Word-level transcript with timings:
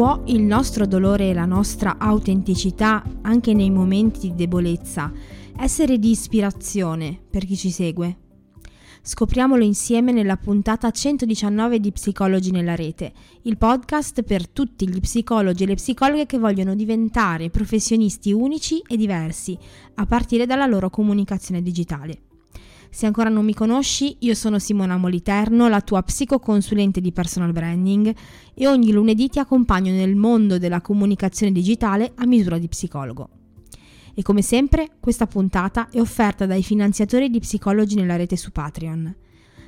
Può 0.00 0.22
il 0.28 0.40
nostro 0.40 0.86
dolore 0.86 1.28
e 1.28 1.34
la 1.34 1.44
nostra 1.44 1.98
autenticità, 1.98 3.04
anche 3.20 3.52
nei 3.52 3.68
momenti 3.68 4.30
di 4.30 4.34
debolezza, 4.34 5.12
essere 5.58 5.98
di 5.98 6.08
ispirazione 6.08 7.20
per 7.28 7.44
chi 7.44 7.54
ci 7.54 7.70
segue? 7.70 8.16
Scopriamolo 9.02 9.62
insieme 9.62 10.12
nella 10.12 10.38
puntata 10.38 10.90
119 10.90 11.80
di 11.80 11.92
Psicologi 11.92 12.50
nella 12.50 12.74
rete, 12.74 13.12
il 13.42 13.58
podcast 13.58 14.22
per 14.22 14.48
tutti 14.48 14.88
gli 14.88 15.00
psicologi 15.00 15.64
e 15.64 15.66
le 15.66 15.74
psicologhe 15.74 16.24
che 16.24 16.38
vogliono 16.38 16.74
diventare 16.74 17.50
professionisti 17.50 18.32
unici 18.32 18.82
e 18.88 18.96
diversi, 18.96 19.54
a 19.96 20.06
partire 20.06 20.46
dalla 20.46 20.64
loro 20.64 20.88
comunicazione 20.88 21.60
digitale. 21.60 22.29
Se 22.92 23.06
ancora 23.06 23.28
non 23.28 23.44
mi 23.44 23.54
conosci, 23.54 24.16
io 24.20 24.34
sono 24.34 24.58
Simona 24.58 24.96
Moliterno, 24.96 25.68
la 25.68 25.80
tua 25.80 26.02
psicoconsulente 26.02 27.00
di 27.00 27.12
personal 27.12 27.52
branding 27.52 28.12
e 28.52 28.66
ogni 28.66 28.90
lunedì 28.90 29.28
ti 29.28 29.38
accompagno 29.38 29.92
nel 29.92 30.16
mondo 30.16 30.58
della 30.58 30.80
comunicazione 30.80 31.52
digitale 31.52 32.12
a 32.16 32.26
misura 32.26 32.58
di 32.58 32.66
psicologo. 32.66 33.28
E 34.12 34.22
come 34.22 34.42
sempre, 34.42 34.88
questa 34.98 35.28
puntata 35.28 35.88
è 35.88 36.00
offerta 36.00 36.46
dai 36.46 36.64
finanziatori 36.64 37.30
di 37.30 37.38
psicologi 37.38 37.94
nella 37.94 38.16
rete 38.16 38.36
su 38.36 38.50
Patreon. 38.50 39.14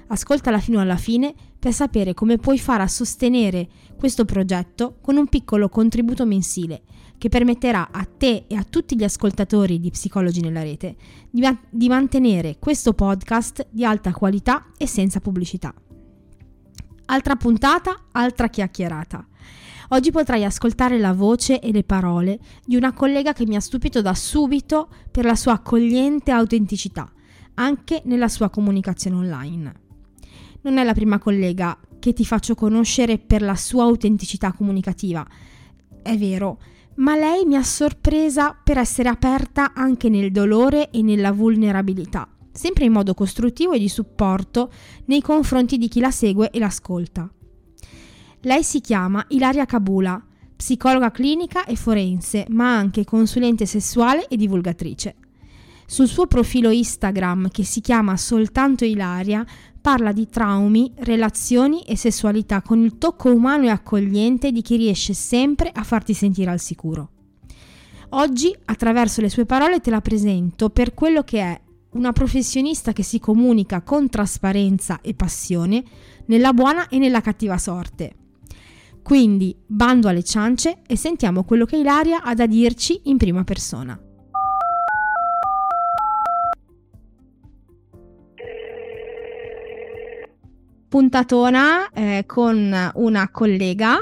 Ascoltala 0.09 0.59
fino 0.59 0.81
alla 0.81 0.97
fine 0.97 1.33
per 1.59 1.73
sapere 1.73 2.15
come 2.15 2.39
puoi 2.39 2.59
fare 2.59 2.83
a 2.83 2.89
sostenere 2.89 3.69
questo 3.97 4.25
progetto 4.25 4.97
con 5.01 5.17
un 5.17 5.29
piccolo 5.29 5.69
contributo 5.69 6.27
mensile 6.27 6.83
che 7.23 7.29
permetterà 7.29 7.91
a 7.93 8.05
te 8.05 8.47
e 8.49 8.57
a 8.57 8.65
tutti 8.65 8.97
gli 8.97 9.05
ascoltatori 9.05 9.79
di 9.79 9.93
Psicologi 9.93 10.41
nella 10.41 10.65
rete 10.65 10.97
di, 11.31 11.41
ma- 11.41 11.57
di 11.71 11.87
mantenere 11.87 12.57
questo 12.59 12.95
podcast 12.95 13.69
di 13.71 13.85
alta 13.85 14.11
qualità 14.11 14.73
e 14.77 14.89
senza 14.89 15.21
pubblicità. 15.21 15.73
Altra 17.05 17.37
puntata, 17.37 18.07
altra 18.11 18.49
chiacchierata. 18.49 19.25
Oggi 19.91 20.11
potrai 20.11 20.43
ascoltare 20.43 20.99
la 20.99 21.13
voce 21.13 21.61
e 21.61 21.71
le 21.71 21.85
parole 21.85 22.41
di 22.65 22.75
una 22.75 22.93
collega 22.93 23.33
che 23.33 23.47
mi 23.47 23.55
ha 23.55 23.61
stupito 23.61 24.03
da 24.03 24.15
subito 24.15 24.89
per 25.09 25.25
la 25.25 25.37
sua 25.37 25.53
accogliente 25.53 26.33
autenticità, 26.33 27.09
anche 27.55 28.03
nella 28.07 28.27
sua 28.27 28.51
comunicazione 28.51 29.15
online. 29.19 29.75
Non 30.63 30.77
è 30.77 30.83
la 30.83 30.93
prima 30.93 31.21
collega 31.21 31.79
che 32.01 32.13
ti 32.15 32.25
faccio 32.25 32.57
conoscere 32.57 33.19
per 33.19 33.43
la 33.43 33.55
sua 33.55 33.85
autenticità 33.85 34.51
comunicativa. 34.51 35.25
È 36.03 36.19
vero, 36.19 36.59
ma 36.97 37.17
lei 37.17 37.45
mi 37.45 37.57
ha 37.57 37.63
sorpresa 37.63 38.57
per 38.63 38.79
essere 38.79 39.09
aperta 39.09 39.73
anche 39.75 40.09
nel 40.09 40.31
dolore 40.31 40.91
e 40.91 41.03
nella 41.03 41.33
vulnerabilità, 41.33 42.29
sempre 42.53 42.85
in 42.85 42.93
modo 42.93 43.15
costruttivo 43.15 43.73
e 43.73 43.79
di 43.79 43.89
supporto 43.89 44.71
nei 45.07 45.23
confronti 45.23 45.79
di 45.79 45.89
chi 45.89 46.01
la 46.01 46.11
segue 46.11 46.51
e 46.51 46.59
l'ascolta. 46.59 47.31
Lei 48.41 48.63
si 48.65 48.81
chiama 48.81 49.25
Ilaria 49.29 49.67
Cabula, 49.67 50.21
psicologa 50.57 51.11
clinica 51.11 51.65
e 51.65 51.77
forense, 51.77 52.47
ma 52.49 52.77
anche 52.77 53.05
consulente 53.05 53.67
sessuale 53.67 54.27
e 54.29 54.37
divulgatrice. 54.37 55.15
Sul 55.93 56.09
suo 56.09 56.27
profilo 56.27 56.71
Instagram, 56.71 57.51
che 57.51 57.65
si 57.65 57.83
chiama 57.83 58.17
Soltanto 58.17 58.83
Ilaria, 58.87 59.45
parla 59.79 60.11
di 60.13 60.27
traumi, 60.27 60.91
relazioni 61.01 61.83
e 61.83 61.99
sessualità 61.99 62.63
con 62.63 62.81
il 62.83 62.97
tocco 62.97 63.31
umano 63.31 63.65
e 63.65 63.69
accogliente 63.69 64.53
di 64.53 64.63
chi 64.63 64.77
riesce 64.77 65.13
sempre 65.13 65.69
a 65.71 65.83
farti 65.83 66.15
sentire 66.15 66.51
al 66.51 66.61
sicuro. 66.61 67.11
Oggi, 68.13 68.57
attraverso 68.65 69.21
le 69.21 69.29
sue 69.29 69.45
parole, 69.45 69.81
te 69.81 69.91
la 69.91 70.01
presento 70.01 70.71
per 70.71 70.95
quello 70.95 71.25
che 71.25 71.41
è 71.41 71.61
una 71.91 72.13
professionista 72.13 72.95
che 72.95 73.03
si 73.03 73.19
comunica 73.19 73.83
con 73.83 74.09
trasparenza 74.09 75.03
e 75.03 75.13
passione 75.13 75.85
nella 76.25 76.55
buona 76.55 76.89
e 76.89 76.97
nella 76.97 77.21
cattiva 77.21 77.59
sorte. 77.59 78.15
Quindi, 79.03 79.55
bando 79.67 80.09
alle 80.09 80.25
ciance 80.25 80.81
e 80.87 80.97
sentiamo 80.97 81.45
quello 81.45 81.67
che 81.67 81.77
Ilaria 81.77 82.23
ha 82.23 82.33
da 82.33 82.47
dirci 82.47 82.99
in 83.05 83.19
prima 83.19 83.45
persona. 83.45 84.07
Puntatona 90.93 91.89
eh, 91.89 92.25
con 92.27 92.91
una 92.97 93.31
collega 93.31 93.97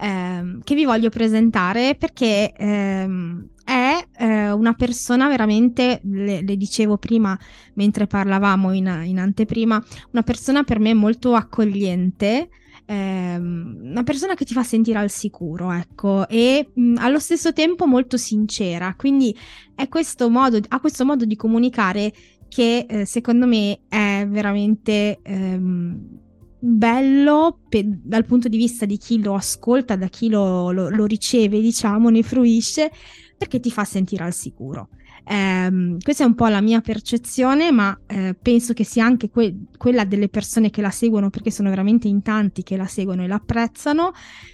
eh, 0.00 0.58
che 0.62 0.74
vi 0.76 0.84
voglio 0.84 1.08
presentare 1.08 1.96
perché 1.96 2.52
ehm, 2.56 3.48
è 3.64 4.06
eh, 4.16 4.52
una 4.52 4.72
persona 4.74 5.26
veramente, 5.26 6.00
le, 6.04 6.42
le, 6.42 6.56
dicevo 6.56 6.96
prima 6.96 7.36
mentre 7.74 8.06
parlavamo 8.06 8.72
in, 8.72 9.02
in, 9.06 9.18
anteprima, 9.18 9.84
una 10.12 10.22
persona 10.22 10.62
per 10.62 10.78
me 10.78 10.94
molto 10.94 11.34
accogliente. 11.34 12.50
Ehm, 12.86 13.80
una 13.82 14.04
persona 14.04 14.34
che 14.34 14.44
ti 14.44 14.54
fa 14.54 14.62
sentire 14.62 15.00
al 15.00 15.10
sicuro, 15.10 15.72
ecco, 15.72 16.28
e 16.28 16.70
mh, 16.72 16.94
allo 16.98 17.18
stesso 17.18 17.52
tempo 17.52 17.84
molto 17.84 18.16
sincera. 18.16 18.94
Quindi 18.96 19.36
è 19.74 19.88
questo 19.88 20.30
modo, 20.30 20.60
ha 20.68 20.78
questo 20.78 21.04
modo 21.04 21.24
di 21.24 21.34
comunicare 21.34 22.12
che 22.48 22.86
eh, 22.88 23.04
secondo 23.04 23.46
me 23.46 23.80
è 23.88 24.24
veramente 24.26 25.18
ehm, 25.22 26.26
bello 26.58 27.60
pe- 27.68 27.84
dal 27.86 28.24
punto 28.24 28.48
di 28.48 28.56
vista 28.56 28.84
di 28.84 28.96
chi 28.96 29.22
lo 29.22 29.34
ascolta, 29.34 29.96
da 29.96 30.08
chi 30.08 30.28
lo, 30.28 30.70
lo, 30.70 30.88
lo, 30.88 31.04
riceve, 31.04 31.60
diciamo, 31.60 32.08
ne 32.08 32.22
fruisce, 32.22 32.90
perché 33.36 33.60
ti 33.60 33.70
fa 33.70 33.84
sentire 33.84 34.24
al 34.24 34.32
sicuro. 34.32 34.88
Eh, 35.24 35.96
questa 36.02 36.24
è 36.24 36.26
un 36.26 36.34
po' 36.34 36.46
la 36.46 36.60
mia 36.60 36.80
percezione, 36.80 37.70
ma 37.70 37.98
eh, 38.06 38.34
penso 38.40 38.72
che 38.72 38.84
sia 38.84 39.04
anche 39.04 39.28
que- 39.30 39.54
quella 39.76 40.04
delle 40.04 40.28
persone 40.28 40.70
che 40.70 40.80
la 40.80 40.90
seguono, 40.90 41.30
perché 41.30 41.50
sono 41.50 41.68
veramente 41.68 42.08
in 42.08 42.22
tanti 42.22 42.62
che 42.62 42.76
la 42.76 42.86
seguono 42.86 43.22
e 43.22 43.26
la 43.26 43.36
apprezzano. 43.36 44.12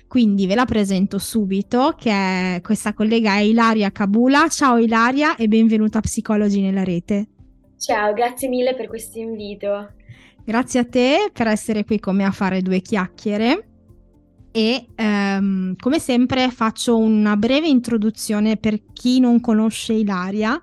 Quindi 0.08 0.46
ve 0.46 0.54
la 0.54 0.64
presento 0.64 1.18
subito, 1.18 1.94
che 1.96 2.10
è 2.10 2.60
questa 2.60 2.92
collega 2.92 3.36
è 3.36 3.40
Ilaria 3.40 3.90
Cabula. 3.90 4.48
Ciao 4.48 4.76
Ilaria 4.78 5.36
e 5.36 5.48
benvenuta 5.48 5.98
a 5.98 6.02
Psicologi 6.02 6.60
nella 6.60 6.84
rete. 6.84 7.28
Ciao, 7.78 8.12
grazie 8.12 8.48
mille 8.48 8.74
per 8.74 8.88
questo 8.88 9.18
invito. 9.18 9.92
Grazie 10.44 10.80
a 10.80 10.84
te 10.84 11.30
per 11.32 11.46
essere 11.46 11.84
qui 11.84 11.98
con 11.98 12.16
me 12.16 12.24
a 12.24 12.30
fare 12.30 12.60
due 12.60 12.80
chiacchiere 12.80 13.68
e 14.52 14.86
ehm, 14.94 15.74
come 15.76 15.98
sempre 15.98 16.50
faccio 16.50 16.96
una 16.96 17.36
breve 17.36 17.66
introduzione 17.66 18.56
per 18.56 18.92
chi 18.92 19.18
non 19.18 19.40
conosce 19.40 19.94
Ilaria. 19.94 20.60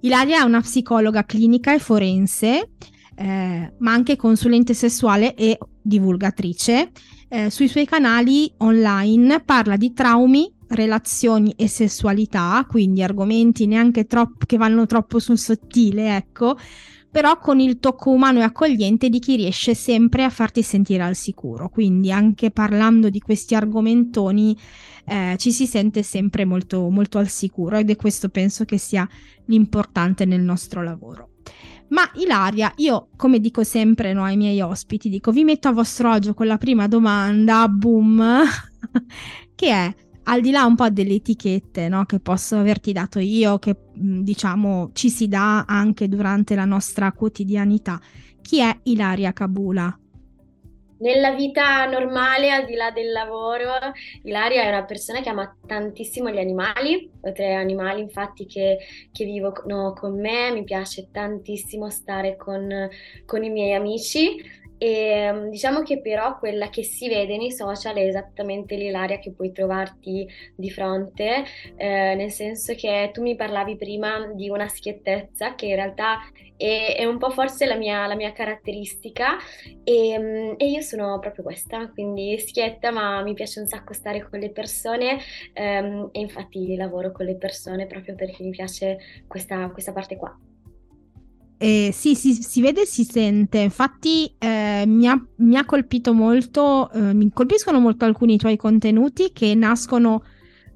Ilaria 0.00 0.40
è 0.40 0.44
una 0.44 0.60
psicologa 0.60 1.24
clinica 1.24 1.74
e 1.74 1.78
forense, 1.78 2.70
eh, 3.16 3.72
ma 3.78 3.92
anche 3.92 4.14
consulente 4.16 4.74
sessuale 4.74 5.34
e 5.34 5.58
divulgatrice. 5.82 6.92
Eh, 7.28 7.50
sui 7.50 7.66
suoi 7.66 7.86
canali 7.86 8.52
online 8.58 9.40
parla 9.40 9.76
di 9.76 9.92
traumi, 9.92 10.48
relazioni 10.68 11.52
e 11.56 11.66
sessualità, 11.66 12.64
quindi 12.68 13.02
argomenti 13.02 13.66
neanche 13.66 14.04
troppo 14.04 14.46
che 14.46 14.56
vanno 14.56 14.86
troppo 14.86 15.18
sul 15.18 15.38
sottile, 15.38 16.14
ecco, 16.14 16.56
però 17.16 17.38
con 17.38 17.60
il 17.60 17.78
tocco 17.78 18.10
umano 18.10 18.40
e 18.40 18.42
accogliente 18.42 19.08
di 19.08 19.20
chi 19.20 19.36
riesce 19.36 19.74
sempre 19.74 20.22
a 20.22 20.28
farti 20.28 20.60
sentire 20.62 21.02
al 21.02 21.16
sicuro. 21.16 21.70
Quindi 21.70 22.12
anche 22.12 22.50
parlando 22.50 23.08
di 23.08 23.20
questi 23.20 23.54
argomentoni 23.54 24.54
eh, 25.06 25.34
ci 25.38 25.50
si 25.50 25.66
sente 25.66 26.02
sempre 26.02 26.44
molto, 26.44 26.90
molto 26.90 27.16
al 27.16 27.28
sicuro 27.28 27.78
ed 27.78 27.88
è 27.88 27.96
questo 27.96 28.28
penso 28.28 28.66
che 28.66 28.76
sia 28.76 29.08
l'importante 29.46 30.26
nel 30.26 30.42
nostro 30.42 30.82
lavoro. 30.82 31.30
Ma 31.88 32.02
Ilaria, 32.16 32.70
io 32.76 33.08
come 33.16 33.40
dico 33.40 33.64
sempre 33.64 34.12
no, 34.12 34.22
ai 34.22 34.36
miei 34.36 34.60
ospiti, 34.60 35.08
dico 35.08 35.32
vi 35.32 35.44
metto 35.44 35.68
a 35.68 35.72
vostro 35.72 36.10
agio 36.10 36.34
con 36.34 36.46
la 36.46 36.58
prima 36.58 36.86
domanda, 36.86 37.66
boom, 37.66 38.42
che 39.56 39.70
è 39.70 39.94
al 40.28 40.40
di 40.40 40.50
là 40.50 40.64
un 40.64 40.74
po' 40.74 40.88
delle 40.88 41.14
etichette 41.14 41.88
no, 41.88 42.04
che 42.04 42.20
posso 42.20 42.56
averti 42.56 42.92
dato 42.92 43.18
io, 43.18 43.58
che 43.58 43.76
diciamo 43.92 44.90
ci 44.92 45.08
si 45.08 45.28
dà 45.28 45.64
anche 45.66 46.08
durante 46.08 46.54
la 46.54 46.64
nostra 46.64 47.12
quotidianità, 47.12 48.00
chi 48.42 48.60
è 48.60 48.76
Ilaria 48.84 49.32
Cabula? 49.32 49.98
Nella 50.98 51.34
vita 51.34 51.84
normale, 51.84 52.50
al 52.50 52.64
di 52.64 52.74
là 52.74 52.90
del 52.90 53.12
lavoro, 53.12 53.70
Ilaria 54.22 54.62
è 54.62 54.68
una 54.68 54.84
persona 54.84 55.20
che 55.20 55.28
ama 55.28 55.54
tantissimo 55.66 56.30
gli 56.30 56.38
animali, 56.38 57.10
oltre 57.20 57.54
agli 57.54 57.60
animali 57.60 58.00
infatti 58.00 58.46
che, 58.46 58.78
che 59.12 59.24
vivono 59.26 59.92
con 59.92 60.18
me, 60.18 60.50
mi 60.52 60.64
piace 60.64 61.08
tantissimo 61.12 61.90
stare 61.90 62.36
con, 62.36 62.88
con 63.26 63.44
i 63.44 63.50
miei 63.50 63.74
amici 63.74 64.64
e 64.78 64.88
ehm, 64.88 65.50
diciamo 65.50 65.82
che 65.82 66.00
però 66.00 66.38
quella 66.38 66.68
che 66.68 66.82
si 66.82 67.08
vede 67.08 67.36
nei 67.36 67.52
social 67.52 67.96
è 67.96 68.06
esattamente 68.06 68.76
l'ilaria 68.76 69.18
che 69.18 69.32
puoi 69.32 69.52
trovarti 69.52 70.26
di 70.54 70.70
fronte, 70.70 71.44
eh, 71.76 72.14
nel 72.14 72.30
senso 72.30 72.74
che 72.74 73.10
tu 73.12 73.22
mi 73.22 73.36
parlavi 73.36 73.76
prima 73.76 74.30
di 74.34 74.48
una 74.48 74.68
schiettezza 74.68 75.54
che 75.54 75.66
in 75.66 75.74
realtà 75.76 76.18
è, 76.56 76.96
è 76.98 77.04
un 77.04 77.18
po' 77.18 77.30
forse 77.30 77.66
la 77.66 77.76
mia, 77.76 78.06
la 78.06 78.14
mia 78.14 78.32
caratteristica 78.32 79.36
e, 79.84 80.10
ehm, 80.10 80.54
e, 80.56 80.68
io 80.68 80.80
sono 80.80 81.18
proprio 81.18 81.44
questa, 81.44 81.88
quindi 81.90 82.38
schietta 82.38 82.90
ma 82.90 83.22
mi 83.22 83.34
piace 83.34 83.60
un 83.60 83.66
sacco 83.66 83.92
stare 83.92 84.26
con 84.28 84.38
le 84.38 84.50
persone 84.50 85.18
ehm, 85.52 86.08
e 86.12 86.20
infatti 86.20 86.76
lavoro 86.76 87.12
con 87.12 87.26
le 87.26 87.36
persone 87.36 87.86
proprio 87.86 88.14
perché 88.14 88.42
mi 88.42 88.50
piace 88.50 88.98
questa, 89.26 89.70
questa 89.70 89.92
parte 89.92 90.16
qua. 90.16 90.36
Eh, 91.58 91.90
sì, 91.92 92.14
sì, 92.14 92.34
si 92.34 92.60
vede 92.60 92.82
e 92.82 92.86
si 92.86 93.04
sente. 93.04 93.58
Infatti, 93.58 94.34
eh, 94.38 94.84
mi, 94.86 95.08
ha, 95.08 95.20
mi, 95.36 95.56
ha, 95.56 95.64
colpito 95.64 96.12
molto, 96.12 96.90
eh, 96.90 97.14
mi 97.14 97.30
colpiscono 97.32 97.80
molto 97.80 98.04
alcuni 98.04 98.36
tuoi 98.36 98.56
contenuti 98.56 99.30
che 99.32 99.54
nascono. 99.54 100.22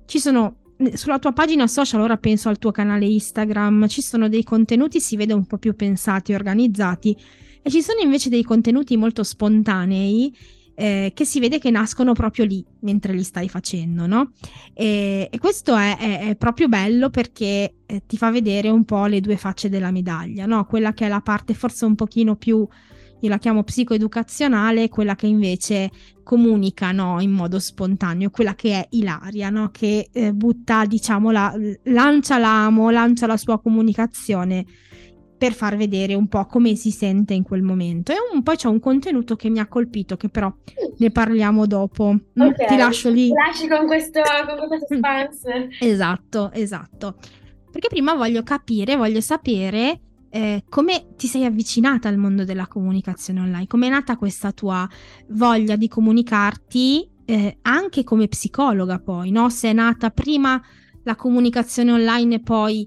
Ci 0.06 0.18
sono 0.18 0.56
sulla 0.94 1.18
tua 1.18 1.32
pagina 1.32 1.66
social, 1.66 2.00
ora 2.00 2.16
penso 2.16 2.48
al 2.48 2.58
tuo 2.58 2.70
canale 2.70 3.04
Instagram, 3.04 3.86
ci 3.86 4.00
sono 4.00 4.28
dei 4.28 4.42
contenuti, 4.42 5.00
si 5.00 5.16
vede 5.16 5.34
un 5.34 5.46
po' 5.46 5.58
più 5.58 5.74
pensati, 5.74 6.32
organizzati, 6.32 7.14
e 7.62 7.70
ci 7.70 7.82
sono 7.82 8.00
invece 8.00 8.30
dei 8.30 8.42
contenuti 8.42 8.96
molto 8.96 9.22
spontanei 9.22 10.34
eh, 10.80 11.12
che 11.14 11.26
si 11.26 11.40
vede 11.40 11.58
che 11.58 11.70
nascono 11.70 12.14
proprio 12.14 12.46
lì 12.46 12.64
mentre 12.80 13.12
li 13.12 13.22
stai 13.22 13.50
facendo, 13.50 14.06
no? 14.06 14.32
E, 14.72 15.28
e 15.30 15.38
questo 15.38 15.76
è, 15.76 15.98
è, 15.98 16.28
è, 16.30 16.36
proprio 16.36 16.68
bello 16.68 17.10
perché 17.10 17.74
eh, 17.84 18.02
ti 18.06 18.16
fa 18.16 18.30
vedere 18.30 18.70
un 18.70 18.86
po' 18.86 19.04
le 19.04 19.20
due 19.20 19.36
facce 19.36 19.68
della 19.68 19.90
medaglia, 19.90 20.46
no? 20.46 20.64
Quella 20.64 20.94
che 20.94 21.04
è 21.04 21.08
la 21.08 21.20
parte 21.20 21.52
forse 21.52 21.84
un 21.84 21.94
pochino 21.96 22.34
più, 22.36 22.66
io 23.20 23.28
la 23.28 23.36
chiamo 23.36 23.62
psicoeducazionale, 23.62 24.88
quella 24.88 25.16
che 25.16 25.26
invece 25.26 25.90
comunica 26.22 26.92
no? 26.92 27.20
in 27.20 27.32
modo 27.32 27.58
spontaneo, 27.58 28.30
quella 28.30 28.54
che 28.54 28.72
è 28.72 28.86
Ilaria, 28.92 29.50
no? 29.50 29.68
che 29.70 30.08
eh, 30.10 30.32
butta, 30.32 30.86
diciamo, 30.86 31.30
la, 31.30 31.54
lancia 31.84 32.38
l'amo, 32.38 32.88
lancia 32.88 33.26
la 33.26 33.36
sua 33.36 33.60
comunicazione 33.60 34.64
per 35.40 35.54
far 35.54 35.74
vedere 35.74 36.12
un 36.12 36.28
po' 36.28 36.44
come 36.44 36.74
si 36.74 36.90
sente 36.90 37.32
in 37.32 37.44
quel 37.44 37.62
momento. 37.62 38.12
E 38.12 38.16
un, 38.30 38.42
poi 38.42 38.56
c'è 38.56 38.68
un 38.68 38.78
contenuto 38.78 39.36
che 39.36 39.48
mi 39.48 39.58
ha 39.58 39.66
colpito, 39.66 40.18
che 40.18 40.28
però 40.28 40.52
ne 40.98 41.10
parliamo 41.10 41.66
dopo. 41.66 42.12
Mm, 42.12 42.42
okay. 42.42 42.66
Ti 42.66 42.76
lascio 42.76 43.08
lì. 43.08 43.28
Ti 43.28 43.32
lasci 43.32 43.66
con 43.66 43.86
questo, 43.86 44.20
con 44.46 44.68
questo 44.68 44.84
suspense. 44.92 45.68
esatto, 45.80 46.52
esatto. 46.52 47.16
Perché 47.72 47.88
prima 47.88 48.12
voglio 48.12 48.42
capire, 48.42 48.96
voglio 48.96 49.22
sapere 49.22 50.00
eh, 50.28 50.64
come 50.68 51.14
ti 51.16 51.26
sei 51.26 51.46
avvicinata 51.46 52.10
al 52.10 52.18
mondo 52.18 52.44
della 52.44 52.66
comunicazione 52.66 53.40
online, 53.40 53.66
come 53.66 53.86
è 53.86 53.90
nata 53.90 54.18
questa 54.18 54.52
tua 54.52 54.86
voglia 55.28 55.76
di 55.76 55.88
comunicarti 55.88 57.10
eh, 57.24 57.58
anche 57.62 58.04
come 58.04 58.28
psicologa 58.28 58.98
poi, 58.98 59.30
no? 59.30 59.48
Se 59.48 59.70
è 59.70 59.72
nata 59.72 60.10
prima 60.10 60.60
la 61.04 61.16
comunicazione 61.16 61.92
online 61.92 62.34
e 62.34 62.40
poi 62.40 62.86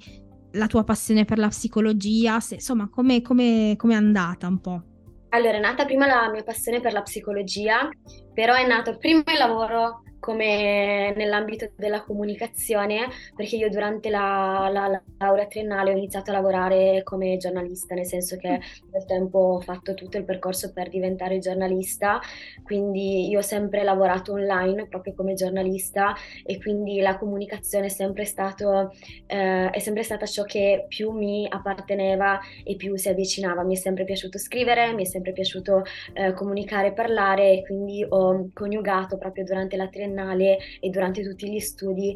la 0.53 0.67
tua 0.67 0.83
passione 0.83 1.25
per 1.25 1.37
la 1.39 1.49
psicologia, 1.49 2.39
se, 2.39 2.55
insomma, 2.55 2.89
come 2.89 3.21
è 3.21 3.93
andata 3.93 4.47
un 4.47 4.61
po'? 4.61 4.83
Allora, 5.29 5.57
è 5.57 5.59
nata 5.59 5.85
prima 5.85 6.05
la 6.05 6.29
mia 6.31 6.43
passione 6.43 6.79
per 6.79 6.93
la 6.93 7.01
psicologia, 7.01 7.89
però 8.33 8.53
è 8.53 8.67
nato 8.67 8.97
prima 8.97 9.23
il 9.31 9.39
lavoro 9.39 10.02
come 10.23 11.13
nell'ambito 11.17 11.69
della 11.75 12.01
comunicazione, 12.01 13.09
perché 13.35 13.57
io 13.57 13.69
durante 13.69 14.09
la, 14.09 14.69
la, 14.71 14.87
la, 14.87 15.01
laurea 15.17 15.47
triennale 15.47 15.91
ho 15.91 15.97
iniziato 15.97 16.31
a 16.31 16.35
lavorare 16.35 17.01
come 17.03 17.35
giornalista, 17.35 17.93
nel 17.93 18.05
senso 18.05 18.37
che 18.37 18.51
mm. 18.51 18.89
nel 18.91 19.03
tempo 19.05 19.37
ho 19.37 19.59
fatto 19.59 19.93
tutto 19.93 20.17
il 20.17 20.23
percorso 20.23 20.71
per 20.71 20.87
diventare 20.87 21.39
giornalista, 21.39 22.21
quindi 22.63 23.27
io 23.27 23.39
ho 23.39 23.41
sempre 23.41 23.83
lavorato 23.83 24.31
online 24.31 24.87
proprio 24.87 25.13
come 25.13 25.33
giornalista 25.33 26.15
e 26.45 26.57
quindi 26.57 27.01
la 27.01 27.17
comunicazione 27.17 27.87
è 27.87 27.89
sempre, 27.89 28.23
stato, 28.23 28.93
eh, 29.27 29.69
è 29.71 29.79
sempre 29.79 30.03
stata 30.03 30.25
ciò 30.25 30.43
che 30.43 30.85
più 30.87 31.11
mi 31.11 31.45
apparteneva 31.49 32.39
e 32.63 32.77
più 32.77 32.95
si 32.95 33.09
avvicinava. 33.09 33.63
Mi 33.63 33.75
è 33.75 33.77
sempre 33.77 34.05
piaciuto 34.05 34.37
scrivere, 34.37 34.93
mi 34.93 35.03
è 35.03 35.05
sempre 35.05 35.33
piaciuto 35.33 35.83
eh, 36.13 36.31
comunicare 36.31 36.93
parlare 36.93 37.51
e 37.51 37.63
quindi 37.63 38.05
ho 38.07 38.49
coniugato 38.53 39.17
proprio 39.17 39.43
durante 39.43 39.75
la 39.75 39.89
triennale 39.89 40.11
triennale 40.13 40.57
e 40.79 40.89
durante 40.89 41.23
tutti 41.23 41.49
gli 41.49 41.59
studi 41.59 42.15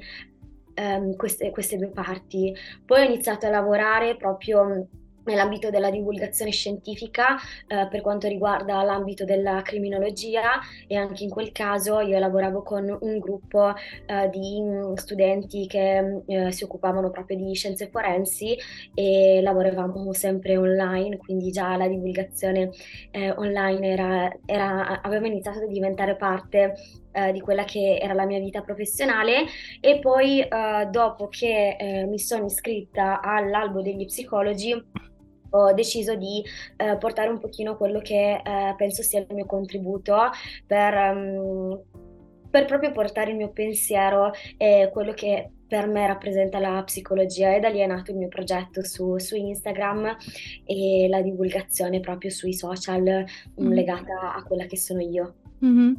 um, 0.76 1.16
queste, 1.16 1.50
queste 1.50 1.78
due 1.78 1.90
parti. 1.90 2.56
Poi 2.86 3.02
ho 3.02 3.06
iniziato 3.06 3.48
a 3.48 3.50
lavorare 3.50 4.16
proprio 4.16 4.88
nell'ambito 5.28 5.70
della 5.70 5.90
divulgazione 5.90 6.52
scientifica 6.52 7.36
eh, 7.68 7.88
per 7.90 8.00
quanto 8.02 8.30
riguarda 8.30 8.82
l'ambito 8.84 9.26
della 9.26 9.62
criminologia 9.62 10.60
e 10.88 10.96
anche 10.96 11.26
in 11.26 11.30
quel 11.30 11.52
caso 11.52 12.00
io 12.00 12.18
lavoravo 12.18 12.64
con 12.64 12.98
un 13.02 13.20
gruppo 13.20 13.74
eh, 14.06 14.30
di 14.30 14.62
mm, 14.62 14.94
studenti 14.94 15.68
che 15.68 16.22
eh, 16.26 16.52
si 16.54 16.64
occupavano 16.64 17.10
proprio 17.10 17.36
di 17.36 17.54
scienze 17.54 17.90
forensi 17.90 18.56
e 18.94 19.42
lavoravamo 19.42 20.14
sempre 20.14 20.56
online, 20.56 21.18
quindi 21.18 21.52
già 21.52 21.76
la 21.76 21.88
divulgazione 21.90 22.70
eh, 23.12 23.32
online 23.32 23.88
era, 23.88 24.38
era, 24.46 25.02
aveva 25.02 25.28
iniziato 25.28 25.60
a 25.60 25.68
diventare 25.68 26.16
parte 26.16 26.74
eh, 27.12 27.31
di 27.31 27.42
quella 27.42 27.63
che 27.63 27.98
era 28.01 28.13
la 28.13 28.25
mia 28.25 28.39
vita 28.39 28.62
professionale 28.62 29.45
e 29.80 30.00
poi 30.00 30.42
eh, 30.42 30.88
dopo 30.89 31.27
che 31.27 32.06
mi 32.07 32.19
sono 32.19 32.45
iscritta 32.45 33.21
all'albo 33.21 33.81
degli 33.81 34.06
psicologi 34.06 34.74
ho 35.51 35.74
deciso 35.74 36.15
di 36.15 36.44
eh, 36.77 36.98
portare 36.98 37.30
un 37.30 37.39
pochino 37.39 37.77
quello 37.77 38.00
che 38.00 38.42
eh, 38.44 38.74
penso 38.75 39.01
sia 39.01 39.19
il 39.19 39.27
mio 39.30 39.45
contributo 39.45 40.15
per, 40.65 40.94
um, 40.94 41.81
per, 42.50 42.65
proprio 42.65 42.92
portare 42.92 43.31
il 43.31 43.38
mio 43.38 43.51
pensiero 43.51 44.31
e 44.57 44.89
quello 44.92 45.13
che 45.13 45.51
per 45.68 45.88
me 45.88 46.07
rappresenta 46.07 46.60
la 46.60 46.81
psicologia 46.83 47.53
e 47.53 47.60
da 47.60 47.69
lì 47.69 47.80
è 47.80 47.88
nato 47.88 48.12
il 48.12 48.18
mio 48.18 48.30
progetto 48.30 48.83
su, 48.83 49.18
su 49.18 49.36
Instagram 49.36 50.15
e 50.65 51.07
la 51.10 51.21
divulgazione 51.21 52.00
proprio 52.00 52.31
sui 52.31 52.53
social 52.53 53.25
mm. 53.62 53.71
legata 53.71 54.33
a 54.33 54.44
quella 54.44 54.65
che 54.65 54.77
sono 54.77 55.01
io. 55.01 55.36
Mm-hmm. 55.63 55.94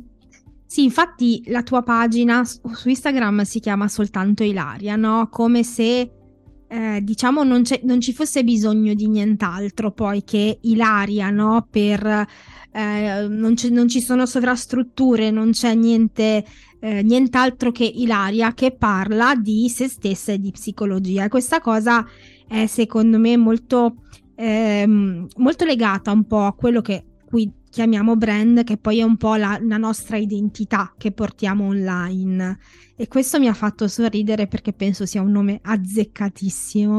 Sì, 0.71 0.85
infatti 0.85 1.43
la 1.47 1.63
tua 1.63 1.83
pagina 1.83 2.45
su 2.45 2.91
Instagram 2.91 3.41
si 3.45 3.59
chiama 3.59 3.89
soltanto 3.89 4.43
Ilaria, 4.45 4.97
no? 4.97 5.29
Come 5.31 5.63
se 5.63 6.11
eh, 6.69 7.01
diciamo 7.03 7.43
non, 7.43 7.63
non, 7.85 8.01
ci 8.03 8.13
fosse 8.13 8.45
bisogno 8.45 8.93
di 8.93 9.09
nient'altro 9.09 9.93
poi 9.93 10.25
che 10.25 10.59
Ilaria, 10.61 11.31
no? 11.31 11.67
Per, 11.71 12.05
eh, 12.71 13.27
non, 13.31 13.55
non, 13.71 13.89
ci 13.89 14.03
sono 14.03 14.27
sovrastrutture, 14.27 15.31
non 15.31 15.53
c'è 15.53 15.73
niente, 15.75 16.45
eh, 16.81 17.03
nient'altro 17.03 17.73
che 17.73 17.85
Ilaria 17.85 18.53
che 18.53 18.73
parla 18.73 19.35
di 19.37 19.71
se 19.71 19.89
stessa 19.89 20.33
e 20.33 20.39
di 20.39 20.51
psicologia. 20.51 21.29
Questa 21.29 21.63
cosa 21.63 22.07
è 22.47 22.67
secondo 22.67 23.19
me 23.19 23.39
molto, 23.39 24.03
ehm, 24.35 25.29
molto 25.39 25.65
legata 25.65 26.13
un 26.13 26.27
po' 26.27 26.45
a 26.45 26.53
quello 26.53 26.83
che 26.83 27.05
qui 27.25 27.51
chiamiamo 27.79 28.17
brand, 28.17 28.65
che 28.65 28.77
poi 28.77 28.99
è 28.99 29.05
un 29.05 29.17
po' 29.17 29.37
la, 29.37 29.57
la 29.63 29.77
nostra 29.77 30.17
identità 30.17 30.95
che 30.99 31.13
portiamo 31.13 31.67
online. 31.67 32.59
E 33.01 33.07
questo 33.07 33.39
mi 33.39 33.47
ha 33.47 33.55
fatto 33.55 33.87
sorridere 33.87 34.49
perché 34.49 34.73
penso 34.73 35.07
sia 35.07 35.23
un 35.23 35.31
nome 35.31 35.61
azzeccatissimo. 35.63 36.99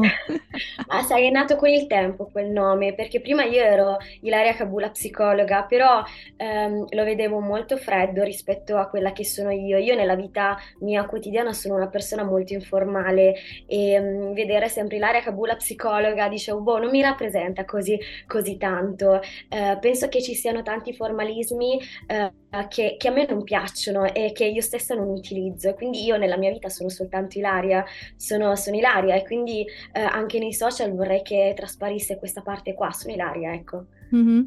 Ma 0.86 1.02
sai, 1.04 1.26
è 1.26 1.30
nato 1.30 1.56
con 1.56 1.68
il 1.68 1.86
tempo 1.86 2.30
quel 2.32 2.48
nome, 2.50 2.94
perché 2.94 3.20
prima 3.20 3.44
io 3.44 3.62
ero 3.62 3.98
Ilaria 4.22 4.54
Kabula 4.54 4.88
psicologa, 4.88 5.64
però 5.64 6.02
ehm, 6.38 6.86
lo 6.88 7.04
vedevo 7.04 7.40
molto 7.40 7.76
freddo 7.76 8.22
rispetto 8.22 8.78
a 8.78 8.88
quella 8.88 9.12
che 9.12 9.26
sono 9.26 9.50
io. 9.50 9.76
Io 9.76 9.94
nella 9.94 10.14
vita 10.14 10.56
mia 10.78 11.04
quotidiana 11.04 11.52
sono 11.52 11.74
una 11.74 11.88
persona 11.88 12.24
molto 12.24 12.54
informale 12.54 13.34
e 13.66 13.90
ehm, 13.90 14.32
vedere 14.32 14.70
sempre 14.70 14.96
Ilaria 14.96 15.20
Kabula 15.20 15.56
psicologa, 15.56 16.28
dicevo, 16.28 16.62
boh, 16.62 16.78
non 16.78 16.88
mi 16.88 17.02
rappresenta 17.02 17.66
così, 17.66 17.98
così 18.26 18.56
tanto. 18.56 19.20
Eh, 19.50 19.76
penso 19.78 20.08
che 20.08 20.22
ci 20.22 20.34
siano 20.34 20.62
tanti 20.62 20.69
formalismi 20.94 21.80
eh, 22.06 22.32
che, 22.68 22.96
che, 22.98 23.08
a 23.08 23.10
me 23.10 23.26
non 23.28 23.42
piacciono 23.42 24.04
e 24.12 24.32
che 24.32 24.44
io 24.44 24.60
stessa 24.60 24.94
non 24.94 25.08
utilizzo. 25.08 25.74
Quindi 25.74 26.04
io 26.04 26.16
nella 26.16 26.36
mia 26.36 26.50
vita 26.50 26.68
sono 26.68 26.88
soltanto 26.88 27.38
Ilaria, 27.38 27.84
sono, 28.16 28.54
sono 28.56 28.76
Ilaria 28.76 29.14
e 29.14 29.24
quindi 29.24 29.64
eh, 29.92 30.00
anche 30.00 30.38
nei 30.38 30.52
social 30.52 30.94
vorrei 30.94 31.22
che 31.22 31.52
trasparisse 31.56 32.18
questa 32.18 32.42
parte 32.42 32.74
qua, 32.74 32.90
sono 32.90 33.14
Ilaria, 33.14 33.52
ecco. 33.52 33.86
Mm-hmm. 34.14 34.42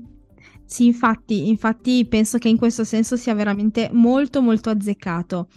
Sì, 0.66 0.86
infatti, 0.86 1.50
infatti 1.50 2.06
penso 2.06 2.38
che 2.38 2.50
in 2.50 2.58
questo 2.58 2.84
senso 2.84 3.16
sia 3.16 3.34
veramente 3.34 3.90
molto 3.92 4.42
molto 4.42 4.70
azzeccato. 4.70 5.48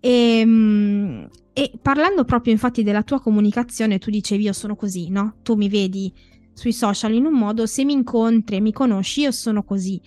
E, 0.00 0.40
ehm, 0.40 1.28
e 1.52 1.70
parlando 1.80 2.24
proprio 2.24 2.52
infatti 2.52 2.82
della 2.82 3.04
tua 3.04 3.20
comunicazione, 3.20 3.98
tu 3.98 4.10
dicevi 4.10 4.42
io 4.42 4.52
sono 4.52 4.74
così, 4.74 5.08
no? 5.08 5.36
Tu 5.42 5.54
mi 5.54 5.68
vedi 5.68 6.12
sui 6.54 6.72
social 6.72 7.12
in 7.12 7.26
un 7.26 7.34
modo, 7.34 7.66
se 7.66 7.84
mi 7.84 7.92
incontri 7.92 8.56
e 8.56 8.60
mi 8.60 8.72
conosci 8.72 9.22
io 9.22 9.30
sono 9.32 9.62
così. 9.64 10.00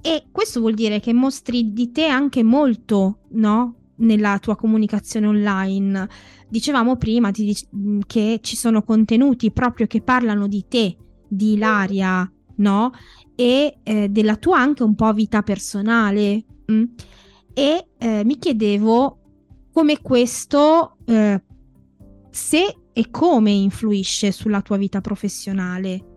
E 0.00 0.26
questo 0.30 0.60
vuol 0.60 0.74
dire 0.74 1.00
che 1.00 1.12
mostri 1.12 1.72
di 1.72 1.90
te 1.90 2.06
anche 2.06 2.42
molto, 2.44 3.20
no? 3.30 3.74
Nella 3.96 4.38
tua 4.38 4.54
comunicazione 4.54 5.26
online. 5.26 6.08
Dicevamo 6.48 6.96
prima 6.96 7.30
dic- 7.30 7.68
che 8.06 8.38
ci 8.42 8.56
sono 8.56 8.82
contenuti 8.82 9.50
proprio 9.50 9.86
che 9.86 10.02
parlano 10.02 10.46
di 10.46 10.66
te, 10.68 10.96
di 11.26 11.54
Ilaria, 11.54 12.30
no? 12.56 12.92
E 13.34 13.78
eh, 13.82 14.08
della 14.08 14.36
tua 14.36 14.60
anche 14.60 14.82
un 14.82 14.94
po' 14.94 15.12
vita 15.12 15.42
personale. 15.42 16.44
Mm? 16.70 16.84
E 17.52 17.88
eh, 17.98 18.22
mi 18.24 18.38
chiedevo 18.38 19.18
come 19.72 20.00
questo, 20.00 20.98
eh, 21.06 21.42
se 22.30 22.76
e 22.98 23.10
come 23.10 23.50
influisce 23.50 24.32
sulla 24.32 24.62
tua 24.62 24.78
vita 24.78 25.02
professionale. 25.02 26.15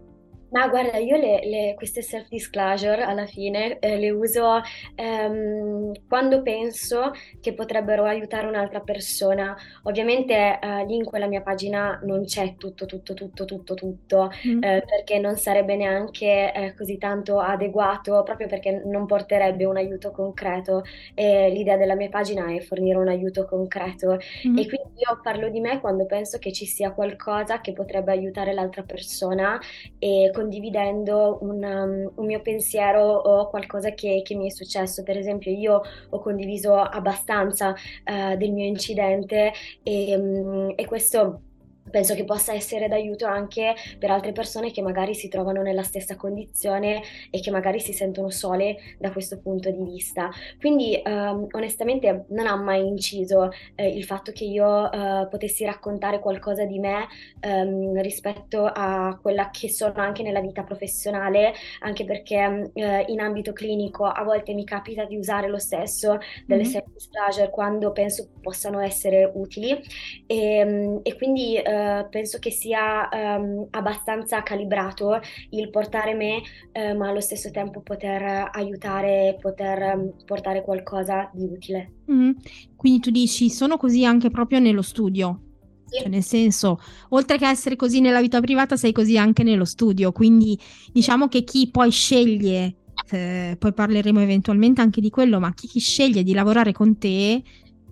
Ma 0.52 0.68
guarda, 0.68 0.98
io 0.98 1.16
le, 1.16 1.42
le- 1.46 1.74
queste 1.76 2.02
self-disclosure 2.02 3.04
alla 3.04 3.28
fine 3.28 3.78
eh, 3.78 3.98
le 4.00 4.10
uso 4.10 4.60
ehm, 4.96 5.92
quando 6.08 6.42
penso 6.42 7.12
che 7.40 7.54
potrebbero 7.54 8.06
aiutare 8.06 8.48
un'altra 8.48 8.80
persona. 8.80 9.56
Ovviamente 9.84 10.60
eh, 10.60 10.86
lì 10.86 10.96
in 10.96 11.04
quella 11.06 11.28
mia 11.28 11.42
pagina 11.42 12.00
non 12.04 12.24
c'è 12.26 12.56
tutto, 12.58 12.88
tutto, 12.88 13.14
tutto, 13.14 13.46
tutto, 13.46 13.74
tutto, 13.76 14.32
Mm. 14.46 14.64
eh, 14.64 14.84
perché 14.88 15.20
non 15.20 15.36
sarebbe 15.38 15.76
neanche 15.76 16.52
eh, 16.52 16.74
così 16.76 16.98
tanto 16.98 17.40
adeguato, 17.40 18.24
proprio 18.24 18.48
perché 18.48 18.82
non 18.86 19.06
porterebbe 19.06 19.66
un 19.66 19.78
aiuto 19.78 20.10
concreto. 20.12 20.82
E 21.14 21.50
l'idea 21.52 21.78
della 21.78 21.94
mia 21.96 22.10
pagina 22.10 22.52
è 22.52 22.60
fornire 22.62 22.98
un 22.98 23.08
aiuto 23.08 23.46
concreto. 23.46 24.14
E 24.14 24.20
Mm. 24.48 24.64
quindi 24.66 25.00
io 25.08 25.20
parlo 25.22 25.50
di 25.50 25.60
me 25.60 25.80
quando 25.80 26.06
penso 26.08 26.40
che 26.40 26.52
ci 26.52 26.66
sia 26.66 26.92
qualcosa 26.92 27.62
che 27.62 27.74
potrebbe 27.74 28.12
aiutare 28.12 28.52
l'altra 28.54 28.82
persona 28.84 29.60
e 29.98 30.30
condividendo 30.40 31.38
un, 31.42 31.62
um, 31.62 32.12
un 32.16 32.26
mio 32.26 32.42
pensiero 32.42 33.02
o 33.02 33.50
qualcosa 33.50 33.92
che, 33.92 34.22
che 34.24 34.36
mi 34.36 34.48
è 34.48 34.50
successo. 34.50 35.04
Per 35.04 35.18
esempio, 35.18 35.52
io 35.52 35.82
ho 36.10 36.20
condiviso 36.20 36.76
abbastanza 36.76 37.76
eh, 38.06 38.38
del 38.38 38.52
mio 38.52 38.66
incidente 38.66 39.52
e, 39.84 40.18
mm, 40.18 40.70
e 40.76 40.86
questo. 40.86 41.42
Penso 41.90 42.14
che 42.16 42.24
possa 42.26 42.54
essere 42.54 42.88
d'aiuto 42.88 43.26
anche 43.26 43.74
per 43.98 44.12
altre 44.12 44.32
persone 44.32 44.72
che 44.72 44.82
magari 44.82 45.14
si 45.16 45.28
trovano 45.28 45.62
nella 45.62 45.84
stessa 45.84 46.16
condizione 46.16 47.02
e 47.30 47.40
che 47.42 47.52
magari 47.52 47.80
si 47.80 47.94
sentono 47.94 48.30
sole 48.30 48.78
da 49.00 49.12
questo 49.12 49.40
punto 49.40 49.70
di 49.72 49.84
vista. 49.84 50.30
Quindi, 50.60 51.00
ehm, 51.02 51.48
onestamente, 51.52 52.26
non 52.30 52.48
ha 52.48 52.56
mai 52.56 52.86
inciso 52.88 53.50
eh, 53.76 53.88
il 53.90 54.04
fatto 54.06 54.32
che 54.32 54.44
io 54.46 54.92
eh, 54.92 55.28
potessi 55.30 55.64
raccontare 55.66 56.20
qualcosa 56.20 56.66
di 56.66 56.80
me 56.80 57.08
ehm, 57.40 58.02
rispetto 58.02 58.66
a 58.66 59.18
quella 59.22 59.50
che 59.50 59.70
sono 59.70 59.94
anche 59.96 60.24
nella 60.24 60.42
vita 60.42 60.64
professionale, 60.64 61.54
anche 61.82 62.06
perché 62.06 62.72
eh, 62.74 63.06
in 63.08 63.20
ambito 63.20 63.54
clinico 63.54 64.06
a 64.06 64.24
volte 64.24 64.54
mi 64.54 64.64
capita 64.66 65.06
di 65.06 65.18
usare 65.18 65.48
lo 65.48 65.58
stesso 65.60 66.18
delle 66.46 66.64
Mhm. 66.64 66.66
self-disclosure 66.66 67.50
quando 67.50 67.92
penso 67.92 68.30
possano 68.42 68.80
essere 68.80 69.30
utili 69.34 69.80
e, 70.26 71.00
e 71.04 71.16
quindi 71.16 71.56
eh, 71.56 71.64
penso 72.10 72.40
che 72.40 72.52
sia 72.52 73.10
ehm, 73.10 73.68
abbastanza 73.72 74.42
calibrato 74.44 75.20
il 75.52 75.70
portare 75.70 76.14
me, 76.14 76.42
eh, 76.72 76.94
ma 76.94 77.10
allo 77.10 77.22
stesso 77.22 77.52
tempo 77.52 77.82
poter 77.82 78.50
aiutare, 78.52 79.38
poter 79.40 79.82
ehm, 79.82 80.14
portare 80.26 80.64
qualcosa 80.64 81.30
di 81.34 81.44
utile. 81.44 81.92
Mm. 82.12 82.32
Quindi 82.76 83.00
tu 83.00 83.12
dici, 83.12 83.50
sono 83.50 83.78
così 83.78 84.06
anche 84.06 84.30
proprio 84.30 84.60
nello 84.60 84.82
studio. 84.82 85.42
Cioè, 85.90 86.08
nel 86.08 86.24
senso, 86.24 86.80
oltre 87.10 87.38
che 87.38 87.48
essere 87.48 87.76
così 87.76 88.00
nella 88.00 88.22
vita 88.22 88.40
privata, 88.40 88.76
sei 88.76 88.92
così 88.92 89.18
anche 89.18 89.44
nello 89.44 89.66
studio. 89.66 90.12
Quindi 90.12 90.58
diciamo 90.92 91.28
che 91.28 91.44
chi 91.44 91.70
poi 91.72 91.90
sceglie, 91.90 92.76
eh, 93.10 93.56
poi 93.58 93.74
parleremo 93.74 94.20
eventualmente 94.22 94.82
anche 94.82 95.02
di 95.02 95.10
quello, 95.10 95.40
ma 95.40 95.52
chi, 95.54 95.68
chi 95.68 95.80
sceglie 95.80 96.24
di 96.24 96.34
lavorare 96.34 96.72
con 96.72 96.98
te 96.98 97.42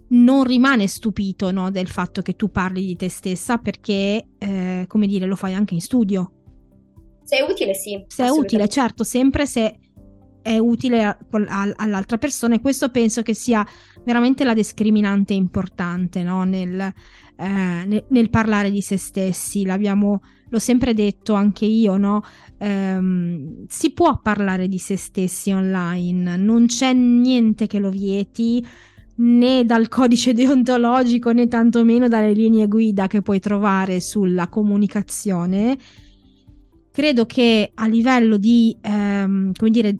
non 0.09 0.43
rimane 0.43 0.87
stupito, 0.87 1.51
no, 1.51 1.71
del 1.71 1.87
fatto 1.87 2.21
che 2.21 2.35
tu 2.35 2.49
parli 2.49 2.85
di 2.85 2.95
te 2.95 3.09
stessa 3.09 3.57
perché, 3.57 4.27
eh, 4.37 4.85
come 4.87 5.07
dire, 5.07 5.25
lo 5.25 5.35
fai 5.35 5.53
anche 5.53 5.73
in 5.73 5.81
studio. 5.81 6.31
Se 7.23 7.37
è 7.37 7.41
utile, 7.41 7.73
sì, 7.73 8.03
Se 8.07 8.23
è 8.25 8.29
utile, 8.29 8.69
certo, 8.69 9.03
sempre 9.03 9.45
se 9.45 9.79
è 10.41 10.57
utile 10.57 11.03
a- 11.03 11.17
a- 11.47 11.73
all'altra 11.75 12.17
persona 12.17 12.55
e 12.55 12.61
questo 12.61 12.89
penso 12.89 13.21
che 13.21 13.33
sia 13.33 13.67
veramente 14.05 14.45
la 14.45 14.53
discriminante 14.53 15.33
importante, 15.33 16.23
no? 16.23 16.45
Nel, 16.45 16.79
eh, 16.79 16.93
nel- 17.85 18.05
nel 18.07 18.29
parlare 18.29 18.71
di 18.71 18.79
se 18.81 18.95
stessi. 18.95 19.65
L'abbiamo, 19.65 20.21
l'ho 20.47 20.59
sempre 20.59 20.93
detto 20.93 21.33
anche 21.33 21.65
io, 21.65 21.97
no? 21.97 22.23
Ehm, 22.59 23.65
si 23.67 23.91
può 23.91 24.21
parlare 24.21 24.69
di 24.69 24.77
se 24.77 24.95
stessi 24.95 25.51
online, 25.51 26.37
non 26.37 26.67
c'è 26.67 26.93
niente 26.93 27.67
che 27.67 27.79
lo 27.79 27.89
vieti 27.89 28.65
né 29.17 29.65
dal 29.65 29.87
codice 29.87 30.33
deontologico 30.33 31.31
né 31.31 31.47
tantomeno 31.47 32.07
dalle 32.07 32.33
linee 32.33 32.67
guida 32.67 33.07
che 33.07 33.21
puoi 33.21 33.39
trovare 33.39 33.99
sulla 33.99 34.47
comunicazione. 34.47 35.77
Credo 36.91 37.25
che 37.25 37.71
a 37.73 37.87
livello 37.87 38.37
di, 38.37 38.75
ehm, 38.81 39.51
come 39.53 39.69
dire, 39.69 39.97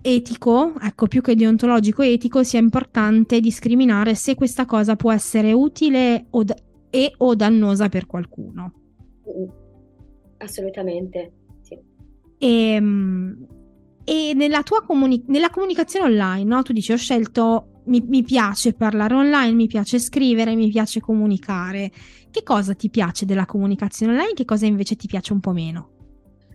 etico, 0.00 0.74
ecco, 0.80 1.06
più 1.06 1.20
che 1.20 1.34
deontologico 1.34 2.02
etico, 2.02 2.42
sia 2.42 2.58
importante 2.58 3.40
discriminare 3.40 4.14
se 4.14 4.34
questa 4.34 4.64
cosa 4.64 4.96
può 4.96 5.12
essere 5.12 5.52
utile 5.52 6.26
o 6.30 6.44
da- 6.44 6.56
e 6.90 7.12
o 7.18 7.34
dannosa 7.34 7.88
per 7.88 8.06
qualcuno. 8.06 8.72
Mm, 9.28 9.48
Assolutamente, 10.38 11.32
sì. 11.62 11.76
E, 12.38 12.80
e 14.04 14.32
nella 14.34 14.62
tua 14.62 14.82
comuni- 14.86 15.24
nella 15.26 15.50
comunicazione 15.50 16.06
online, 16.06 16.44
no? 16.44 16.62
Tu 16.62 16.72
dici, 16.72 16.92
ho 16.92 16.96
scelto, 16.96 17.77
mi, 17.88 18.04
mi 18.06 18.22
piace 18.22 18.74
parlare 18.74 19.14
online, 19.14 19.52
mi 19.52 19.66
piace 19.66 19.98
scrivere, 19.98 20.54
mi 20.54 20.68
piace 20.68 21.00
comunicare. 21.00 21.90
Che 22.30 22.42
cosa 22.42 22.74
ti 22.74 22.90
piace 22.90 23.24
della 23.24 23.46
comunicazione 23.46 24.12
online? 24.12 24.34
Che 24.34 24.44
cosa 24.44 24.66
invece 24.66 24.96
ti 24.96 25.06
piace 25.06 25.32
un 25.32 25.40
po' 25.40 25.52
meno? 25.52 25.90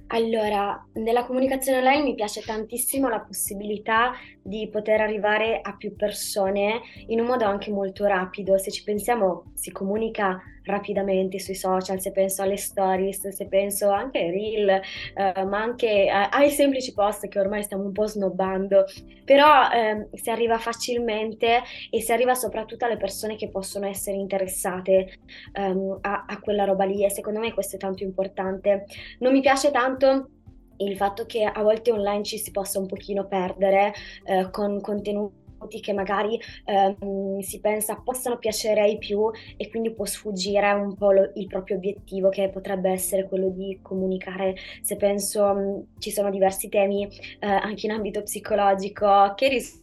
Allora, 0.08 0.80
nella 0.94 1.26
comunicazione 1.26 1.80
online 1.80 2.04
mi 2.04 2.14
piace 2.14 2.42
tantissimo 2.42 3.10
la 3.10 3.22
possibilità 3.22 4.12
di 4.44 4.70
poter 4.72 5.02
arrivare 5.02 5.60
a 5.60 5.76
più 5.76 5.96
persone 5.96 6.82
in 7.08 7.20
un 7.20 7.26
modo 7.26 7.46
anche 7.46 7.72
molto 7.72 8.06
rapido. 8.06 8.60
Se 8.60 8.70
ci 8.70 8.84
pensiamo, 8.84 9.54
si 9.56 9.72
comunica 9.72 10.40
rapidamente 10.64 11.40
sui 11.40 11.56
social, 11.56 12.00
se 12.00 12.12
penso 12.12 12.42
alle 12.42 12.58
stories, 12.58 13.30
se 13.30 13.48
penso 13.48 13.90
anche 13.90 14.20
ai 14.20 14.32
reel, 14.32 14.70
eh, 14.70 15.44
ma 15.46 15.62
anche 15.62 16.10
a- 16.10 16.30
ai 16.30 16.50
semplici 16.50 16.94
post 16.94 17.28
che 17.28 17.40
ormai 17.40 17.64
stiamo 17.64 17.84
un 17.84 17.92
po' 17.92 18.08
snobbando. 18.08 18.86
Però 19.26 19.70
ehm, 19.72 20.10
si 20.14 20.30
arriva 20.30 20.58
facilmente 20.58 21.62
e 21.90 22.02
si 22.02 22.12
arriva 22.12 22.36
soprattutto 22.36 22.86
alle 22.86 22.98
persone 22.98 23.36
che 23.36 23.50
possono 23.50 23.86
essere 23.88 24.18
interessate 24.18 25.20
ehm, 25.54 26.00
a, 26.02 26.26
a 26.28 26.40
quella 26.40 26.66
roba 26.66 26.86
lì 26.86 27.04
e 27.06 27.10
secondo 27.10 27.40
me 27.40 27.54
questo 27.54 27.76
è 27.76 27.80
tanto 27.80 28.04
importante. 28.04 28.86
Non 29.20 29.32
mi 29.32 29.42
piace 29.42 29.72
tanto 29.72 30.30
il 30.78 30.98
fatto 30.98 31.26
che 31.26 31.44
a 31.44 31.62
volte 31.62 31.92
online 31.92 32.24
ci 32.24 32.38
si 32.38 32.52
possa 32.52 32.80
un 32.80 32.88
pochino 32.88 33.28
perdere 33.28 33.94
eh, 34.26 34.50
con 34.52 34.82
contenuti 34.82 35.42
che 35.80 35.94
magari 35.94 36.40
ehm, 36.66 37.40
si 37.40 37.60
pensa 37.60 37.96
possano 38.04 38.38
piacere 38.38 38.82
ai 38.82 38.98
più 38.98 39.30
e 39.58 39.70
quindi 39.70 39.94
può 39.94 40.06
sfuggire 40.06 40.72
un 40.72 40.96
po' 40.96 41.12
lo- 41.12 41.32
il 41.36 41.48
proprio 41.48 41.78
obiettivo 41.78 42.30
che 42.30 42.50
potrebbe 42.50 42.90
essere 42.92 43.28
quello 43.28 43.50
di 43.50 43.80
comunicare. 43.82 44.56
Se 44.82 44.96
penso 44.98 45.54
mh, 45.54 45.86
ci 46.00 46.12
sono 46.12 46.30
diversi 46.30 46.70
temi 46.70 47.06
eh, 47.40 47.48
anche 47.48 47.86
in 47.86 47.92
ambito 47.92 48.22
psicologico 48.24 49.34
che 49.36 49.48
risultano 49.50 49.82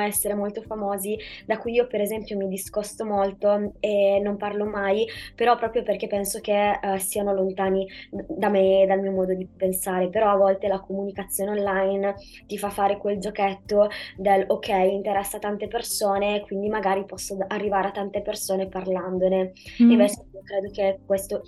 essere 0.00 0.34
molto 0.34 0.62
famosi, 0.62 1.16
da 1.46 1.58
cui 1.58 1.72
io 1.72 1.86
per 1.86 2.00
esempio 2.00 2.36
mi 2.36 2.48
discosto 2.48 3.04
molto 3.04 3.74
e 3.80 4.20
non 4.22 4.36
parlo 4.36 4.64
mai, 4.66 5.06
però 5.34 5.56
proprio 5.56 5.82
perché 5.82 6.06
penso 6.06 6.40
che 6.40 6.78
eh, 6.80 6.98
siano 6.98 7.32
lontani 7.32 7.86
da 8.10 8.48
me 8.48 8.82
e 8.82 8.86
dal 8.86 9.00
mio 9.00 9.12
modo 9.12 9.34
di 9.34 9.46
pensare, 9.46 10.08
però 10.08 10.30
a 10.30 10.36
volte 10.36 10.68
la 10.68 10.80
comunicazione 10.80 11.50
online 11.58 12.14
ti 12.46 12.58
fa 12.58 12.70
fare 12.70 12.96
quel 12.98 13.18
giochetto 13.18 13.88
del 14.16 14.44
ok, 14.46 14.68
interessa 14.68 15.38
tante 15.38 15.68
persone, 15.68 16.40
quindi 16.42 16.68
magari 16.68 17.04
posso 17.04 17.36
arrivare 17.48 17.88
a 17.88 17.92
tante 17.92 18.22
persone 18.22 18.68
parlandone. 18.68 19.52
Mm, 19.82 19.90
Invece 19.90 20.24
io 20.32 20.40
credo 20.42 20.70
che 20.70 21.00
questo, 21.04 21.42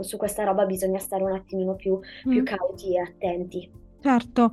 su 0.00 0.16
questa 0.16 0.44
roba 0.44 0.64
bisogna 0.66 0.98
stare 0.98 1.22
un 1.22 1.32
attimino 1.32 1.74
più, 1.74 1.98
più 2.22 2.40
mm. 2.40 2.44
cauti 2.44 2.94
e 2.94 3.00
attenti. 3.00 3.70
Certo, 4.00 4.52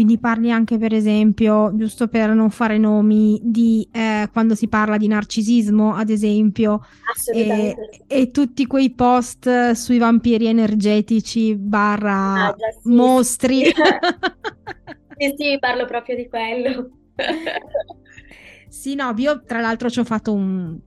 quindi 0.00 0.18
parli 0.18 0.50
anche 0.50 0.78
per 0.78 0.94
esempio, 0.94 1.76
giusto 1.76 2.08
per 2.08 2.30
non 2.30 2.48
fare 2.48 2.78
nomi, 2.78 3.38
di 3.42 3.86
eh, 3.92 4.30
quando 4.32 4.54
si 4.54 4.66
parla 4.66 4.96
di 4.96 5.06
narcisismo, 5.08 5.94
ad 5.94 6.08
esempio, 6.08 6.80
e, 7.34 7.74
e 8.06 8.30
tutti 8.30 8.66
quei 8.66 8.94
post 8.94 9.72
sui 9.72 9.98
vampiri 9.98 10.46
energetici 10.46 11.54
barra 11.54 12.46
Ah, 12.46 12.56
sì, 12.82 12.88
mostri. 12.88 13.62
Sì, 15.20 15.34
sì, 15.36 15.58
parlo 15.58 15.84
proprio 15.84 16.16
di 16.16 16.26
quello. 16.30 16.92
Sì, 18.70 18.94
no, 18.94 19.12
io 19.18 19.42
tra 19.42 19.60
l'altro 19.60 19.90
ci 19.90 19.98
ho 19.98 20.04
fatto 20.04 20.32
un, 20.32 20.78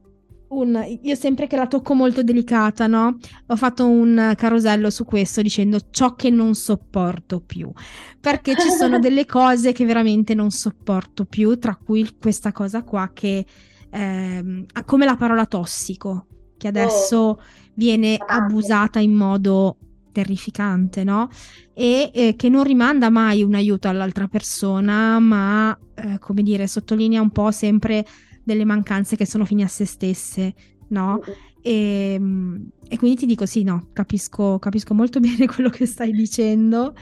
un- 0.59 0.99
Io 1.01 1.15
sempre 1.15 1.47
che 1.47 1.55
la 1.55 1.67
tocco 1.67 1.93
molto 1.93 2.23
delicata, 2.23 2.87
no? 2.87 3.17
Ho 3.47 3.55
fatto 3.55 3.87
un 3.87 4.33
carosello 4.37 4.89
su 4.89 5.05
questo 5.05 5.41
dicendo 5.41 5.79
ciò 5.89 6.15
che 6.15 6.29
non 6.29 6.55
sopporto 6.55 7.41
più. 7.41 7.71
Perché 8.19 8.55
ci 8.57 8.71
sono 8.71 8.97
delle 8.99 9.25
cose 9.25 9.71
che 9.71 9.85
veramente 9.85 10.33
non 10.33 10.51
sopporto 10.51 11.25
più, 11.25 11.57
tra 11.59 11.75
cui 11.75 12.17
questa 12.19 12.51
cosa 12.51 12.83
qua 12.83 13.11
che... 13.13 13.45
ehm, 13.89 14.65
come 14.85 15.05
la 15.05 15.15
parola 15.15 15.45
tossico, 15.45 16.27
che 16.57 16.67
Oh, 16.77 17.07
adesso 17.07 17.39
viene 17.75 18.23
tante. 18.27 18.27
abusata 18.27 18.99
in 18.99 19.13
modo 19.13 19.77
terrificante, 20.11 21.03
no? 21.03 21.27
E 21.73 22.11
eh, 22.13 22.35
che 22.35 22.49
non 22.49 22.63
rimanda 22.63 23.09
mai 23.09 23.41
un 23.43 23.55
aiuto 23.55 23.87
all'altra 23.87 24.27
persona, 24.27 25.19
ma 25.19 25.77
eh, 25.95 26.19
come 26.19 26.43
dire, 26.43 26.67
sottolinea 26.67 27.21
un 27.21 27.31
po' 27.31 27.51
sempre 27.51 28.05
delle 28.43 28.65
mancanze 28.65 29.15
che 29.15 29.25
sono 29.25 29.45
fini 29.45 29.63
a 29.63 29.67
se 29.67 29.85
stesse, 29.85 30.53
no? 30.89 31.21
E, 31.61 32.17
mm, 32.19 32.65
e 32.89 32.97
quindi 32.97 33.17
ti 33.17 33.25
dico 33.25 33.45
sì, 33.45 33.63
no, 33.63 33.89
capisco, 33.93 34.59
capisco 34.59 34.93
molto 34.93 35.19
bene 35.21 35.47
quello 35.47 35.69
che 35.69 35.85
stai 35.85 36.11
dicendo 36.11 36.93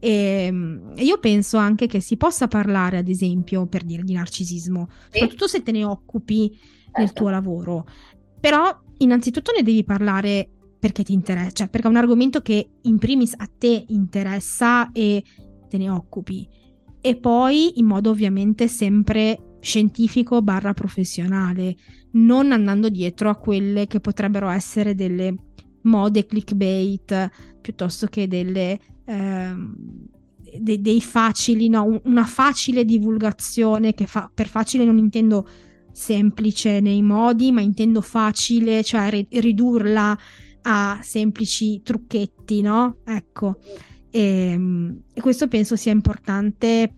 E, 0.00 0.52
e, 0.94 1.04
io 1.04 1.18
penso 1.18 1.56
anche 1.56 1.86
che 1.86 2.00
si 2.00 2.16
possa 2.16 2.48
parlare, 2.48 2.98
ad 2.98 3.08
esempio, 3.08 3.66
per 3.66 3.84
dire 3.84 4.02
di 4.02 4.12
narcisismo, 4.12 4.88
sì. 4.90 5.18
soprattutto 5.18 5.46
se 5.48 5.62
te 5.62 5.72
ne 5.72 5.84
occupi 5.84 6.50
certo. 6.50 7.00
nel 7.00 7.12
tuo 7.12 7.30
lavoro. 7.30 7.86
Però, 8.40 8.80
innanzitutto, 8.98 9.52
ne 9.56 9.62
devi 9.62 9.84
parlare 9.84 10.48
perché 10.78 11.02
ti 11.02 11.12
interessa, 11.12 11.50
cioè 11.50 11.68
perché 11.68 11.88
è 11.88 11.90
un 11.90 11.96
argomento 11.96 12.40
che 12.40 12.70
in 12.82 12.98
primis 12.98 13.34
a 13.36 13.48
te 13.58 13.84
interessa 13.88 14.90
e 14.92 15.22
te 15.68 15.76
ne 15.76 15.90
occupi. 15.90 16.48
E 17.00 17.16
poi 17.16 17.78
in 17.78 17.86
modo 17.86 18.10
ovviamente 18.10 18.68
sempre 18.68 19.47
scientifico 19.60 20.42
barra 20.42 20.72
professionale, 20.72 21.76
non 22.12 22.52
andando 22.52 22.88
dietro 22.88 23.30
a 23.30 23.36
quelle 23.36 23.86
che 23.86 24.00
potrebbero 24.00 24.48
essere 24.48 24.94
delle 24.94 25.34
mode 25.82 26.26
clickbait 26.26 27.30
piuttosto 27.60 28.06
che 28.06 28.26
delle 28.26 28.78
ehm, 29.04 29.74
de- 30.58 30.80
dei 30.80 31.00
facili, 31.00 31.68
no, 31.68 32.00
una 32.04 32.24
facile 32.24 32.84
divulgazione 32.84 33.92
che 33.94 34.06
fa 34.06 34.30
per 34.32 34.48
facile 34.48 34.84
non 34.84 34.98
intendo 34.98 35.46
semplice 35.92 36.80
nei 36.80 37.02
modi, 37.02 37.50
ma 37.50 37.60
intendo 37.60 38.00
facile, 38.00 38.82
cioè 38.82 39.10
ri- 39.10 39.26
ridurla 39.28 40.18
a 40.62 40.98
semplici 41.02 41.80
trucchetti, 41.82 42.60
no? 42.60 42.98
Ecco. 43.04 43.58
E, 44.10 44.20
ehm, 44.52 45.02
e 45.12 45.20
questo 45.20 45.48
penso 45.48 45.76
sia 45.76 45.92
importante 45.92 46.92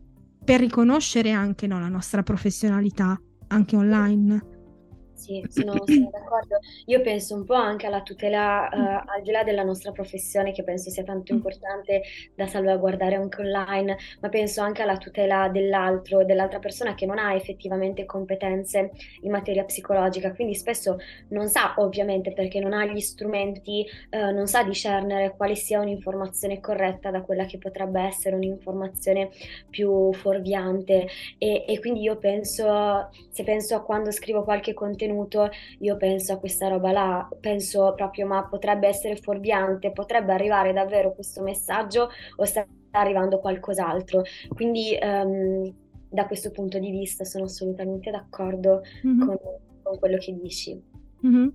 per 0.51 0.59
riconoscere 0.59 1.31
anche 1.31 1.69
no, 1.69 1.79
la 1.79 1.87
nostra 1.87 2.25
professionalità 2.25 3.17
anche 3.47 3.77
online 3.77 4.50
sì, 5.21 5.45
sono, 5.51 5.75
sono 5.85 6.11
d'accordo. 6.11 6.59
Io 6.87 7.03
penso 7.03 7.35
un 7.35 7.45
po' 7.45 7.55
anche 7.55 7.87
alla 7.87 8.01
tutela, 8.01 8.69
uh, 8.73 9.11
al 9.17 9.23
di 9.23 9.31
là 9.31 9.45
della 9.45 9.63
nostra 9.63 9.93
professione, 9.93 10.53
che 10.53 10.65
penso 10.65 10.89
sia 10.89 11.05
tanto 11.05 11.33
importante 11.33 12.03
da 12.35 12.47
salvaguardare 12.47 13.17
anche 13.17 13.43
online, 13.43 13.99
ma 14.21 14.29
penso 14.31 14.63
anche 14.63 14.81
alla 14.81 14.97
tutela 14.97 15.49
dell'altro, 15.51 16.25
dell'altra 16.25 16.59
persona 16.59 16.95
che 16.95 17.05
non 17.05 17.19
ha 17.19 17.35
effettivamente 17.35 18.07
competenze 18.07 18.93
in 19.21 19.31
materia 19.31 19.65
psicologica, 19.65 20.33
quindi 20.33 20.55
spesso 20.55 20.97
non 21.29 21.49
sa, 21.49 21.75
ovviamente, 21.77 22.33
perché 22.33 22.59
non 22.59 22.73
ha 22.73 22.87
gli 22.87 23.01
strumenti, 23.01 23.87
uh, 24.11 24.33
non 24.33 24.47
sa 24.47 24.63
discernere 24.63 25.35
quale 25.37 25.55
sia 25.55 25.81
un'informazione 25.81 26.61
corretta 26.61 27.11
da 27.11 27.21
quella 27.21 27.45
che 27.45 27.59
potrebbe 27.59 28.01
essere 28.01 28.37
un'informazione 28.37 29.29
più 29.69 30.13
fuorviante. 30.15 31.09
E, 31.37 31.65
e 31.69 31.79
quindi 31.79 32.01
io 32.01 32.17
penso, 32.17 33.11
se 33.31 33.45
penso 33.45 33.75
a 33.75 33.83
quando 33.83 34.11
scrivo 34.11 34.45
qualche 34.45 34.73
contenuto, 34.73 35.09
contenuto, 35.11 35.49
io 35.81 35.97
penso 35.97 36.33
a 36.33 36.39
questa 36.39 36.69
roba 36.69 36.93
là, 36.93 37.29
penso 37.41 37.93
proprio 37.97 38.27
ma 38.27 38.45
potrebbe 38.45 38.89
essere 38.89 39.17
fuorviante, 39.17 39.93
potrebbe 39.93 40.33
arrivare 40.33 40.73
davvero 40.73 41.13
questo 41.13 41.43
messaggio 41.43 42.09
o 42.37 42.45
sta 42.45 42.67
arrivando 42.93 43.39
qualcos'altro. 43.39 44.23
Quindi 44.55 44.97
um, 45.01 45.73
da 46.09 46.27
questo 46.27 46.51
punto 46.51 46.79
di 46.79 46.91
vista 46.91 47.25
sono 47.25 47.45
assolutamente 47.45 48.11
d'accordo 48.11 48.83
mm-hmm. 49.07 49.27
con, 49.27 49.37
con, 49.83 49.99
quello 49.99 50.19
che 50.19 50.37
dici. 50.41 50.81
Mm-hmm. 51.27 51.49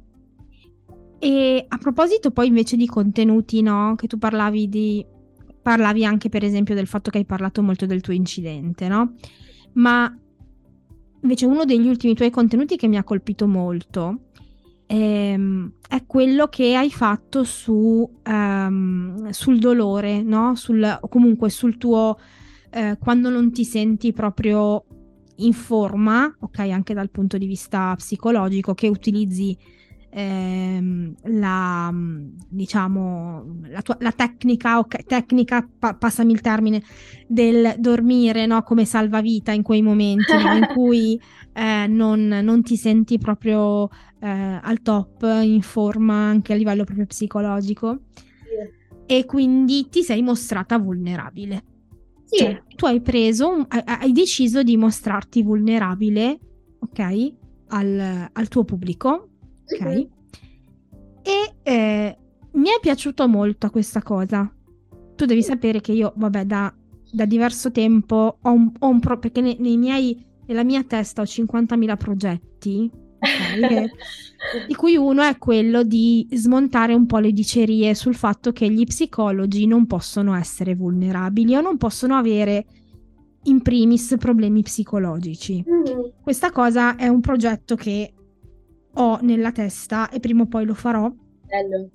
E 1.20 1.66
a 1.68 1.78
proposito 1.78 2.32
poi 2.32 2.48
invece 2.48 2.76
di 2.76 2.88
contenuti, 2.88 3.62
no? 3.62 3.96
Che 3.96 4.08
tu 4.08 4.18
parlavi 4.18 4.70
di... 4.70 5.06
parlavi 5.62 6.06
anche 6.06 6.30
per 6.30 6.44
esempio 6.44 6.76
del 6.76 6.88
fatto 6.88 7.10
che 7.10 7.18
hai 7.18 7.26
parlato 7.26 7.62
molto 7.62 7.86
del 7.86 8.02
tuo 8.02 8.14
incidente, 8.14 8.88
no? 8.88 9.16
Ma 9.74 10.14
Invece 11.26 11.48
uno 11.48 11.66
degli 11.66 11.88
ultimi 11.88 12.14
tuoi 12.14 12.30
contenuti 12.30 12.78
che 12.78 12.88
mi 12.88 12.98
ha 12.98 13.04
colpito 13.04 13.48
molto 13.48 14.20
ehm, 14.86 15.72
è 15.88 16.06
quello 16.06 16.48
che 16.50 16.76
hai 16.76 16.92
fatto 16.92 17.44
su, 17.44 18.08
um, 18.24 19.30
sul 19.30 19.58
dolore, 19.58 20.22
no? 20.22 20.56
Sul, 20.56 21.00
comunque 21.10 21.50
sul 21.50 21.78
tuo... 21.78 22.20
Eh, 22.70 22.98
quando 23.00 23.30
non 23.30 23.52
ti 23.54 23.64
senti 23.64 24.12
proprio 24.12 24.84
in 25.38 25.54
forma, 25.54 26.36
ok, 26.42 26.60
anche 26.60 26.94
dal 26.94 27.10
punto 27.10 27.38
di 27.38 27.46
vista 27.46 27.96
psicologico, 27.96 28.74
che 28.74 28.90
utilizzi 28.90 29.58
ehm, 30.16 31.14
la, 31.24 31.94
diciamo, 32.50 33.58
la, 33.68 33.82
tua, 33.82 33.98
la 34.00 34.14
tecnica, 34.14 34.80
okay, 34.80 35.04
tecnica 35.06 35.68
pa- 35.78 35.94
passami 35.94 36.32
il 36.32 36.40
termine, 36.40 36.82
del 37.28 37.76
dormire 37.78 38.46
no, 38.46 38.64
come 38.64 38.86
salvavita 38.86 39.52
in 39.52 39.62
quei 39.62 39.82
momenti 39.82 40.32
no, 40.38 40.54
in 40.54 40.66
cui 40.72 41.20
eh, 41.54 41.86
non, 41.88 42.28
non, 42.28 42.64
ti 42.64 42.78
senti 42.78 43.18
proprio 43.18 43.90
eh, 44.22 44.60
al 44.62 44.82
top, 44.82 45.24
in 45.44 45.62
forma 45.62 46.14
anche 46.14 46.54
a 46.54 46.56
livello 46.56 46.86
proprio 46.86 47.06
psicologico. 47.06 48.00
E 49.08 49.26
quindi 49.26 49.88
ti 49.90 50.02
sei 50.02 50.24
mostrata 50.24 50.80
vulnerabile. 50.80 51.64
Sì. 52.24 52.38
Cioè, 52.38 52.64
tu 52.76 52.86
hai 52.86 53.02
preso, 53.02 53.68
hai 53.68 54.12
deciso 54.12 54.64
di 54.64 54.78
mostrarti 54.78 55.44
vulnerabile, 55.44 56.40
ok, 56.80 57.34
al, 57.68 58.30
al 58.32 58.48
tuo 58.48 58.64
pubblico, 58.64 59.30
ok? 59.68 59.86
Mm-hmm. 59.86 60.15
E 61.26 61.54
eh, 61.64 62.18
mi 62.52 62.68
è 62.68 62.80
piaciuta 62.80 63.26
molto 63.26 63.70
questa 63.70 64.02
cosa. 64.04 64.50
Tu 65.16 65.26
devi 65.26 65.42
sapere 65.42 65.82
che 65.82 65.92
io, 65.92 66.14
vabbè, 66.16 66.46
da, 66.46 66.74
da 67.12 67.26
diverso 67.26 67.72
tempo 67.72 68.38
ho 68.42 68.52
un, 68.52 68.72
ho 68.78 68.88
un 68.88 69.00
pro- 69.00 69.18
perché 69.18 69.42
ne, 69.42 69.56
nei 69.60 69.78
miei, 69.78 70.24
nella 70.46 70.64
mia 70.64 70.84
testa 70.84 71.22
ho 71.22 71.26
50.000 71.26 71.98
progetti, 71.98 72.92
okay, 73.18 73.90
di 74.68 74.76
cui 74.76 74.96
uno 74.98 75.24
è 75.24 75.38
quello 75.38 75.84
di 75.84 76.28
smontare 76.32 76.94
un 76.94 77.06
po' 77.06 77.18
le 77.18 77.32
dicerie 77.32 77.96
sul 77.96 78.16
fatto 78.16 78.52
che 78.52 78.70
gli 78.70 78.84
psicologi 78.86 79.66
non 79.66 79.88
possono 79.88 80.36
essere 80.36 80.76
vulnerabili 80.76 81.56
o 81.56 81.62
non 81.62 81.78
possono 81.78 82.16
avere 82.16 82.66
in 83.44 83.62
primis 83.62 84.16
problemi 84.18 84.62
psicologici. 84.62 85.64
Mm-hmm. 85.68 86.00
Questa 86.22 86.52
cosa 86.52 86.96
è 86.96 87.08
un 87.08 87.22
progetto 87.22 87.76
che 87.76 88.14
ho 88.96 89.20
nella 89.22 89.52
testa 89.52 90.10
e 90.10 90.20
prima 90.20 90.44
o 90.44 90.48
poi 90.48 90.66
lo 90.66 90.74
farò. 90.74 91.12
Bello. 91.46 91.90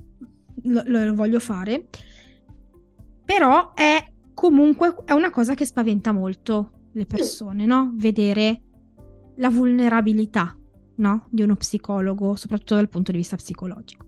Lo, 0.65 0.83
lo, 0.85 1.15
voglio 1.15 1.41
fare. 1.41 1.89
Però 3.25 3.73
è 3.75 4.05
comunque 4.35 4.97
è 5.05 5.13
una 5.13 5.31
cosa 5.31 5.55
che 5.55 5.65
spaventa 5.65 6.13
molto 6.13 6.89
le 6.93 7.07
persone, 7.07 7.67
no? 7.67 7.93
Vedere 7.95 8.63
la 9.37 9.51
vulnerabilità, 9.51 10.57
no? 10.97 11.27
Di 11.31 11.43
uno 11.43 11.57
psicologo, 11.57 12.35
soprattutto 12.37 12.75
dal 12.75 12.89
punto 12.89 13.13
di 13.13 13.19
vista 13.19 13.37
psicologico. 13.37 14.07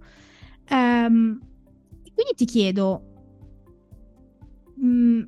Um, 0.70 1.38
quindi 2.14 2.34
ti 2.34 2.44
chiedo, 2.44 3.02
mh, 4.76 4.86
mm, 4.86 5.22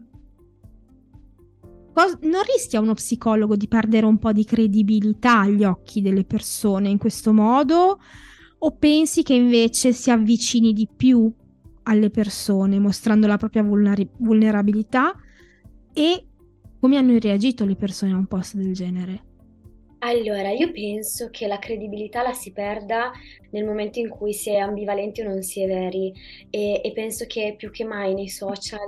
Non 1.95 2.43
rischia 2.53 2.81
uno 2.81 2.95
psicologo 2.95 3.55
di 3.55 3.69
perdere 3.69 4.07
un 4.07 4.19
po' 4.19 4.33
di 4.33 4.45
credibilità 4.45 5.41
agli 5.41 5.63
occhi 5.63 6.03
delle 6.03 6.25
persone 6.25 6.89
in 6.89 6.99
questo 6.99 7.33
modo? 7.33 8.01
O 8.59 8.77
pensi 8.77 9.23
che 9.23 9.35
invece 9.35 9.93
si 9.93 10.11
avvicini 10.11 10.73
di 10.73 10.89
più 10.95 11.33
alle 11.85 12.11
persone 12.11 12.79
mostrando 12.81 13.27
la 13.27 13.37
propria 13.37 13.63
vulner- 13.63 14.09
vulnerabilità? 14.19 15.15
E 15.93 16.27
come 16.81 16.97
hanno 16.97 17.17
reagito 17.19 17.65
le 17.65 17.77
persone 17.77 18.13
a 18.13 18.17
un 18.17 18.27
post 18.27 18.57
del 18.57 18.75
genere? 18.75 19.34
Allora, 20.07 20.51
io 20.51 20.71
penso 20.71 21.31
che 21.31 21.47
la 21.47 21.59
credibilità 21.59 22.21
la 22.23 22.35
si 22.35 22.53
perda 22.53 23.11
nel 23.53 23.65
momento 23.65 23.99
in 23.99 24.11
cui 24.11 24.35
si 24.35 24.51
è 24.51 24.57
ambivalenti 24.57 25.23
o 25.23 25.25
non 25.25 25.43
si 25.43 25.63
è 25.63 25.67
veri 25.67 26.13
e, 26.51 26.83
e 26.85 26.93
penso 26.93 27.25
che 27.27 27.55
più 27.57 27.71
che 27.71 27.85
mai 27.85 28.13
nei 28.13 28.29
social 28.29 28.81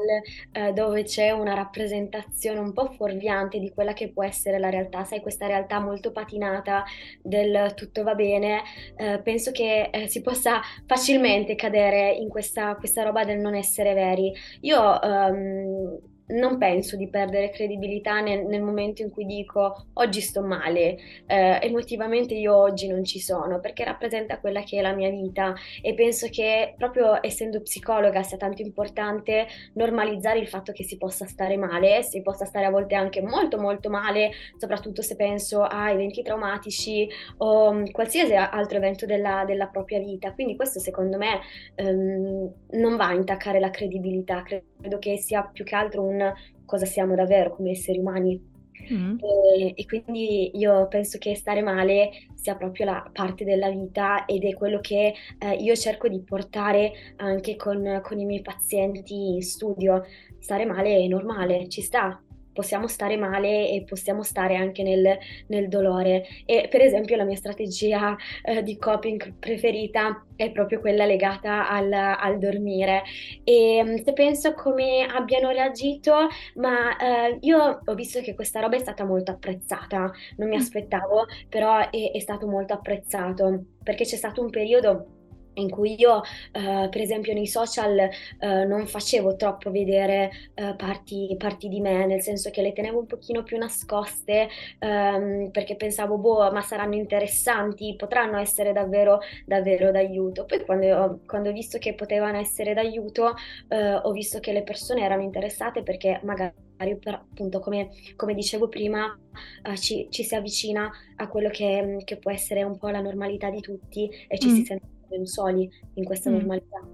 eh, 0.52 0.72
dove 0.74 1.05
c'è 1.05 1.31
una 1.31 1.55
rappresentazione 1.55 2.59
un 2.59 2.74
po' 2.74 2.90
fuorviante 2.92 3.59
di 3.59 3.70
quella 3.72 3.94
che 3.94 4.11
può 4.11 4.24
essere 4.24 4.59
la 4.59 4.68
realtà, 4.68 5.05
sai, 5.05 5.22
questa 5.22 5.46
realtà 5.46 5.81
molto 5.81 6.12
patinata 6.12 6.85
del 7.22 7.72
tutto 7.74 8.02
va 8.02 8.14
bene, 8.14 8.62
eh, 8.98 9.18
penso 9.22 9.52
che 9.52 9.88
eh, 9.90 10.09
si 10.09 10.20
possa 10.20 10.61
facilmente 10.85 11.55
cadere 11.55 12.12
in 12.12 12.29
questa, 12.29 12.74
questa 12.76 13.02
roba 13.02 13.24
del 13.24 13.38
non 13.38 13.55
essere 13.55 13.94
veri. 13.94 14.35
Io... 14.61 14.98
Um, 15.02 16.14
non 16.29 16.59
penso 16.59 16.97
di 16.97 17.09
perdere 17.09 17.51
credibilità 17.51 18.21
nel, 18.21 18.47
nel, 18.47 18.62
momento 18.62 19.03
in 19.03 19.11
cui 19.11 19.25
dico 19.25 19.87
oggi 19.95 20.21
sto 20.21 20.43
male, 20.43 20.97
eh, 21.27 21.59
emotivamente 21.62 22.35
io 22.35 22.57
oggi 22.57 22.89
non 22.89 23.05
ci 23.05 23.21
sono, 23.21 23.61
perché 23.61 23.85
rappresenta 23.85 24.39
quella 24.39 24.62
che 24.62 24.79
è 24.79 24.83
la 24.83 24.93
mia 24.93 25.11
vita. 25.11 25.55
E 25.83 25.95
penso 25.95 26.29
che 26.29 26.75
proprio 26.77 27.19
essendo 27.23 27.61
psicologa 27.61 28.23
sia 28.23 28.37
tanto 28.37 28.62
importante 28.62 29.47
normalizzare 29.75 30.39
il 30.39 30.49
fatto 30.49 30.73
che 30.73 30.85
si 30.85 30.97
possa 30.97 31.27
stare 31.27 31.57
male, 31.57 32.03
si 32.03 32.23
possa 32.23 32.45
stare 32.45 32.67
a 32.67 32.71
volte 32.71 32.95
anche 32.95 33.23
molto 33.23 33.59
molto 33.59 33.89
male, 33.89 34.33
soprattutto 34.57 35.03
se 35.03 35.17
penso 35.17 35.62
a 35.62 35.91
eventi 35.91 36.23
traumatici 36.23 37.09
o 37.39 37.71
um, 37.71 37.91
qualsiasi 37.91 38.35
altro 38.35 38.79
evento 38.79 39.07
della, 39.07 39.45
della, 39.47 39.67
propria 39.67 39.99
vita. 39.99 40.33
Quindi 40.33 40.57
questo 40.57 40.81
secondo 40.81 41.17
me 41.17 41.41
um, 41.77 42.51
non 42.71 42.97
va 42.97 43.09
a 43.09 43.15
intaccare 43.15 43.61
la 43.61 43.71
credibilità, 43.71 44.43
credo 44.43 44.99
che 44.99 45.17
sia 45.19 45.43
più 45.53 45.65
che 45.65 45.75
altro 45.75 46.03
un 46.03 46.15
cosa 46.64 46.85
siamo 46.85 47.14
davvero 47.14 47.55
come 47.55 47.70
esseri 47.70 47.98
umani. 47.98 48.55
Mm. 48.92 49.18
E, 49.59 49.72
e, 49.74 49.87
quindi 49.87 50.57
io 50.57 50.87
penso 50.88 51.18
che 51.18 51.35
stare 51.35 51.62
male 51.62 52.11
sia 52.35 52.55
proprio 52.57 52.85
la 52.85 53.11
parte 53.11 53.44
della 53.44 53.70
vita 53.70 54.26
ed 54.26 54.44
è 54.44 54.52
quello 54.52 54.81
che 54.81 55.14
eh, 55.38 55.55
io 55.55 55.74
cerco 55.74 56.09
di 56.09 56.20
portare 56.20 56.92
anche 57.16 57.57
con, 57.57 58.00
con 58.02 58.20
i 58.20 58.24
miei 58.24 58.42
pazienti 58.42 59.35
in 59.35 59.42
studio. 59.42 60.05
Stare 60.38 60.66
male 60.66 60.96
è 60.96 61.07
normale, 61.07 61.68
ci 61.68 61.81
sta, 61.81 62.22
possiamo 62.57 62.88
stare 62.88 63.19
male 63.19 63.69
e 63.69 63.85
possiamo 63.87 64.23
stare 64.23 64.57
anche 64.57 64.83
nel, 64.83 65.19
nel 65.49 65.69
dolore. 65.69 66.25
E 66.47 66.69
per 66.71 66.81
esempio 66.81 67.16
la 67.16 67.25
mia 67.25 67.37
strategia 67.37 68.16
eh, 68.42 68.62
di 68.62 68.79
coping 68.79 69.35
preferita 69.38 70.25
è 70.35 70.51
proprio 70.51 70.81
quella 70.81 71.05
legata 71.05 71.69
al, 71.69 71.92
al 71.92 72.38
dormire. 72.38 73.03
E 73.45 73.83
mm, 73.85 73.97
se 74.03 74.12
penso 74.14 74.55
come 74.55 75.07
abbiano 75.07 75.51
reagito, 75.51 76.29
ma 76.55 76.97
eh, 76.97 77.38
io 77.42 77.81
ho 77.85 77.95
visto 77.95 78.21
che 78.23 78.35
questa 78.35 78.61
roba 78.61 78.77
è 78.77 78.81
stata 78.81 79.05
molto 79.05 79.33
apprezzata, 79.33 80.11
non 80.38 80.49
mi 80.49 80.57
mm. 80.57 80.61
aspettavo, 80.61 81.27
però 81.51 81.90
è, 81.90 82.11
è 82.12 82.19
stato 82.19 82.47
molto 82.47 82.73
apprezzato 82.73 83.64
perché 83.83 84.05
c'è 84.05 84.16
stato 84.16 84.40
un 84.40 84.51
periodo 84.51 85.15
in 85.57 85.71
cui 85.71 85.99
io, 85.99 86.23
eh, 86.53 86.88
per 86.90 87.01
esempio, 87.01 87.33
nei 87.33 87.47
social 87.47 87.99
eh, 87.99 88.64
non 88.64 88.87
facevo 88.87 89.37
troppo 89.37 89.71
vedere 89.71 90.31
eh, 90.55 90.75
parti, 90.77 91.35
parti, 91.38 91.69
di 91.69 91.81
me, 91.81 92.07
nel 92.07 92.23
senso 92.23 92.51
che 92.51 92.62
le 92.62 92.73
tenevo 92.73 93.01
un 93.01 93.07
pochino 93.07 93.42
più 93.42 93.59
nascoste 93.59 94.49
ehm, 94.79 95.51
perché 95.51 95.77
pensavo, 95.77 96.19
boh, 96.19 96.51
ma 96.53 96.61
saranno 96.61 96.95
interessanti, 96.95 97.95
potranno 97.97 98.38
essere 98.38 98.73
davvero, 98.73 99.21
davvero 99.45 99.90
d'aiuto. 99.90 100.45
Poi 100.45 100.64
quando 100.64 100.87
ho, 100.87 101.21
quando 101.27 101.51
ho 101.51 101.53
visto 101.53 101.79
che 101.79 101.95
potevano 101.95 102.38
essere 102.38 102.75
d'aiuto, 102.75 103.35
eh, 103.69 103.95
ho 103.95 104.11
visto 104.12 104.40
che 104.40 104.53
le 104.53 104.62
persone 104.62 105.03
erano 105.03 105.23
interessate 105.23 105.83
perché 105.83 106.21
magari 106.25 106.64
appunto 107.05 107.61
come, 107.61 107.88
come 108.16 108.35
dicevo 108.35 108.69
prima 108.69 109.07
uh, 109.07 109.77
ci, 109.77 110.09
ci, 110.11 110.23
si 110.25 110.35
avvicina 110.35 110.90
a 111.16 111.29
quello 111.29 111.49
che, 111.49 112.03
che, 112.05 112.19
può 112.19 112.31
essere 112.31 112.62
un 112.62 112.77
po' 112.77 112.88
la 112.88 113.01
normalità 113.01 113.51
di 113.51 113.61
tutti 113.61 114.11
e 114.29 114.38
ci 114.38 114.49
mm. 114.49 114.55
si 114.55 114.64
sente 114.64 114.95
meno 115.11 115.27
soli 115.27 115.69
in 115.95 116.05
questa 116.05 116.31
mm. 116.31 116.33
normalità. 116.33 116.88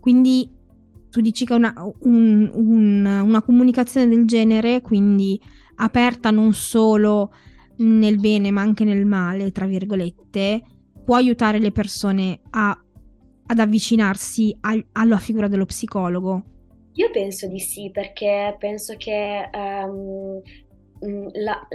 Quindi 0.00 0.50
tu 1.10 1.20
dici 1.20 1.44
che 1.44 1.54
una, 1.54 1.74
un, 2.00 2.50
un, 2.52 3.04
una 3.04 3.42
comunicazione 3.42 4.08
del 4.08 4.26
genere, 4.26 4.80
quindi 4.80 5.40
aperta 5.76 6.30
non 6.30 6.52
solo 6.52 7.32
nel 7.78 8.18
bene 8.18 8.50
ma 8.50 8.60
anche 8.60 8.84
nel 8.84 9.06
male, 9.06 9.52
tra 9.52 9.66
virgolette, 9.66 10.62
può 11.04 11.16
aiutare 11.16 11.58
le 11.58 11.72
persone 11.72 12.40
a, 12.50 12.78
ad 13.46 13.58
avvicinarsi 13.58 14.56
al, 14.60 14.84
alla 14.92 15.18
figura 15.18 15.48
dello 15.48 15.64
psicologo? 15.64 16.42
Io 16.92 17.10
penso 17.10 17.46
di 17.46 17.60
sì, 17.60 17.90
perché 17.92 18.56
penso 18.58 18.94
che 18.96 19.48
um, 19.52 20.40
la, 21.32 21.66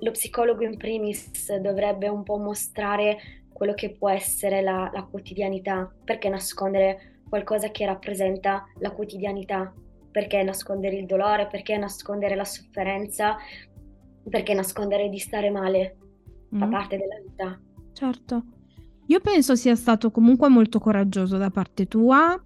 lo 0.00 0.10
psicologo 0.12 0.62
in 0.62 0.76
primis 0.76 1.56
dovrebbe 1.56 2.08
un 2.08 2.22
po' 2.22 2.38
mostrare 2.38 3.18
quello 3.58 3.74
che 3.74 3.90
può 3.90 4.08
essere 4.08 4.62
la, 4.62 4.88
la 4.94 5.02
quotidianità, 5.02 5.92
perché 6.04 6.28
nascondere 6.28 7.22
qualcosa 7.28 7.70
che 7.72 7.84
rappresenta 7.84 8.64
la 8.78 8.92
quotidianità, 8.92 9.74
perché 10.12 10.40
nascondere 10.44 10.96
il 10.96 11.06
dolore, 11.06 11.48
perché 11.48 11.76
nascondere 11.76 12.36
la 12.36 12.44
sofferenza, 12.44 13.36
perché 14.30 14.54
nascondere 14.54 15.08
di 15.08 15.18
stare 15.18 15.50
male, 15.50 15.96
fa 16.56 16.66
mm. 16.66 16.70
parte 16.70 16.96
della 16.96 17.20
vita. 17.20 17.60
Certo. 17.92 18.44
Io 19.06 19.20
penso 19.20 19.56
sia 19.56 19.74
stato 19.74 20.12
comunque 20.12 20.48
molto 20.48 20.78
coraggioso 20.78 21.36
da 21.36 21.50
parte 21.50 21.86
tua, 21.86 22.40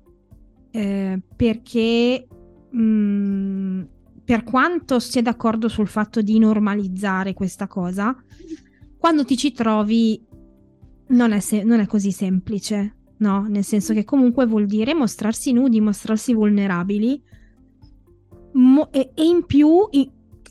eh, 0.70 1.20
perché 1.36 2.26
mh, 2.70 2.80
mm, 2.80 3.82
per 4.24 4.44
quanto 4.44 4.98
sia 4.98 5.20
d'accordo 5.20 5.68
sul 5.68 5.88
fatto 5.88 6.22
di 6.22 6.38
normalizzare 6.38 7.34
questa 7.34 7.66
cosa, 7.66 8.16
quando 8.96 9.26
ti 9.26 9.36
ci 9.36 9.52
trovi 9.52 10.30
non 11.08 11.32
è, 11.32 11.40
se- 11.40 11.62
non 11.62 11.80
è 11.80 11.86
così 11.86 12.12
semplice, 12.12 12.96
no? 13.18 13.46
Nel 13.48 13.64
senso 13.64 13.92
che 13.92 14.04
comunque 14.04 14.46
vuol 14.46 14.66
dire 14.66 14.94
mostrarsi 14.94 15.52
nudi, 15.52 15.80
mostrarsi 15.80 16.34
vulnerabili 16.34 17.22
mo- 18.52 18.90
e-, 18.92 19.10
e, 19.14 19.24
in 19.24 19.44
più 19.46 19.86
i- 19.90 20.10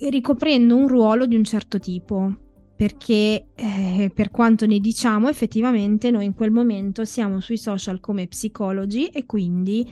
ricoprendo 0.10 0.76
un 0.76 0.88
ruolo 0.88 1.26
di 1.26 1.36
un 1.36 1.44
certo 1.44 1.80
tipo. 1.80 2.36
Perché 2.76 3.50
eh, 3.54 4.12
per 4.12 4.32
quanto 4.32 4.66
ne 4.66 4.80
diciamo, 4.80 5.30
effettivamente 5.30 6.10
noi 6.10 6.26
in 6.26 6.34
quel 6.34 6.50
momento 6.50 7.06
siamo 7.06 7.40
sui 7.40 7.58
social 7.58 8.00
come 8.00 8.26
psicologi 8.28 9.06
e 9.06 9.28
quindi, 9.28 9.88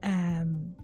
ehm, 0.00 0.74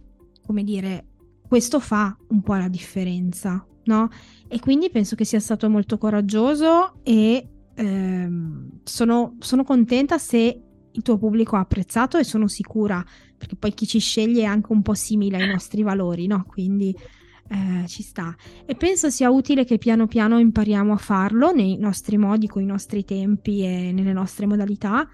come 0.46 0.64
dire, 0.64 1.07
questo 1.46 1.81
fa 1.81 2.16
un 2.29 2.40
po' 2.40 2.55
la 2.55 2.68
differenza, 2.68 3.62
no? 3.85 4.09
E 4.48 4.59
quindi 4.59 4.88
penso 4.88 5.16
che 5.16 5.27
sia 5.27 5.38
stato 5.38 5.68
molto 5.68 5.98
coraggioso 5.98 6.94
e 7.03 7.46
ehm, 7.74 8.80
sono, 8.84 9.37
sono 9.38 9.64
contenta 9.64 10.18
se 10.18 10.62
il 10.90 11.02
tuo 11.02 11.18
pubblico 11.18 11.56
ha 11.56 11.60
apprezzato 11.60 12.18
e 12.18 12.24
sono 12.24 12.46
sicura, 12.46 13.04
perché 13.37 13.56
poi 13.56 13.74
chi 13.74 13.87
ci 13.87 13.98
sceglie 13.98 14.42
è 14.42 14.46
anche 14.46 14.72
un 14.72 14.82
po' 14.82 14.94
simile 14.94 15.38
ai 15.38 15.46
nostri 15.48 15.82
valori, 15.82 16.26
no? 16.26 16.44
Quindi 16.46 16.96
eh, 17.48 17.87
ci 17.87 18.02
sta. 18.02 18.34
E 18.64 18.74
penso 18.74 19.10
sia 19.10 19.30
utile 19.30 19.64
che 19.64 19.78
piano 19.78 20.06
piano 20.06 20.38
impariamo 20.38 20.92
a 20.92 20.96
farlo 20.96 21.52
nei 21.52 21.76
nostri 21.78 22.16
modi, 22.16 22.46
con 22.46 22.62
i 22.62 22.66
nostri 22.66 23.04
tempi 23.04 23.64
e 23.64 23.92
nelle 23.92 24.12
nostre 24.12 24.46
modalità, 24.46 25.08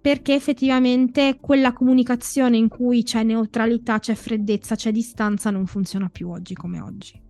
perché 0.00 0.34
effettivamente 0.34 1.38
quella 1.40 1.72
comunicazione 1.72 2.56
in 2.56 2.68
cui 2.68 3.02
c'è 3.02 3.22
neutralità, 3.22 3.98
c'è 3.98 4.14
freddezza, 4.14 4.74
c'è 4.74 4.90
distanza 4.90 5.50
non 5.50 5.66
funziona 5.66 6.08
più 6.08 6.28
oggi 6.28 6.54
come 6.54 6.80
oggi. 6.80 7.20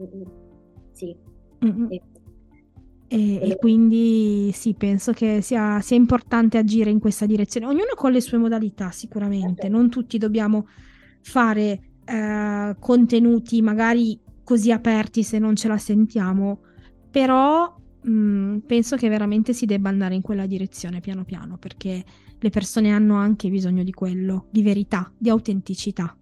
Mm-mm. 0.00 0.24
Sì. 0.92 1.16
Mm-mm. 1.64 1.88
E, 3.14 3.50
e, 3.50 3.56
quindi 3.56 4.50
sì, 4.52 4.74
penso 4.74 5.12
che 5.12 5.40
sia, 5.40 5.80
sia, 5.80 5.96
importante 5.96 6.58
agire 6.58 6.90
in 6.90 6.98
questa 6.98 7.26
direzione. 7.26 7.66
Ognuno 7.66 7.94
con 7.94 8.10
le 8.10 8.20
sue 8.20 8.38
modalità, 8.38 8.90
sicuramente. 8.90 9.68
Non 9.68 9.88
tutti 9.88 10.18
dobbiamo 10.18 10.66
fare 11.20 11.80
eh, 12.04 12.76
contenuti 12.78 13.62
magari 13.62 14.18
così 14.42 14.72
aperti 14.72 15.22
se 15.22 15.38
non 15.38 15.54
ce 15.54 15.68
la 15.68 15.78
sentiamo, 15.78 16.60
però 17.08 17.72
mh, 18.02 18.10
mm, 18.10 18.58
penso 18.66 18.96
che 18.96 19.08
veramente 19.08 19.52
si 19.52 19.64
debba 19.64 19.88
andare 19.88 20.16
in 20.16 20.20
quella 20.20 20.46
direzione 20.46 21.00
piano 21.00 21.24
piano, 21.24 21.56
perché 21.56 22.04
le 22.36 22.50
persone 22.50 22.90
hanno 22.90 23.14
anche 23.14 23.48
bisogno 23.48 23.84
di 23.84 23.92
quello, 23.92 24.48
di 24.50 24.62
verità, 24.62 25.12
di 25.16 25.30
autenticità. 25.30 26.16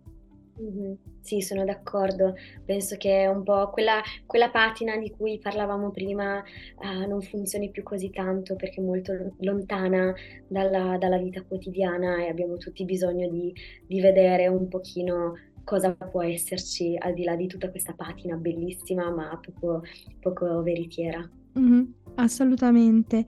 Mm-hmm. 0.61 0.93
Sì, 1.23 1.41
sono 1.41 1.65
d'accordo. 1.65 2.35
Penso 2.65 2.97
che 2.97 3.31
un 3.33 3.45
po' 3.45 3.71
quella, 3.71 4.03
quella 4.27 4.51
patina 4.51 4.97
di 4.97 5.09
cui 5.11 5.39
parlavamo 5.39 5.93
prima 5.93 6.39
uh, 6.39 7.07
non 7.09 7.23
funzioni 7.23 7.71
più 7.71 7.85
così 7.85 8.11
tanto 8.11 8.57
perché 8.57 8.81
è 8.81 8.85
molto 8.85 9.35
lontana 9.39 10.13
dalla, 10.49 10.99
dalla 10.99 11.19
vita 11.19 11.43
quotidiana 11.43 12.17
e 12.25 12.29
abbiamo 12.29 12.57
tutti 12.57 12.85
bisogno 12.85 13.29
di, 13.29 13.55
di, 13.87 14.01
vedere 14.01 14.49
un 14.49 14.67
pochino 14.67 15.35
cosa 15.63 15.93
può 15.93 16.25
esserci 16.25 16.97
al 16.99 17.15
di 17.15 17.23
là 17.23 17.37
di 17.37 17.47
tutta 17.47 17.71
questa 17.71 17.93
patina 17.93 18.35
bellissima 18.35 19.09
ma 19.13 19.39
poco, 19.41 19.83
poco 20.19 20.61
veritiera. 20.63 21.27
Mm-hmm, 21.57 21.85
assolutamente. 22.17 23.25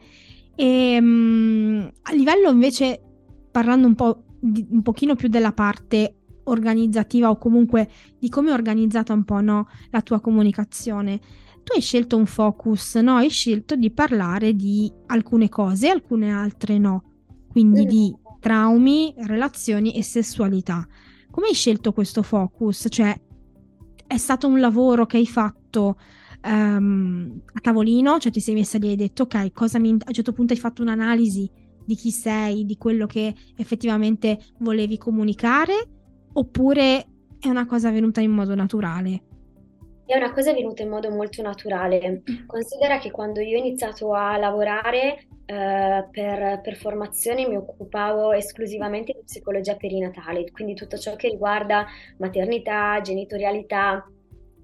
E 0.56 0.98
um, 1.00 1.92
a 2.02 2.12
livello 2.12 2.50
invece, 2.50 3.00
parlando 3.52 3.86
un 3.86 3.94
po' 3.94 4.24
di, 4.40 4.66
un 4.68 4.82
pochino 4.82 5.14
più 5.14 5.28
della 5.28 5.52
parte 5.52 6.16
organizzativa 6.44 7.30
o 7.30 7.38
comunque 7.38 7.88
di 8.18 8.28
come 8.28 8.50
è 8.50 8.52
organizzata 8.52 9.12
un 9.12 9.24
po' 9.24 9.40
no, 9.40 9.68
la 9.90 10.02
tua 10.02 10.20
comunicazione. 10.20 11.18
Tu 11.62 11.72
hai 11.74 11.80
scelto 11.80 12.16
un 12.16 12.26
focus, 12.26 12.96
no? 12.96 13.16
Hai 13.16 13.30
scelto 13.30 13.74
di 13.76 13.90
parlare 13.90 14.54
di 14.54 14.92
alcune 15.06 15.48
cose, 15.48 15.88
alcune 15.88 16.30
altre 16.30 16.78
no. 16.78 17.02
Quindi 17.48 17.86
di 17.86 18.14
traumi, 18.40 19.14
relazioni 19.16 19.96
e 19.96 20.02
sessualità. 20.02 20.86
Come 21.30 21.46
hai 21.48 21.54
scelto 21.54 21.92
questo 21.92 22.22
focus? 22.22 22.86
Cioè, 22.90 23.18
è 24.06 24.16
stato 24.18 24.46
un 24.46 24.60
lavoro 24.60 25.06
che 25.06 25.16
hai 25.16 25.26
fatto 25.26 25.96
um, 26.44 27.40
a 27.52 27.60
tavolino? 27.60 28.18
Cioè, 28.18 28.30
ti 28.30 28.40
sei 28.40 28.54
messa 28.54 28.76
lì 28.76 28.88
e 28.88 28.90
hai 28.90 28.96
detto, 28.96 29.22
ok, 29.22 29.52
cosa 29.52 29.78
mi... 29.78 29.90
a 29.90 29.92
un 29.92 30.12
certo 30.12 30.32
punto 30.32 30.52
hai 30.52 30.58
fatto 30.58 30.82
un'analisi 30.82 31.50
di 31.84 31.94
chi 31.94 32.10
sei, 32.10 32.64
di 32.64 32.76
quello 32.76 33.06
che 33.06 33.34
effettivamente 33.56 34.38
volevi 34.58 34.98
comunicare 34.98 36.03
oppure 36.34 37.06
è 37.40 37.48
una 37.48 37.66
cosa 37.66 37.90
venuta 37.90 38.20
in 38.20 38.30
modo 38.30 38.54
naturale? 38.54 39.22
È 40.06 40.16
una 40.16 40.32
cosa 40.32 40.52
venuta 40.52 40.82
in 40.82 40.90
modo 40.90 41.10
molto 41.10 41.40
naturale. 41.40 42.22
Considera 42.46 42.98
che 42.98 43.10
quando 43.10 43.40
io 43.40 43.56
ho 43.56 43.60
iniziato 43.60 44.12
a 44.12 44.36
lavorare 44.36 45.26
eh, 45.46 46.08
per, 46.10 46.60
per, 46.62 46.76
formazione 46.76 47.48
mi 47.48 47.56
occupavo 47.56 48.32
esclusivamente 48.32 49.12
di 49.12 49.24
psicologia 49.24 49.76
perinatale, 49.76 50.50
quindi 50.50 50.74
tutto 50.74 50.98
ciò 50.98 51.16
che 51.16 51.28
riguarda 51.28 51.86
maternità, 52.18 53.00
genitorialità, 53.02 54.06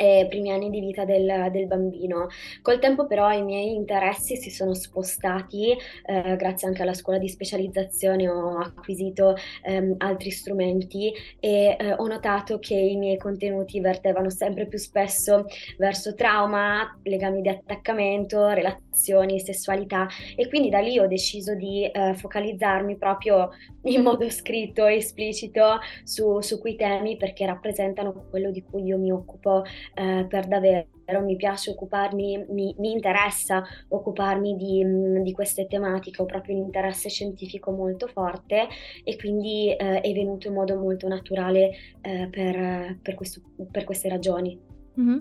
e 0.01 0.27
primi 0.31 0.51
anni 0.51 0.71
di 0.71 0.81
vita 0.81 1.05
del, 1.05 1.51
del, 1.53 1.67
bambino. 1.67 2.29
Col 2.63 2.79
tempo 2.79 3.07
però 3.07 3.31
i 3.33 3.43
miei 3.43 3.75
interessi 3.75 4.37
si 4.37 4.49
sono 4.49 4.73
spostati, 4.73 5.77
eh, 6.07 6.37
grazie 6.37 6.69
anche 6.69 6.81
alla 6.81 6.95
scuola 6.95 7.19
di 7.19 7.29
specializzazione 7.29 8.27
ho 8.27 8.57
acquisito 8.57 9.37
ehm, 9.63 9.97
altri 9.99 10.31
strumenti 10.31 11.13
e 11.39 11.77
eh, 11.79 11.93
ho 11.93 12.07
notato 12.07 12.59
che 12.59 12.75
i 12.75 12.97
miei 12.97 13.19
contenuti 13.19 13.79
vertevano 13.81 14.31
sempre 14.31 14.67
più 14.67 14.79
spesso 14.79 15.45
verso 15.77 16.15
trauma, 16.15 16.99
legami 17.03 17.43
di 17.43 17.51
attaccamento, 17.51 18.49
relazioni, 18.49 19.39
sessualità 19.39 20.09
e 20.35 20.49
quindi 20.49 20.71
da 20.71 20.79
lì 20.79 20.99
ho 20.99 21.07
deciso 21.07 21.55
di 21.55 21.85
eh, 21.85 22.15
focalizzarmi 22.15 22.97
proprio 22.97 23.51
in 23.85 24.01
modo 24.01 24.29
scritto 24.31 24.87
esplicito 24.87 25.79
su, 26.05 26.41
su 26.41 26.59
quei 26.59 26.77
temi 26.77 27.19
perché 27.19 27.45
rappresentano 27.45 28.29
quello 28.31 28.51
di 28.51 28.63
cui 28.63 28.85
io 28.85 28.97
mi 28.97 29.13
occupo 29.13 29.63
eh, 29.95 30.27
per 30.29 30.47
davvero. 30.47 30.89
Mi 31.25 31.35
piace 31.35 31.71
occuparmi, 31.71 32.47
mi, 32.51 32.73
mi 32.79 32.93
interessa 32.93 33.65
occuparmi 33.89 34.57
di, 34.57 34.85
mm, 34.85 35.23
di, 35.23 35.33
queste 35.33 35.67
tematiche, 35.67 36.23
ho 36.23 36.25
proprio 36.25 36.57
un 36.57 36.63
interesse 36.63 37.09
scientifico 37.09 37.73
molto 37.73 38.07
forte 38.07 38.69
e 39.03 39.17
quindi 39.17 39.75
eh, 39.75 40.01
è 40.01 40.13
venuto 40.13 40.47
in 40.47 40.55
modo 40.55 40.77
molto 40.77 41.09
naturale 41.09 41.73
eh, 42.01 42.29
per, 42.31 42.99
per, 43.03 43.15
questo, 43.17 43.41
per, 43.71 43.83
queste 43.83 44.09
ragioni. 44.09 44.57
Mm-hmm. 45.01 45.19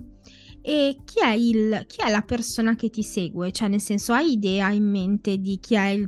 E 0.62 0.98
chi 1.06 1.22
è, 1.24 1.34
il, 1.34 1.86
chi 1.88 2.02
è 2.06 2.12
la 2.12 2.22
persona 2.22 2.76
che 2.76 2.90
ti 2.90 3.02
segue? 3.02 3.52
Cioè, 3.52 3.68
nel 3.68 3.82
senso, 3.82 4.14
hai 4.14 4.34
idea 4.34 4.70
in 4.72 4.88
mente 4.88 5.38
di 5.38 5.58
chi 5.60 5.74
è 5.74 5.88
il 5.88 6.08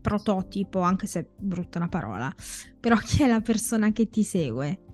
prototipo, 0.00 0.80
anche 0.80 1.06
se 1.06 1.20
è 1.20 1.26
brutta 1.36 1.78
la 1.78 1.88
parola, 1.88 2.34
però 2.80 2.96
chi 2.96 3.24
è 3.24 3.26
la 3.26 3.42
persona 3.42 3.92
che 3.92 4.08
ti 4.08 4.22
segue? 4.22 4.84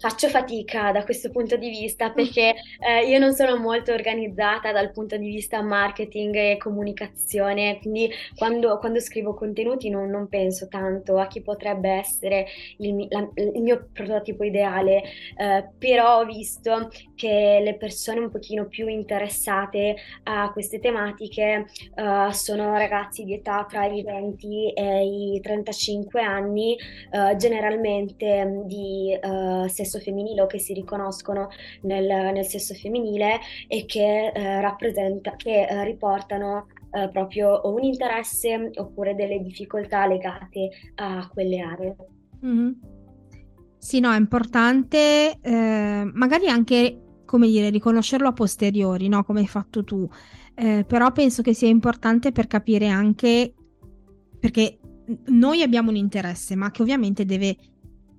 Faccio 0.00 0.28
fatica 0.28 0.92
da 0.92 1.04
questo 1.04 1.30
punto 1.30 1.56
di 1.56 1.68
vista 1.68 2.10
perché 2.10 2.54
eh, 2.78 3.06
io 3.06 3.18
non 3.18 3.34
sono 3.34 3.56
molto 3.56 3.92
organizzata 3.92 4.72
dal 4.72 4.90
punto 4.92 5.18
di 5.18 5.26
vista 5.26 5.60
marketing 5.60 6.34
e 6.34 6.56
comunicazione, 6.56 7.78
quindi 7.80 8.10
quando, 8.34 8.78
quando 8.78 8.98
scrivo 8.98 9.34
contenuti 9.34 9.90
non, 9.90 10.08
non, 10.08 10.28
penso 10.28 10.68
tanto 10.68 11.18
a 11.18 11.26
chi 11.26 11.42
potrebbe 11.42 11.90
essere 11.90 12.46
il, 12.78 13.06
la, 13.10 13.28
il 13.34 13.60
mio 13.60 13.88
prototipo 13.92 14.42
ideale, 14.42 15.02
eh, 15.36 15.68
però 15.78 16.20
ho 16.20 16.24
visto 16.24 16.90
che 17.14 17.60
le 17.62 17.76
persone 17.76 18.20
un 18.20 18.30
pochino 18.30 18.68
più 18.68 18.88
interessate 18.88 19.96
a 20.24 20.50
queste 20.50 20.78
tematiche 20.78 21.66
eh, 21.94 22.32
sono 22.32 22.72
ragazzi 22.72 23.24
di 23.24 23.34
età 23.34 23.66
tra 23.68 23.84
i 23.84 24.02
20 24.02 24.72
e 24.72 25.04
i 25.04 25.40
35 25.42 26.22
anni, 26.22 26.74
eh, 27.10 27.36
generalmente 27.36 28.62
di 28.64 29.18
uh, 29.20 29.66
sesso 29.90 29.98
femminile 29.98 30.42
o 30.42 30.46
che 30.46 30.60
si 30.60 30.72
riconoscono 30.72 31.48
nel, 31.82 32.06
nel 32.06 32.46
sesso 32.46 32.74
femminile 32.74 33.40
e 33.66 33.84
che, 33.84 34.28
eh, 34.28 34.60
rappresenta, 34.60 35.34
che 35.34 35.66
eh, 35.66 35.84
riportano 35.84 36.68
eh, 36.92 37.08
proprio 37.08 37.60
un 37.64 37.82
interesse 37.82 38.70
oppure 38.76 39.14
delle 39.16 39.40
difficoltà 39.40 40.06
legate 40.06 40.70
a 40.96 41.28
quelle 41.32 41.60
aree. 41.60 41.96
Mm-hmm. 42.46 42.70
Sì, 43.78 43.98
no, 43.98 44.12
è 44.12 44.18
importante 44.18 45.38
eh, 45.40 46.10
magari 46.12 46.48
anche, 46.48 47.00
come 47.24 47.46
dire, 47.48 47.70
riconoscerlo 47.70 48.28
a 48.28 48.32
posteriori, 48.32 49.08
no? 49.08 49.24
Come 49.24 49.40
hai 49.40 49.48
fatto 49.48 49.82
tu. 49.82 50.08
Eh, 50.54 50.84
però 50.86 51.10
penso 51.12 51.40
che 51.42 51.54
sia 51.54 51.68
importante 51.68 52.32
per 52.32 52.46
capire 52.46 52.88
anche 52.88 53.54
perché 54.38 54.78
noi 55.26 55.62
abbiamo 55.62 55.90
un 55.90 55.96
interesse, 55.96 56.54
ma 56.56 56.70
che 56.70 56.82
ovviamente 56.82 57.24
deve 57.24 57.56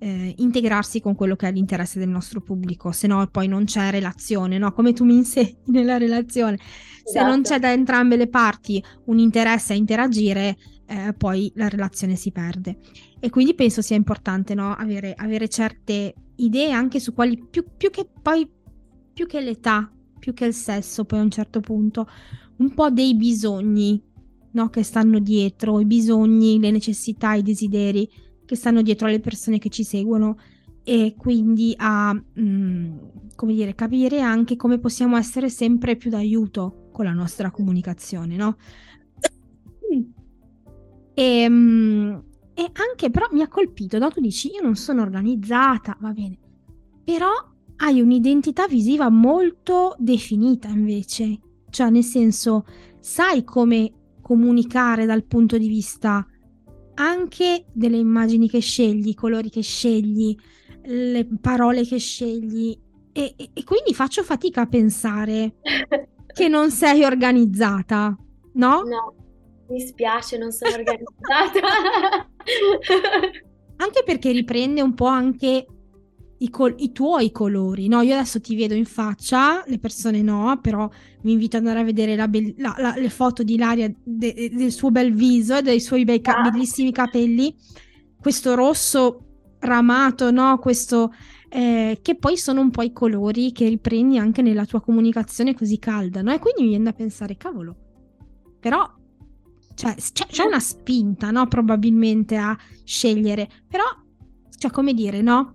eh, 0.02 0.34
integrarsi 0.38 1.00
con 1.00 1.14
quello 1.14 1.36
che 1.36 1.46
è 1.46 1.52
l'interesse 1.52 2.00
del 2.00 2.08
nostro 2.08 2.40
pubblico, 2.40 2.90
se 2.90 3.06
no 3.06 3.24
poi 3.28 3.46
non 3.46 3.64
c'è 3.64 3.90
relazione, 3.90 4.58
no? 4.58 4.72
Come 4.72 4.92
tu 4.92 5.04
mi 5.04 5.14
insegni 5.14 5.56
nella 5.66 5.96
relazione. 5.96 6.58
Se 7.04 7.18
esatto. 7.18 7.26
non 7.28 7.42
c'è 7.42 7.60
da 7.60 7.70
entrambe 7.70 8.16
le 8.16 8.26
parti 8.26 8.82
un 9.04 9.20
interesse 9.20 9.74
a 9.74 9.76
interagire, 9.76 10.56
eh, 10.86 11.14
poi 11.16 11.52
la 11.54 11.68
relazione 11.68 12.16
si 12.16 12.32
perde. 12.32 12.78
E 13.20 13.30
quindi 13.30 13.54
penso 13.54 13.80
sia 13.80 13.94
importante 13.94 14.54
no? 14.54 14.74
avere, 14.74 15.14
avere, 15.16 15.48
certe 15.48 16.14
idee 16.36 16.72
anche 16.72 16.98
su 16.98 17.14
quali, 17.14 17.40
più, 17.48 17.64
più 17.76 17.90
che 17.90 18.08
poi, 18.20 18.48
più 19.12 19.26
che 19.26 19.40
l'età, 19.40 19.88
più 20.18 20.34
che 20.34 20.46
il 20.46 20.54
sesso, 20.54 21.04
poi 21.04 21.20
a 21.20 21.22
un 21.22 21.30
certo 21.30 21.60
punto, 21.60 22.08
un 22.56 22.74
po' 22.74 22.90
dei 22.90 23.14
bisogni 23.14 24.02
no? 24.50 24.68
che 24.68 24.82
stanno 24.82 25.20
dietro, 25.20 25.78
i 25.78 25.86
bisogni, 25.86 26.58
le 26.58 26.72
necessità, 26.72 27.34
i 27.34 27.42
desideri 27.42 28.08
che 28.44 28.56
stanno 28.56 28.82
dietro 28.82 29.06
alle 29.06 29.20
persone 29.20 29.58
che 29.58 29.68
ci 29.68 29.84
seguono 29.84 30.36
e 30.84 31.14
quindi 31.16 31.74
a 31.76 32.12
mh, 32.12 32.40
mm, 32.40 32.98
come 33.34 33.54
dire, 33.54 33.74
capire 33.74 34.20
anche 34.20 34.56
come 34.56 34.78
possiamo 34.78 35.16
essere 35.16 35.48
sempre 35.48 35.96
più 35.96 36.10
d'aiuto 36.10 36.88
con 36.92 37.04
la 37.04 37.12
nostra 37.12 37.50
comunicazione, 37.50 38.36
no? 38.36 38.56
E, 41.14 41.48
mh, 41.48 41.54
mm, 41.54 42.18
e 42.54 42.70
anche 42.72 43.10
però 43.10 43.26
mi 43.32 43.42
ha 43.42 43.48
colpito, 43.48 43.98
no? 43.98 44.10
tu 44.10 44.20
dici 44.20 44.50
io 44.52 44.62
non 44.62 44.76
sono 44.76 45.02
organizzata, 45.02 45.96
va 46.00 46.12
bene, 46.12 46.38
però 47.04 47.30
hai 47.76 48.00
un'identità 48.00 48.66
visiva 48.66 49.08
molto 49.08 49.94
definita 49.98 50.68
invece, 50.68 51.40
cioè 51.70 51.90
nel 51.90 52.04
senso 52.04 52.64
sai 53.00 53.44
come 53.44 53.92
comunicare 54.20 55.04
dal 55.04 55.24
punto 55.24 55.58
di 55.58 55.68
vista 55.68 56.26
anche 56.94 57.64
delle 57.72 57.96
immagini 57.96 58.48
che 58.48 58.60
scegli, 58.60 59.08
i 59.08 59.14
colori 59.14 59.50
che 59.50 59.62
scegli, 59.62 60.36
le 60.84 61.28
parole 61.40 61.84
che 61.86 61.98
scegli 61.98 62.78
e, 63.12 63.34
e, 63.36 63.50
e 63.52 63.64
quindi 63.64 63.94
faccio 63.94 64.22
fatica 64.22 64.62
a 64.62 64.66
pensare 64.66 65.56
che 66.32 66.48
non 66.48 66.70
sei 66.70 67.04
organizzata, 67.04 68.16
no? 68.54 68.82
No, 68.82 69.14
mi 69.68 69.80
spiace, 69.80 70.38
non 70.38 70.50
sono 70.50 70.74
organizzata. 70.74 71.60
anche 73.76 74.02
perché 74.04 74.30
riprende 74.30 74.80
un 74.80 74.94
po' 74.94 75.06
anche 75.06 75.66
i, 76.42 76.50
col- 76.50 76.74
i, 76.78 76.92
tuoi 76.92 77.30
colori, 77.30 77.88
no? 77.88 78.00
Io 78.02 78.14
adesso 78.14 78.40
ti 78.40 78.56
vedo 78.56 78.74
in 78.74 78.84
faccia, 78.84 79.62
le 79.66 79.78
persone 79.78 80.22
no, 80.22 80.58
però 80.60 80.88
vi 81.22 81.32
invito 81.32 81.56
ad 81.56 81.62
andare 81.66 81.80
a 81.82 81.84
vedere 81.86 82.16
la 82.16 82.28
be- 82.28 82.54
la, 82.58 82.74
la, 82.78 82.94
le 82.96 83.10
foto 83.10 83.42
di 83.42 83.54
Ilaria 83.54 83.92
de- 84.02 84.50
del 84.52 84.72
suo 84.72 84.90
bel 84.90 85.12
viso 85.12 85.56
e 85.56 85.62
dei 85.62 85.80
suoi 85.80 86.04
bei 86.04 86.20
ca- 86.20 86.40
bellissimi 86.40 86.92
capelli, 86.92 87.54
questo 88.20 88.54
rosso 88.54 89.26
ramato, 89.60 90.30
no? 90.30 90.58
Questo 90.58 91.12
eh, 91.48 91.98
che 92.02 92.16
poi 92.16 92.36
sono 92.36 92.60
un 92.60 92.70
po' 92.70 92.82
i 92.82 92.92
colori 92.92 93.52
che 93.52 93.68
riprendi 93.68 94.18
anche 94.18 94.42
nella 94.42 94.64
tua 94.64 94.80
comunicazione 94.80 95.54
così 95.54 95.78
calda, 95.78 96.22
no? 96.22 96.32
E 96.32 96.38
quindi 96.38 96.62
mi 96.62 96.68
viene 96.68 96.84
da 96.84 96.92
pensare, 96.92 97.36
cavolo, 97.36 97.76
però 98.58 98.90
cioè, 99.74 99.94
c'è, 99.94 100.26
c'è 100.26 100.44
una 100.44 100.60
spinta, 100.60 101.30
no? 101.30 101.46
Probabilmente 101.46 102.36
a 102.36 102.56
scegliere, 102.84 103.48
però, 103.68 103.84
cioè, 104.58 104.70
come 104.70 104.92
dire, 104.92 105.22
no? 105.22 105.54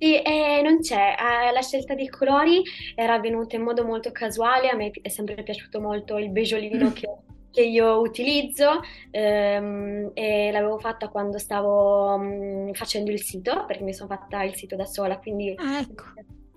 Sì, 0.00 0.16
eh, 0.16 0.62
non 0.62 0.80
c'è. 0.80 1.14
Eh, 1.14 1.52
la 1.52 1.60
scelta 1.60 1.94
dei 1.94 2.08
colori 2.08 2.62
era 2.94 3.12
avvenuta 3.12 3.56
in 3.56 3.62
modo 3.62 3.84
molto 3.84 4.10
casuale. 4.12 4.70
A 4.70 4.74
me 4.74 4.90
è 5.02 5.08
sempre 5.10 5.42
piaciuto 5.42 5.78
molto 5.78 6.16
il 6.16 6.30
beige 6.30 6.54
olivino 6.54 6.88
mm. 6.88 6.92
che, 6.92 7.08
che 7.50 7.60
io 7.60 8.00
utilizzo 8.00 8.80
ehm, 9.10 10.12
e 10.14 10.50
l'avevo 10.52 10.78
fatta 10.78 11.08
quando 11.08 11.36
stavo 11.36 12.14
um, 12.14 12.72
facendo 12.72 13.10
il 13.10 13.20
sito, 13.20 13.66
perché 13.66 13.82
mi 13.84 13.92
sono 13.92 14.08
fatta 14.08 14.42
il 14.42 14.54
sito 14.54 14.74
da 14.74 14.86
sola, 14.86 15.18
quindi 15.18 15.54
ah, 15.58 15.80
ecco. 15.80 16.04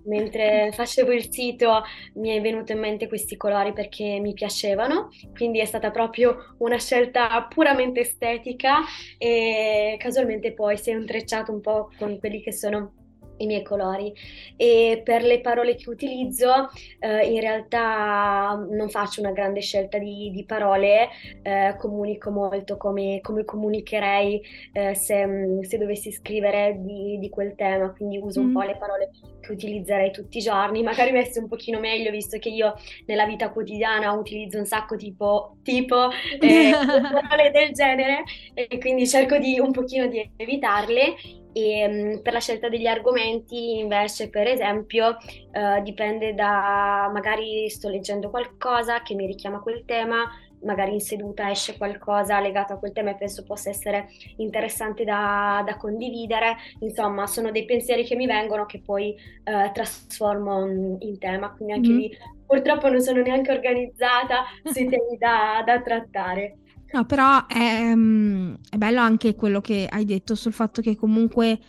mentre 0.05 0.71
facevo 0.71 1.11
il 1.11 1.29
sito 1.29 1.83
mi 2.13 2.29
è 2.29 2.39
venuto 2.39 2.71
in 2.71 2.79
mente 2.79 3.09
questi 3.09 3.35
colori 3.35 3.73
perché 3.73 4.19
mi 4.21 4.31
piacevano, 4.31 5.09
quindi 5.35 5.59
è 5.59 5.65
stata 5.65 5.91
proprio 5.91 6.55
una 6.59 6.79
scelta 6.79 7.45
puramente 7.49 7.99
estetica 7.99 8.83
e 9.17 9.97
casualmente 9.99 10.53
poi 10.53 10.77
si 10.77 10.91
è 10.91 10.93
intrecciato 10.93 11.51
un 11.51 11.59
po' 11.59 11.89
con 11.97 12.17
quelli 12.19 12.41
che 12.41 12.53
sono 12.53 12.93
i 13.37 13.45
miei 13.45 13.63
colori. 13.63 14.13
E 14.55 15.01
per 15.03 15.23
le 15.23 15.41
parole 15.41 15.75
che 15.75 15.89
utilizzo 15.89 16.69
eh, 16.99 17.25
in 17.27 17.39
realtà 17.39 18.65
non 18.69 18.89
faccio 18.89 19.21
una 19.21 19.31
grande 19.31 19.61
scelta 19.61 19.97
di, 19.97 20.31
di 20.31 20.45
parole, 20.45 21.09
eh, 21.41 21.75
comunico 21.77 22.31
molto 22.31 22.77
come, 22.77 23.19
come 23.21 23.45
comunicherei 23.45 24.41
eh, 24.73 24.95
se, 24.95 25.59
se, 25.61 25.77
dovessi 25.77 26.11
scrivere 26.11 26.77
di, 26.79 27.17
di, 27.19 27.29
quel 27.29 27.55
tema, 27.55 27.91
quindi 27.91 28.17
uso 28.17 28.41
mm. 28.41 28.45
un 28.45 28.53
po' 28.53 28.61
le 28.61 28.77
parole 28.77 29.09
che 29.41 29.51
utilizzerei 29.51 30.11
tutti 30.11 30.37
i 30.37 30.41
giorni, 30.41 30.83
magari 30.83 31.11
messe 31.11 31.39
un 31.39 31.47
pochino 31.47 31.79
meglio 31.79 32.11
visto 32.11 32.37
che 32.37 32.49
io 32.49 32.73
nella 33.05 33.25
vita 33.25 33.49
quotidiana 33.49 34.11
utilizzo 34.13 34.57
un 34.57 34.65
sacco 34.65 34.95
tipo, 34.95 35.57
tipo 35.63 36.09
eh, 36.39 36.71
parole 37.27 37.51
del 37.51 37.71
genere. 37.73 38.23
E 38.53 38.77
quindi 38.77 39.07
cerco 39.07 39.37
di 39.37 39.59
un 39.59 39.71
pochino 39.71 40.07
di 40.07 40.29
evitarle 40.37 41.15
e 41.53 41.85
um, 42.15 42.21
per 42.21 42.33
la 42.33 42.39
scelta 42.39 42.67
degli 42.67 42.87
argomenti 42.87 43.77
invece 43.77 44.29
per 44.29 44.47
esempio 44.47 45.09
uh, 45.09 45.81
dipende 45.83 46.33
da 46.33 47.09
magari 47.13 47.69
sto 47.69 47.89
leggendo 47.89 48.29
qualcosa 48.29 49.01
che 49.01 49.13
mi 49.13 49.25
richiama 49.25 49.61
quel 49.61 49.85
tema 49.85 50.29
magari 50.63 50.93
in 50.93 51.01
seduta 51.01 51.49
esce 51.49 51.77
qualcosa 51.77 52.39
legato 52.39 52.73
a 52.73 52.77
quel 52.77 52.91
tema 52.91 53.11
e 53.11 53.15
penso 53.15 53.43
possa 53.43 53.69
essere 53.69 54.07
interessante 54.37 55.03
da, 55.03 55.61
da 55.65 55.77
condividere. 55.77 56.55
Insomma, 56.79 57.27
sono 57.27 57.51
dei 57.51 57.65
pensieri 57.65 58.03
che 58.03 58.15
mi 58.15 58.25
vengono 58.25 58.65
che 58.65 58.79
poi 58.79 59.13
eh, 59.43 59.71
trasformo 59.73 60.65
in 60.99 61.17
tema, 61.19 61.51
quindi 61.51 61.73
anche 61.73 61.89
mm. 61.89 61.97
lì 61.97 62.17
purtroppo 62.45 62.89
non 62.89 63.01
sono 63.01 63.21
neanche 63.21 63.51
organizzata 63.51 64.43
sui 64.63 64.87
temi 64.87 65.17
da, 65.17 65.63
da 65.65 65.81
trattare. 65.81 66.57
No, 66.93 67.05
però 67.05 67.47
è, 67.47 67.91
mm, 67.95 68.53
è, 68.69 68.77
bello 68.77 68.99
anche 68.99 69.33
quello 69.33 69.61
che 69.61 69.87
hai 69.89 70.05
detto 70.05 70.35
sul 70.35 70.53
fatto 70.53 70.79
che 70.79 70.95
comunque 70.95 71.59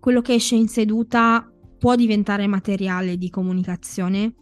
quello 0.00 0.22
che 0.22 0.32
esce 0.34 0.54
in 0.54 0.68
seduta 0.68 1.46
può 1.78 1.94
diventare 1.96 2.46
materiale 2.46 3.18
di 3.18 3.28
comunicazione 3.28 4.36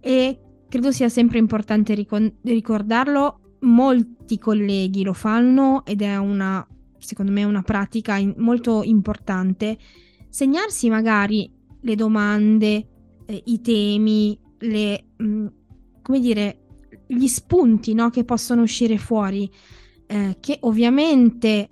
e 0.00 0.40
credo 0.68 0.90
sia 0.90 1.08
sempre 1.08 1.38
importante 1.38 1.94
ricon- 1.94 2.34
ricordarlo. 2.42 3.40
Molti 3.60 4.38
colleghi 4.38 5.04
lo 5.04 5.12
fanno 5.12 5.84
ed 5.84 6.02
è 6.02 6.16
una, 6.16 6.66
secondo 6.98 7.30
me, 7.30 7.44
una 7.44 7.62
pratica 7.62 8.16
in- 8.16 8.34
molto 8.38 8.82
importante. 8.82 9.78
Segnarsi 10.28 10.88
magari 10.88 11.48
le 11.80 11.94
domande, 11.94 12.88
eh, 13.24 13.42
i 13.46 13.60
temi, 13.60 14.36
le, 14.58 15.04
mh, 15.16 15.24
mm, 15.24 15.46
come 16.02 16.18
dire, 16.18 16.66
gli 17.06 17.26
spunti 17.28 17.94
no, 17.94 18.10
che 18.10 18.24
possono 18.24 18.62
uscire 18.62 18.98
fuori, 18.98 19.48
eh, 20.06 20.36
che 20.40 20.58
ovviamente, 20.62 21.68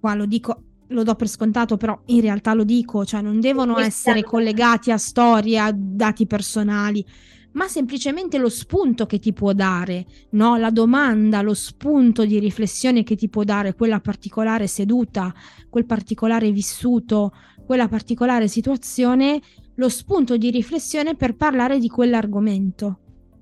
qua 0.00 0.14
lo 0.14 0.26
dico, 0.26 0.62
lo 0.88 1.02
do 1.02 1.14
per 1.14 1.28
scontato, 1.28 1.76
però 1.76 2.00
in 2.06 2.20
realtà 2.20 2.54
lo 2.54 2.64
dico, 2.64 3.04
cioè 3.04 3.22
non 3.22 3.40
devono 3.40 3.78
essere 3.78 4.22
collegati 4.22 4.90
a 4.90 4.98
storie, 4.98 5.58
a 5.58 5.72
dati 5.74 6.26
personali, 6.26 7.04
ma 7.52 7.68
semplicemente 7.68 8.38
lo 8.38 8.48
spunto 8.48 9.06
che 9.06 9.18
ti 9.18 9.32
può 9.32 9.52
dare, 9.52 10.06
no? 10.30 10.56
La 10.56 10.70
domanda, 10.70 11.42
lo 11.42 11.54
spunto 11.54 12.24
di 12.24 12.38
riflessione 12.38 13.02
che 13.02 13.16
ti 13.16 13.28
può 13.28 13.44
dare 13.44 13.74
quella 13.74 14.00
particolare 14.00 14.66
seduta, 14.66 15.34
quel 15.68 15.84
particolare 15.84 16.50
vissuto, 16.50 17.32
quella 17.66 17.88
particolare 17.88 18.48
situazione, 18.48 19.40
lo 19.76 19.88
spunto 19.88 20.36
di 20.36 20.50
riflessione 20.50 21.14
per 21.14 21.36
parlare 21.36 21.78
di 21.78 21.88
quell'argomento. 21.88 22.98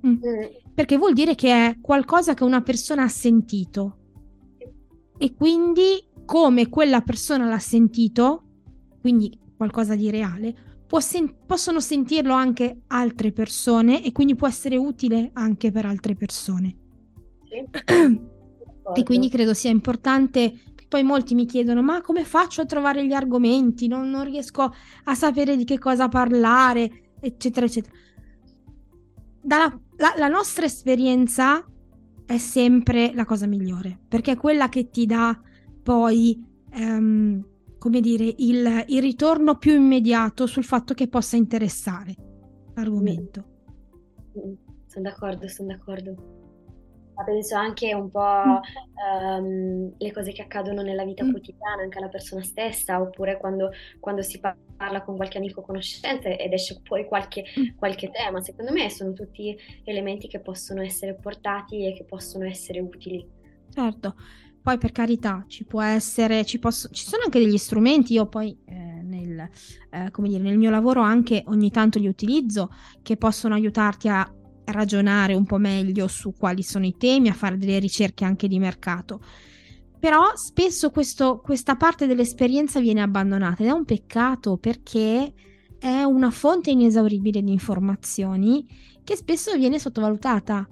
Mm. 0.06 0.22
Perché 0.80 0.96
vuol 0.96 1.12
dire 1.12 1.34
che 1.34 1.50
è 1.50 1.76
qualcosa 1.78 2.32
che 2.32 2.42
una 2.42 2.62
persona 2.62 3.02
ha 3.02 3.08
sentito. 3.08 3.98
E 5.18 5.34
quindi 5.34 6.02
come 6.24 6.70
quella 6.70 7.02
persona 7.02 7.46
l'ha 7.46 7.58
sentito, 7.58 8.44
quindi 8.98 9.38
qualcosa 9.58 9.94
di 9.94 10.08
reale, 10.08 10.54
sen- 11.00 11.34
possono 11.44 11.80
sentirlo 11.80 12.32
anche 12.32 12.84
altre 12.86 13.30
persone 13.30 14.02
e 14.02 14.10
quindi 14.12 14.34
può 14.34 14.48
essere 14.48 14.78
utile 14.78 15.28
anche 15.34 15.70
per 15.70 15.84
altre 15.84 16.14
persone. 16.14 16.76
Sì. 17.44 17.58
e 18.96 19.02
quindi 19.02 19.28
credo 19.28 19.52
sia 19.52 19.70
importante. 19.70 20.62
Poi 20.88 21.02
molti 21.02 21.34
mi 21.34 21.44
chiedono: 21.44 21.82
ma 21.82 22.00
come 22.00 22.24
faccio 22.24 22.62
a 22.62 22.64
trovare 22.64 23.06
gli 23.06 23.12
argomenti? 23.12 23.86
Non, 23.86 24.08
non 24.08 24.24
riesco 24.24 24.72
a 25.04 25.14
sapere 25.14 25.58
di 25.58 25.64
che 25.64 25.78
cosa 25.78 26.08
parlare, 26.08 27.12
eccetera, 27.20 27.66
eccetera. 27.66 27.94
Dalla, 29.42 29.78
la, 30.00 30.14
la 30.16 30.28
nostra 30.28 30.64
esperienza 30.64 31.64
è 32.24 32.38
sempre 32.38 33.12
la 33.14 33.24
cosa 33.24 33.46
migliore 33.46 33.98
perché 34.08 34.32
è 34.32 34.36
quella 34.36 34.68
che 34.68 34.88
ti 34.88 35.04
dà 35.04 35.38
poi, 35.82 36.42
ehm, 36.72 37.46
come 37.78 38.00
dire, 38.00 38.34
il, 38.38 38.84
il, 38.88 39.00
ritorno 39.00 39.56
più 39.56 39.74
immediato 39.74 40.46
sul 40.46 40.64
fatto 40.64 40.94
che 40.94 41.08
possa 41.08 41.36
interessare 41.36 42.14
l'argomento. 42.74 43.44
Mm. 44.38 44.52
Sono 44.86 45.08
d'accordo, 45.08 45.48
sono 45.48 45.68
d'accordo. 45.68 46.39
Ma 47.20 47.26
penso 47.26 47.54
anche 47.54 47.92
un 47.92 48.10
po' 48.10 48.60
um, 48.94 49.92
le 49.98 50.10
cose 50.10 50.32
che 50.32 50.40
accadono 50.40 50.80
nella 50.80 51.04
vita 51.04 51.22
mm. 51.22 51.30
quotidiana, 51.30 51.82
anche 51.82 51.98
alla 51.98 52.08
persona 52.08 52.42
stessa, 52.42 52.98
oppure 52.98 53.36
quando, 53.36 53.72
quando 53.98 54.22
si 54.22 54.40
parla 54.40 55.02
con 55.02 55.16
qualche 55.16 55.36
amico 55.36 55.60
conoscente 55.60 56.38
ed 56.38 56.54
esce 56.54 56.80
poi 56.82 57.04
qualche, 57.04 57.44
mm. 57.44 57.76
qualche 57.76 58.10
tema. 58.10 58.40
Secondo 58.40 58.72
me 58.72 58.88
sono 58.88 59.12
tutti 59.12 59.54
elementi 59.84 60.28
che 60.28 60.40
possono 60.40 60.80
essere 60.80 61.14
portati 61.14 61.86
e 61.86 61.92
che 61.92 62.04
possono 62.04 62.46
essere 62.46 62.80
utili. 62.80 63.28
Certo, 63.68 64.14
poi 64.62 64.78
per 64.78 64.90
carità, 64.90 65.44
ci 65.46 65.66
può 65.66 65.82
essere, 65.82 66.46
ci, 66.46 66.58
posso, 66.58 66.88
ci 66.88 67.04
sono 67.04 67.24
anche 67.24 67.38
degli 67.38 67.58
strumenti, 67.58 68.14
io 68.14 68.28
poi 68.28 68.58
eh, 68.64 68.74
nel, 69.02 69.46
eh, 69.90 70.10
come 70.10 70.28
dire, 70.28 70.42
nel 70.42 70.56
mio 70.56 70.70
lavoro 70.70 71.02
anche 71.02 71.42
ogni 71.48 71.70
tanto 71.70 71.98
li 71.98 72.08
utilizzo, 72.08 72.70
che 73.02 73.18
possono 73.18 73.54
aiutarti 73.54 74.08
a 74.08 74.26
ragionare 74.64 75.34
un 75.34 75.44
po' 75.44 75.58
meglio 75.58 76.08
su 76.08 76.34
quali 76.36 76.62
sono 76.62 76.86
i 76.86 76.96
temi, 76.96 77.28
a 77.28 77.34
fare 77.34 77.56
delle 77.56 77.78
ricerche 77.78 78.24
anche 78.24 78.48
di 78.48 78.58
mercato. 78.58 79.20
Però 79.98 80.34
spesso 80.34 80.90
questo, 80.90 81.40
questa 81.40 81.76
parte 81.76 82.06
dell'esperienza 82.06 82.80
viene 82.80 83.02
abbandonata 83.02 83.62
ed 83.62 83.68
è 83.68 83.72
un 83.72 83.84
peccato 83.84 84.56
perché 84.56 85.32
è 85.78 86.02
una 86.02 86.30
fonte 86.30 86.70
inesauribile 86.70 87.42
di 87.42 87.52
informazioni 87.52 88.66
che 89.04 89.16
spesso 89.16 89.54
viene 89.56 89.78
sottovalutata 89.78 90.68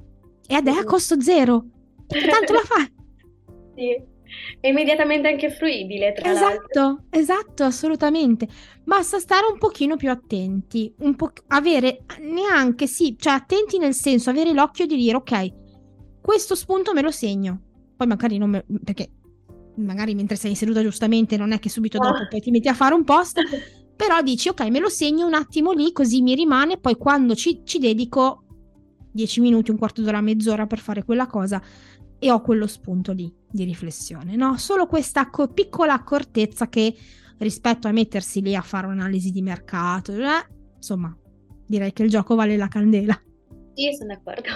ed 0.46 0.66
è 0.66 0.70
a 0.70 0.84
costo 0.84 1.20
zero. 1.20 1.64
Perché 2.06 2.28
tanto 2.28 2.52
la 2.54 2.62
fa, 2.64 2.88
sì. 3.76 4.16
È 4.60 4.68
immediatamente 4.68 5.28
anche 5.28 5.50
fruibile, 5.50 6.12
tra 6.12 6.30
esatto, 6.30 6.78
l'altro. 6.80 7.04
Esatto, 7.10 7.64
assolutamente. 7.64 8.46
Basta 8.84 9.18
stare 9.18 9.46
un 9.50 9.58
pochino 9.58 9.96
più 9.96 10.10
attenti, 10.10 10.92
un 11.00 11.14
po- 11.14 11.32
avere 11.48 12.04
neanche 12.20 12.86
sì, 12.86 13.16
cioè 13.18 13.34
attenti 13.34 13.78
nel 13.78 13.94
senso 13.94 14.30
avere 14.30 14.52
l'occhio 14.52 14.86
di 14.86 14.96
dire 14.96 15.16
ok, 15.16 15.52
questo 16.20 16.54
spunto 16.54 16.92
me 16.92 17.02
lo 17.02 17.10
segno. 17.10 17.60
Poi 17.96 18.06
magari 18.06 18.38
non 18.38 18.50
me 18.50 18.64
perché 18.84 19.10
magari 19.76 20.14
mentre 20.14 20.36
sei 20.36 20.54
seduta 20.54 20.82
giustamente 20.82 21.36
non 21.36 21.52
è 21.52 21.58
che 21.58 21.68
subito 21.68 21.98
dopo 21.98 22.26
poi 22.28 22.40
ti 22.40 22.50
metti 22.50 22.68
a 22.68 22.74
fare 22.74 22.94
un 22.94 23.04
post, 23.04 23.40
però 23.96 24.22
dici 24.22 24.48
ok, 24.48 24.60
me 24.68 24.78
lo 24.78 24.88
segno 24.88 25.26
un 25.26 25.34
attimo 25.34 25.72
lì 25.72 25.92
così 25.92 26.22
mi 26.22 26.34
rimane, 26.34 26.78
poi 26.78 26.96
quando 26.96 27.34
ci, 27.34 27.62
ci 27.64 27.78
dedico 27.78 28.44
10 29.12 29.40
minuti, 29.40 29.70
un 29.70 29.78
quarto 29.78 30.02
d'ora, 30.02 30.20
mezz'ora 30.20 30.66
per 30.66 30.78
fare 30.78 31.04
quella 31.04 31.26
cosa, 31.26 31.60
e 32.18 32.30
ho 32.30 32.40
quello 32.40 32.66
spunto 32.66 33.12
lì 33.12 33.32
di 33.50 33.64
riflessione, 33.64 34.36
no? 34.36 34.56
Solo 34.56 34.86
questa 34.86 35.30
co- 35.30 35.48
piccola 35.48 35.94
accortezza 35.94 36.68
che 36.68 36.94
rispetto 37.38 37.86
a 37.86 37.92
mettersi 37.92 38.42
lì 38.42 38.54
a 38.54 38.62
fare 38.62 38.86
un'analisi 38.86 39.30
di 39.30 39.42
mercato, 39.42 40.12
eh, 40.12 40.46
insomma, 40.76 41.16
direi 41.66 41.92
che 41.92 42.02
il 42.02 42.10
gioco 42.10 42.34
vale 42.34 42.56
la 42.56 42.68
candela. 42.68 43.20
Sì, 43.74 43.94
sono 43.96 44.14
d'accordo. 44.14 44.48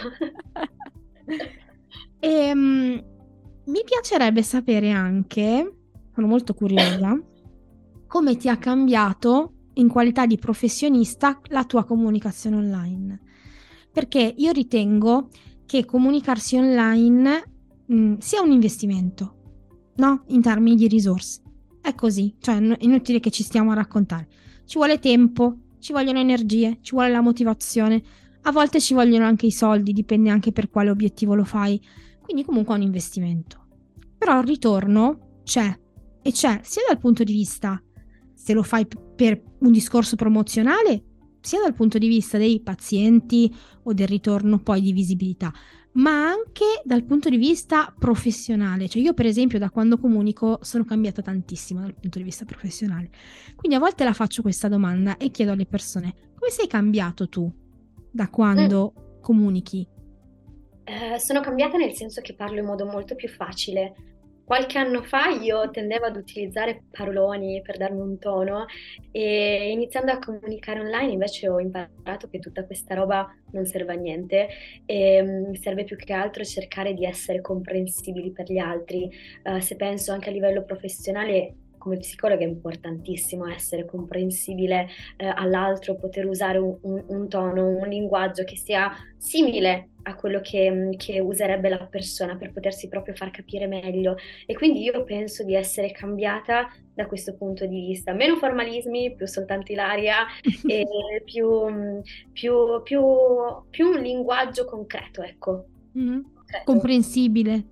e, 2.18 2.51
um, 2.53 3.05
mi 3.66 3.81
piacerebbe 3.85 4.42
sapere 4.42 4.90
anche, 4.90 5.77
sono 6.12 6.27
molto 6.27 6.55
curiosa, 6.55 7.16
come 8.09 8.37
ti 8.37 8.48
ha 8.48 8.57
cambiato 8.57 9.55
in 9.75 9.88
qualità 9.88 10.27
di 10.27 10.37
professionista 10.37 11.40
la 11.44 11.64
tua 11.64 11.85
comunicazione 11.85 12.57
online. 12.57 13.20
Perché 13.92 14.35
io 14.37 14.53
ritengo 14.53 15.29
che 15.64 15.85
comunicarsi 15.85 16.57
online 16.57 17.52
mh, 17.87 17.95
mm, 17.95 18.14
sia 18.18 18.40
un 18.40 18.53
investimento, 18.53 19.92
no? 19.97 20.25
In 20.29 20.40
termini 20.40 20.77
di 20.77 20.88
risorse. 20.88 21.40
È 21.81 21.95
così, 21.95 22.37
cioè 22.38 22.57
è 22.59 22.77
inutile 22.81 23.21
che 23.21 23.31
ci 23.31 23.42
stiamo 23.42 23.73
a 23.73 23.75
raccontare. 23.75 24.29
Ci 24.64 24.77
vuole 24.79 24.99
tempo, 24.99 25.57
ci 25.79 25.92
vogliono 25.92 26.21
energie, 26.21 26.79
ci 26.81 26.92
vuole 26.92 27.11
la 27.11 27.21
motivazione, 27.21 28.03
a 28.42 28.53
volte 28.53 28.81
ci 28.81 28.95
vogliono 28.95 29.25
anche 29.25 29.47
i 29.47 29.51
soldi, 29.51 29.92
dipende 29.92 30.31
anche 30.31 30.53
per 30.53 30.71
quale 30.71 30.90
obiettivo 30.90 31.35
lo 31.35 31.45
fai. 31.45 31.81
Quindi 32.21 32.45
comunque 32.45 32.75
è 32.75 32.79
un 32.79 32.85
investimento. 32.85 33.66
Però 34.16 34.40
il 34.40 34.47
ritorno 34.47 35.40
c'è 35.42 35.77
e 36.23 36.31
c'è 36.31 36.61
sia 36.62 36.83
dal 36.88 36.99
punto 36.99 37.25
di 37.25 37.33
vista 37.33 37.83
se 38.33 38.53
lo 38.53 38.62
fai 38.62 38.87
per 39.16 39.40
un 39.61 39.73
discorso 39.73 40.16
promozionale, 40.16 41.05
sia 41.40 41.61
dal 41.61 41.75
punto 41.75 41.99
di 41.99 42.09
vista 42.09 42.38
dei 42.38 42.61
pazienti 42.61 43.53
o 43.85 43.92
del 43.92 44.09
ritorno 44.09 44.59
poi 44.59 44.81
di 44.81 44.92
visibilità, 44.92 45.53
ma 45.94 46.26
anche 46.26 46.81
dal 46.85 47.05
punto 47.05 47.28
di 47.28 47.37
vista 47.37 47.92
professionale. 47.98 48.88
Cioè 48.88 49.02
io 49.02 49.14
per 49.14 49.26
esempio 49.26 49.59
da 49.59 49.70
quando 49.70 49.98
comunico 49.98 50.59
sono 50.62 50.85
cambiata 50.85 51.22
tantissimo 51.22 51.81
dal 51.81 51.94
punto 51.94 52.18
di 52.18 52.24
vista 52.24 52.44
professionale. 52.44 53.11
Quindi 53.57 53.76
a 53.76 53.81
volte 53.81 54.05
la 54.05 54.12
faccio 54.12 54.42
questa 54.42 54.68
domanda 54.68 55.16
e 55.16 55.31
chiedo 55.31 55.52
alle 55.52 55.66
persone 55.66 56.14
come 56.38 56.50
sei 56.50 56.66
cambiato 56.66 57.28
tu 57.28 57.50
da 58.11 58.28
quando 58.28 58.94
mm. 58.98 59.20
comunichi? 59.20 59.87
Eh, 60.85 61.18
sono 61.20 61.40
cambiata 61.40 61.76
nel 61.76 61.94
senso 61.94 62.20
che 62.20 62.35
parlo 62.35 62.59
in 62.59 62.64
modo 62.64 62.85
molto 62.85 63.14
più 63.14 63.28
facile 63.28 63.94
Qualche 64.44 64.78
anno 64.78 65.02
fa 65.02 65.28
io 65.28 65.70
tendevo 65.70 66.07
ad 66.07 66.16
utilizzare 66.16 66.85
paroloni 66.90 67.62
per 67.62 67.76
darmi 67.76 68.00
un 68.00 68.18
tono 68.18 68.66
e 69.11 69.70
iniziando 69.70 70.12
a 70.12 70.18
comunicare 70.18 70.81
online 70.81 71.12
invece 71.12 71.48
ho 71.48 71.61
imparato 71.61 72.28
che 72.28 72.38
tutta 72.38 72.64
questa 72.66 72.94
roba 72.94 73.26
non 73.52 73.64
serve 73.66 73.92
a 73.92 73.96
niente 73.96 74.48
e 74.85 75.22
mm, 75.22 75.52
serve 75.55 75.85
più 75.85 75.96
che 75.96 76.12
altro 76.12 76.44
cercare 76.44 76.92
di 76.92 77.05
essere 77.05 77.40
comprensibili 77.40 78.33
per 78.33 78.50
gli 78.50 78.59
altri. 78.59 79.09
Uh, 79.44 79.61
se 79.61 79.76
penso 79.76 80.12
anche 80.12 80.31
a 80.31 80.33
livello 80.33 80.64
professionale 80.64 81.55
come 81.83 81.97
psicologa 81.97 82.45
è 82.45 82.47
importantissimo 82.47 83.49
essere 83.49 83.85
comprensibile 83.85 84.87
eh, 85.16 85.27
all'altro, 85.27 85.97
poter 85.97 86.27
usare 86.27 86.59
un, 86.59 86.79
un, 86.83 87.03
un, 87.09 87.29
tono, 87.29 87.66
un 87.66 87.88
linguaggio 87.88 88.45
che 88.45 88.57
sia 88.57 88.92
simile 89.16 89.88
a 90.05 90.14
quello 90.14 90.40
che, 90.40 90.95
che, 90.97 91.18
userebbe 91.18 91.69
la 91.69 91.85
persona 91.87 92.37
per 92.37 92.52
potersi 92.52 92.87
proprio 92.87 93.17
far 93.17 93.33
capire 93.33 93.67
meglio. 93.67 94.15
E 94.46 94.54
quindi 94.54 94.83
io 94.83 95.02
penso 95.02 95.42
di 95.42 95.56
essere 95.56 95.90
cambiata 95.90 96.69
da 96.94 97.06
questo 97.06 97.35
punto 97.35 97.67
di 97.67 97.81
vista. 97.81 98.13
Meno 98.13 98.37
formalismi, 98.37 99.17
più 99.17 99.27
soltanto 99.27 99.73
Ilaria 99.73 100.25
e 100.65 100.87
più, 101.25 102.00
più, 102.31 102.81
più, 102.85 103.02
più, 103.71 103.88
un 103.88 104.00
linguaggio 104.00 104.67
concreto, 104.67 105.23
ecco. 105.23 105.65
Mm-hmm. 105.98 106.21
Concreto. 106.21 106.65
Comprensibile. 106.65 107.65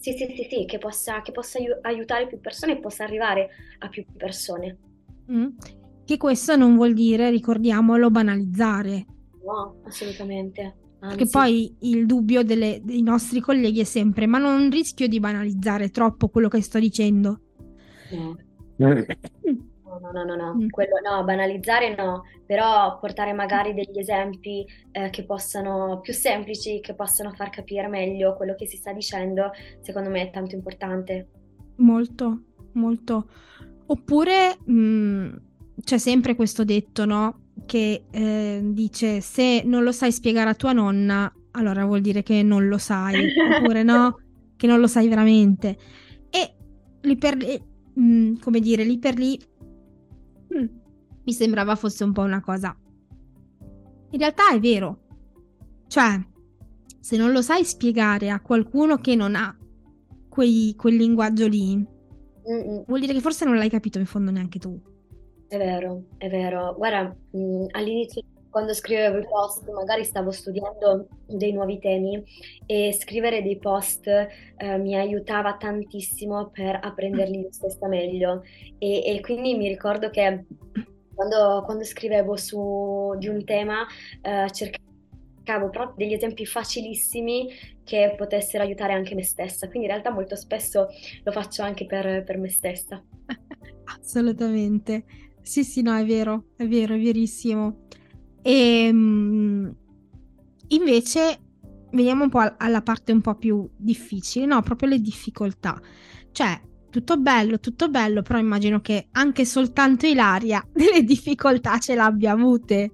Sì. 0.00 0.12
Sì, 0.12 0.32
sì, 0.34 0.46
sì, 0.48 0.64
che 0.64 0.78
possa, 0.78 1.20
che 1.20 1.30
possa 1.30 1.58
aiutare 1.82 2.26
più 2.26 2.40
persone 2.40 2.72
e 2.72 2.80
possa 2.80 3.04
arrivare 3.04 3.50
a 3.80 3.88
più 3.88 4.02
persone. 4.16 4.78
Mm. 5.30 5.48
Che 6.06 6.16
questo 6.16 6.56
non 6.56 6.74
vuol 6.74 6.94
dire, 6.94 7.28
ricordiamolo, 7.28 8.10
banalizzare. 8.10 9.04
No, 9.44 9.82
assolutamente. 9.84 10.76
Anzi. 11.00 11.16
Perché 11.16 11.30
poi 11.30 11.76
il 11.80 12.06
dubbio 12.06 12.42
delle, 12.42 12.80
dei 12.82 13.02
nostri 13.02 13.40
colleghi 13.40 13.80
è 13.80 13.84
sempre: 13.84 14.26
ma 14.26 14.38
non 14.38 14.70
rischio 14.70 15.06
di 15.06 15.20
banalizzare 15.20 15.90
troppo 15.90 16.28
quello 16.28 16.48
che 16.48 16.62
sto 16.62 16.78
dicendo? 16.78 17.40
No. 18.10 18.36
No, 19.98 20.10
no, 20.12 20.24
no, 20.24 20.36
no, 20.36 20.54
mm. 20.54 20.68
Quello, 20.68 21.00
no, 21.02 21.24
banalizzare 21.24 21.94
no, 21.94 22.24
però 22.46 22.98
portare 22.98 23.32
magari 23.32 23.74
degli 23.74 23.98
esempi 23.98 24.64
eh, 24.92 25.10
che 25.10 25.24
possano, 25.24 26.00
più 26.00 26.12
semplici, 26.12 26.80
che 26.80 26.94
possano 26.94 27.32
far 27.32 27.50
capire 27.50 27.88
meglio 27.88 28.36
quello 28.36 28.54
che 28.54 28.66
si 28.66 28.76
sta 28.76 28.92
dicendo, 28.92 29.50
secondo 29.80 30.10
me 30.10 30.22
è 30.22 30.30
tanto 30.30 30.54
importante. 30.54 31.28
Molto, 31.76 32.42
molto. 32.72 33.28
Oppure 33.86 34.58
mh, 34.64 34.72
mm, 34.72 35.28
c'è 35.82 35.98
sempre 35.98 36.34
questo 36.36 36.64
detto, 36.64 37.04
no? 37.04 37.48
Che 37.66 38.04
eh, 38.10 38.60
dice 38.62 39.20
se 39.20 39.62
non 39.64 39.82
lo 39.82 39.92
sai 39.92 40.12
spiegare 40.12 40.50
a 40.50 40.54
tua 40.54 40.72
nonna, 40.72 41.32
allora 41.52 41.84
vuol 41.84 42.00
dire 42.00 42.22
che 42.22 42.42
non 42.42 42.68
lo 42.68 42.78
sai, 42.78 43.26
oppure 43.58 43.82
no, 43.82 44.20
che 44.56 44.66
non 44.66 44.78
lo 44.78 44.86
sai 44.86 45.08
veramente. 45.08 45.76
E 46.30 46.54
lì 47.02 47.16
per 47.16 47.36
lì, 47.36 47.60
mh, 47.94 48.02
mm, 48.02 48.34
come 48.40 48.60
dire, 48.60 48.84
lì 48.84 48.98
per 48.98 49.16
lì. 49.16 49.38
Mi 51.30 51.36
sembrava 51.36 51.76
fosse 51.76 52.02
un 52.02 52.12
po' 52.12 52.22
una 52.22 52.40
cosa. 52.40 52.76
In 54.10 54.18
realtà 54.18 54.52
è 54.52 54.58
vero. 54.58 54.98
Cioè, 55.86 56.20
se 56.98 57.16
non 57.16 57.30
lo 57.30 57.40
sai 57.40 57.64
spiegare 57.64 58.30
a 58.30 58.40
qualcuno 58.40 58.96
che 58.96 59.14
non 59.14 59.36
ha 59.36 59.56
quei, 60.28 60.74
quel 60.76 60.96
linguaggio 60.96 61.46
lì, 61.46 61.74
Mm-mm. 61.76 62.84
vuol 62.86 63.00
dire 63.00 63.12
che 63.12 63.20
forse 63.20 63.44
non 63.44 63.56
l'hai 63.56 63.70
capito 63.70 63.98
in 63.98 64.06
fondo 64.06 64.32
neanche 64.32 64.58
tu. 64.58 64.78
È 65.46 65.56
vero, 65.56 66.06
è 66.18 66.28
vero. 66.28 66.74
Guarda, 66.76 67.14
mh, 67.30 67.38
mm, 67.38 67.64
all'inizio 67.70 68.22
quando 68.50 68.74
scrivevo 68.74 69.18
i 69.18 69.26
post, 69.28 69.68
magari 69.70 70.02
stavo 70.02 70.32
studiando 70.32 71.06
dei 71.26 71.52
nuovi 71.52 71.78
temi 71.78 72.20
e 72.66 72.92
scrivere 72.98 73.42
dei 73.42 73.58
post 73.58 74.08
eh, 74.08 74.78
mi 74.78 74.96
aiutava 74.96 75.56
tantissimo 75.56 76.50
per 76.50 76.80
apprenderli 76.82 77.38
io 77.38 77.52
stessa 77.52 77.86
meglio. 77.86 78.42
E, 78.78 79.04
e 79.04 79.20
quindi 79.20 79.56
mi 79.56 79.68
ricordo 79.68 80.10
che 80.10 80.46
quando, 81.14 81.62
quando, 81.64 81.84
scrivevo 81.84 82.36
su 82.36 83.14
di 83.18 83.28
un 83.28 83.44
tema 83.44 83.86
eh, 84.22 84.50
cercavo 84.50 85.70
proprio 85.70 85.94
degli 85.96 86.12
esempi 86.12 86.46
facilissimi 86.46 87.48
che 87.84 88.14
potessero 88.16 88.62
aiutare 88.62 88.92
anche 88.92 89.14
me 89.14 89.24
stessa. 89.24 89.68
Quindi 89.68 89.88
in 89.88 89.94
realtà 89.94 90.10
molto 90.10 90.36
spesso 90.36 90.88
lo 91.22 91.32
faccio 91.32 91.62
anche 91.62 91.86
per, 91.86 92.24
per 92.24 92.38
me 92.38 92.48
stessa. 92.48 93.02
Assolutamente. 93.98 95.04
Sì, 95.42 95.64
sì, 95.64 95.82
no, 95.82 95.96
è 95.96 96.04
vero, 96.04 96.50
è 96.56 96.66
vero, 96.66 96.94
è 96.94 97.00
verissimo. 97.00 97.86
E 98.42 98.84
ehm, 98.86 99.76
invece 100.68 101.38
veniamo 101.90 102.24
un 102.24 102.30
po' 102.30 102.54
alla 102.56 102.82
parte 102.82 103.12
un 103.12 103.20
po' 103.20 103.34
più 103.34 103.68
difficile, 103.76 104.46
no, 104.46 104.62
proprio 104.62 104.88
le 104.88 105.00
difficoltà. 105.00 105.80
Cioè, 106.30 106.60
tutto 106.90 107.16
bello, 107.16 107.60
tutto 107.60 107.88
bello, 107.88 108.22
però 108.22 108.38
immagino 108.38 108.80
che 108.80 109.08
anche 109.12 109.44
soltanto 109.44 110.06
Ilaria 110.06 110.64
delle 110.72 111.02
difficoltà 111.02 111.78
ce 111.78 111.94
l'abbia 111.94 112.32
avute. 112.32 112.92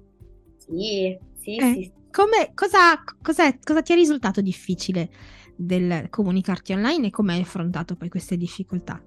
Sì, 0.57 1.17
sì, 1.35 1.55
eh, 1.55 1.73
sì. 1.73 1.91
Come, 2.11 2.51
cosa, 2.53 3.03
cosa 3.21 3.81
ti 3.81 3.93
è 3.93 3.95
risultato 3.95 4.41
difficile 4.41 5.09
del 5.55 6.07
comunicarti 6.09 6.73
online 6.73 7.07
e 7.07 7.09
come 7.09 7.33
hai 7.33 7.41
affrontato 7.41 7.95
poi 7.95 8.09
queste 8.09 8.37
difficoltà? 8.37 9.01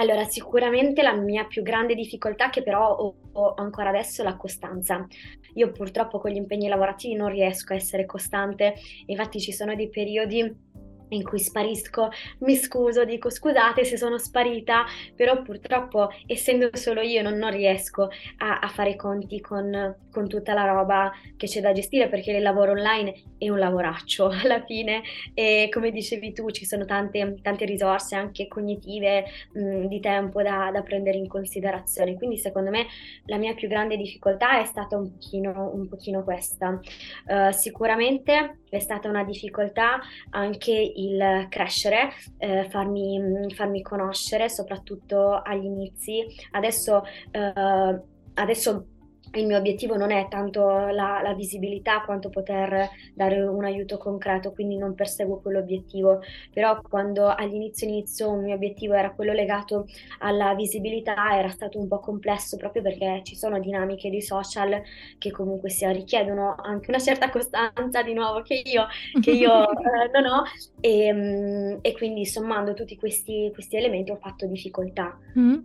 Allora, 0.00 0.24
sicuramente 0.24 1.02
la 1.02 1.14
mia 1.14 1.44
più 1.44 1.62
grande 1.62 1.94
difficoltà, 1.94 2.48
che 2.48 2.62
però 2.62 2.96
ho, 2.96 3.14
ho, 3.32 3.54
ancora 3.54 3.90
adesso, 3.90 4.22
è 4.22 4.24
la 4.24 4.36
costanza. 4.36 5.06
Io 5.54 5.72
purtroppo 5.72 6.18
con 6.18 6.30
gli 6.30 6.36
impegni 6.36 6.68
lavorativi 6.68 7.14
non 7.14 7.28
riesco 7.28 7.74
a 7.74 7.76
essere 7.76 8.06
costante, 8.06 8.76
infatti 9.06 9.40
ci 9.40 9.52
sono 9.52 9.74
dei 9.74 9.90
periodi 9.90 10.68
in 11.10 11.22
cui 11.22 11.38
sparisco, 11.38 12.10
mi 12.40 12.56
scuso, 12.56 13.04
dico 13.04 13.30
scusate 13.30 13.84
se 13.84 13.96
sono 13.96 14.18
sparita, 14.18 14.84
però 15.14 15.42
purtroppo 15.42 16.10
essendo 16.26 16.70
solo 16.72 17.00
io 17.00 17.22
non, 17.22 17.34
non 17.34 17.50
riesco 17.50 18.08
a, 18.38 18.58
a, 18.58 18.68
fare 18.68 18.96
conti 18.96 19.40
con, 19.40 19.96
con, 20.10 20.28
tutta 20.28 20.54
la 20.54 20.64
roba 20.64 21.12
che 21.36 21.46
c'è 21.46 21.60
da 21.60 21.72
gestire 21.72 22.08
perché 22.08 22.32
il 22.32 22.42
lavoro 22.42 22.72
online 22.72 23.14
è 23.38 23.48
un 23.48 23.58
lavoraccio 23.58 24.28
alla 24.42 24.62
fine. 24.64 25.02
E 25.34 25.68
come 25.72 25.90
dicevi 25.90 26.32
tu 26.32 26.50
ci 26.50 26.64
sono 26.64 26.84
tante, 26.84 27.38
tante 27.42 27.64
risorse 27.64 28.14
anche 28.14 28.48
cognitive 28.48 29.24
mh, 29.52 29.86
di 29.86 30.00
tempo 30.00 30.42
da, 30.42 30.70
da, 30.72 30.82
prendere 30.82 31.18
in 31.18 31.28
considerazione, 31.28 32.16
quindi 32.16 32.38
secondo 32.38 32.70
me 32.70 32.86
la 33.26 33.36
mia 33.36 33.54
più 33.54 33.68
grande 33.68 33.96
difficoltà 33.96 34.60
è 34.60 34.64
stata 34.64 34.96
un 34.96 35.10
pochino, 35.12 35.70
un 35.74 35.88
pochino 35.88 36.24
questa. 36.24 36.80
Uh, 37.26 37.50
sicuramente 37.52 38.58
è 38.68 38.78
stata 38.78 39.08
una 39.08 39.24
difficoltà 39.24 40.00
anche 40.30 40.72
il 41.04 41.46
crescere, 41.48 42.10
eh, 42.38 42.68
farmi, 42.70 43.46
farmi, 43.54 43.82
conoscere, 43.82 44.48
soprattutto 44.48 45.40
agli 45.42 45.64
inizi. 45.64 46.24
Adesso, 46.52 47.02
eh, 47.30 48.00
adesso 48.34 48.86
il 49.34 49.46
mio 49.46 49.56
obiettivo 49.56 49.96
non 49.96 50.10
è 50.10 50.26
tanto 50.28 50.66
la, 50.66 51.20
la, 51.22 51.34
visibilità 51.34 52.02
quanto 52.02 52.30
poter 52.30 52.88
dare 53.14 53.40
un 53.42 53.64
aiuto 53.64 53.96
concreto, 53.96 54.52
quindi 54.52 54.76
non 54.76 54.94
perseguo 54.94 55.40
quell'obiettivo, 55.40 56.20
però 56.52 56.80
quando 56.82 57.32
all'inizio 57.32 57.86
inizio 57.86 58.30
un 58.30 58.42
mio 58.42 58.54
obiettivo 58.54 58.94
era 58.94 59.12
quello 59.12 59.32
legato 59.32 59.86
alla 60.18 60.54
visibilità 60.54 61.38
era 61.38 61.48
stato 61.48 61.78
un 61.78 61.86
po' 61.86 62.00
complesso 62.00 62.56
proprio 62.56 62.82
perché 62.82 63.20
ci 63.24 63.36
sono 63.36 63.60
dinamiche 63.60 64.10
di 64.10 64.20
social 64.20 64.82
che 65.18 65.30
comunque 65.30 65.70
sia 65.70 65.90
richiedono 65.90 66.56
anche 66.56 66.90
una 66.90 66.98
certa 66.98 67.30
costanza 67.30 68.02
di 68.02 68.12
nuovo 68.12 68.42
che 68.42 68.62
io, 68.64 68.86
che 69.20 69.30
io 69.30 69.70
eh, 69.70 70.10
non 70.12 70.24
ho 70.26 70.42
e, 70.80 71.12
mm, 71.12 71.78
e, 71.82 71.92
quindi 71.92 72.26
sommando 72.26 72.74
tutti 72.74 72.96
questi, 72.96 73.50
questi 73.52 73.76
elementi 73.76 74.10
ho 74.10 74.16
fatto 74.16 74.46
difficoltà. 74.46 75.16
Mm. 75.38 75.58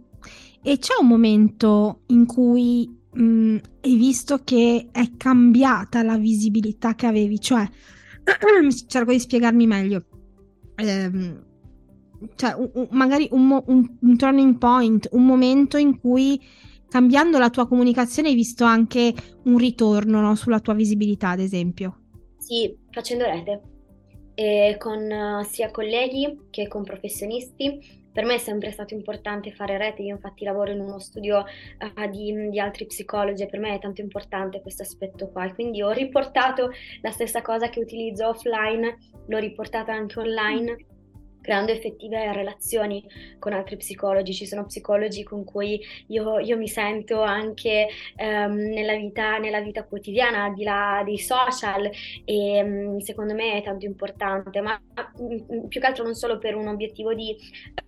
E 0.61 0.79
c'è 0.79 0.95
un 0.99 1.07
momento 1.07 1.99
in 2.07 2.25
cui 2.25 3.03
mh, 3.15 3.23
mm, 3.23 3.57
hai 3.81 3.95
visto 3.95 4.41
che 4.43 4.89
è 4.91 5.11
cambiata 5.17 6.03
la 6.03 6.17
visibilità 6.17 6.95
che 6.95 7.05
avevi, 7.05 7.39
cioè 7.39 7.67
cerco 8.87 9.11
di 9.11 9.19
spiegarmi 9.19 9.67
meglio. 9.67 10.05
Ehm, 10.75 11.43
cioè, 12.35 12.53
un, 12.53 12.69
un, 12.73 12.87
magari 12.91 13.27
un, 13.31 13.63
un, 13.65 14.17
turning 14.17 14.57
point, 14.57 15.07
un 15.11 15.25
momento 15.25 15.77
in 15.77 15.99
cui 15.99 16.41
cambiando 16.87 17.37
la 17.37 17.49
tua 17.49 17.67
comunicazione 17.67 18.29
hai 18.29 18.35
visto 18.35 18.63
anche 18.63 19.13
un 19.43 19.57
ritorno 19.57 20.21
no, 20.21 20.35
sulla 20.35 20.59
tua 20.59 20.73
visibilità, 20.73 21.29
ad 21.29 21.39
esempio. 21.39 21.99
Sì, 22.37 22.75
facendo 22.91 23.25
rete, 23.25 23.61
e 24.35 24.75
con 24.77 24.99
uh, 24.99 25.43
sia 25.43 25.71
colleghi 25.71 26.47
che 26.49 26.67
con 26.67 26.83
professionisti 26.83 28.03
per 28.15 28.23
me 28.23 28.35
è 28.35 28.37
sempre 28.37 28.71
stato 28.71 28.93
importante 28.93 29.51
fare 29.51 29.77
rete, 29.77 30.01
io 30.01 30.15
infatti 30.15 30.45
lavoro 30.45 30.71
in 30.71 30.79
uno 30.79 30.99
studio 30.99 31.39
uh, 31.39 32.09
di, 32.09 32.47
di, 32.49 32.59
altri 32.61 32.85
psicologi 32.85 33.43
e 33.43 33.47
per 33.47 33.59
me 33.59 33.75
è 33.75 33.79
tanto 33.79 33.99
importante 33.99 34.61
questo 34.61 34.83
aspetto 34.83 35.27
qua. 35.27 35.43
E 35.43 35.53
quindi 35.53 35.81
ho 35.81 35.91
riportato 35.91 36.71
la 37.01 37.11
stessa 37.11 37.41
cosa 37.41 37.67
che 37.67 37.81
utilizzo 37.81 38.29
offline, 38.29 38.97
l'ho 39.27 39.37
riportata 39.37 39.91
anche 39.91 40.17
online 40.17 40.77
creando 41.45 41.71
effettive 41.71 42.33
relazioni 42.33 43.07
con 43.37 43.53
altri 43.53 43.77
psicologi. 43.77 44.33
Ci 44.33 44.47
sono 44.47 44.65
psicologi 44.65 45.21
con 45.21 45.43
cui 45.43 45.79
io, 46.07 46.39
io 46.39 46.57
mi 46.57 46.67
sento 46.67 47.21
anche 47.21 47.87
um, 48.17 48.55
nella, 48.55 48.95
vita, 48.95 49.37
nella, 49.37 49.61
vita, 49.61 49.83
quotidiana, 49.83 50.45
al 50.45 50.55
di 50.55 50.63
là 50.63 51.03
dei 51.05 51.19
social 51.19 51.87
e 52.25 52.63
um, 52.63 52.97
secondo 52.97 53.35
me 53.35 53.59
è 53.59 53.63
tanto 53.63 53.85
importante, 53.85 54.59
ma 54.59 54.81
um, 55.17 55.67
più 55.67 55.79
che 55.79 55.85
altro 55.85 56.03
non 56.03 56.15
solo 56.15 56.39
per 56.39 56.55
un 56.55 56.67
obiettivo 56.67 57.13
di 57.13 57.35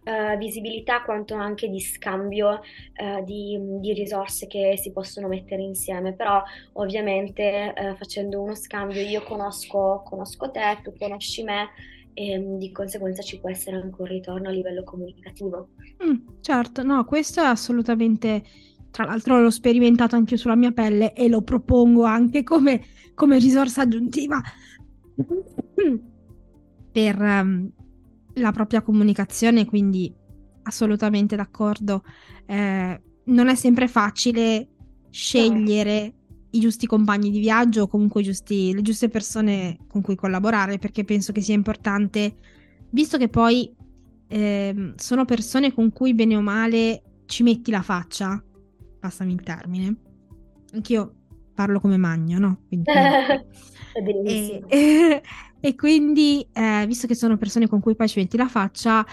uh, 0.03 0.37
visibilità 0.37 1.01
quanto 1.01 1.33
anche 1.33 1.67
di 1.67 1.79
scambio 1.79 2.61
uh, 2.99 3.23
di, 3.23 3.57
di, 3.79 3.93
risorse 3.93 4.45
che 4.45 4.77
si 4.77 4.91
possono 4.91 5.27
mettere 5.27 5.63
insieme, 5.63 6.13
però 6.13 6.43
ovviamente 6.73 7.73
uh, 7.75 7.95
facendo 7.95 8.39
uno 8.39 8.53
scambio 8.53 9.01
io 9.01 9.23
conosco, 9.23 10.03
conosco 10.05 10.51
te, 10.51 10.77
tu 10.83 10.93
conosci 10.95 11.41
me 11.41 11.95
e 12.17 12.39
mm, 12.39 12.57
di 12.57 12.71
conseguenza 12.71 13.21
ci 13.21 13.39
può 13.39 13.51
essere 13.51 13.75
anche 13.75 14.01
un 14.01 14.07
ritorno 14.07 14.49
a 14.49 14.51
livello 14.51 14.83
comunicativo. 14.83 15.69
Mm, 16.03 16.15
certo, 16.41 16.81
no, 16.81 17.05
questo 17.05 17.41
è 17.41 17.45
assolutamente, 17.45 18.43
tra 18.89 19.05
l'altro 19.05 19.39
l'ho 19.39 19.51
sperimentato 19.51 20.15
anche 20.15 20.35
sulla 20.35 20.55
mia 20.55 20.71
pelle 20.71 21.13
e 21.13 21.27
lo 21.27 21.43
propongo 21.43 22.05
anche 22.05 22.41
come, 22.41 22.81
come 23.13 23.37
risorsa 23.37 23.83
aggiuntiva 23.83 24.41
per 26.91 27.21
um, 27.21 27.71
la 28.33 28.51
propria 28.51 28.81
comunicazione, 28.81 29.65
quindi 29.65 30.11
assolutamente 30.63 31.35
d'accordo. 31.35 32.03
Eh, 32.47 33.01
non 33.25 33.47
è 33.47 33.55
sempre 33.55 33.87
facile 33.87 34.69
scegliere 35.11 36.13
i 36.57 36.59
giusti 36.59 36.87
compagni 36.87 37.29
di 37.29 37.39
viaggio 37.39 37.83
o 37.83 37.87
comunque 37.87 38.23
giusti, 38.23 38.73
le 38.73 38.81
giuste 38.81 39.09
persone 39.09 39.77
con 39.87 40.01
cui 40.01 40.15
collaborare, 40.15 40.79
perché 40.79 41.03
penso 41.03 41.31
che 41.31 41.41
sia 41.41 41.53
importante, 41.53 42.35
visto 42.89 43.17
che 43.17 43.29
poi 43.29 43.73
eh, 44.27 44.93
sono 44.95 45.25
persone 45.25 45.73
con 45.73 45.91
cui 45.91 46.13
bene 46.13 46.35
o 46.35 46.41
male 46.41 47.01
ci 47.25 47.43
metti 47.43 47.71
la 47.71 47.81
faccia, 47.81 48.41
passami 48.99 49.33
il 49.33 49.41
termine. 49.41 49.95
Anch'io 50.73 51.13
parlo 51.53 51.79
come 51.79 51.97
magno, 51.97 52.39
no? 52.39 52.59
Quindi, 52.67 52.89
e, 54.25 54.63
e, 54.67 55.21
e, 55.59 55.75
quindi, 55.75 56.47
eh, 56.53 56.85
visto 56.87 57.07
che 57.07 57.15
sono 57.15 57.37
persone 57.37 57.67
con 57.67 57.79
cui 57.79 57.95
poi 57.95 58.07
ci 58.07 58.19
metti 58.19 58.37
la 58.37 58.47
faccia, 58.47 59.05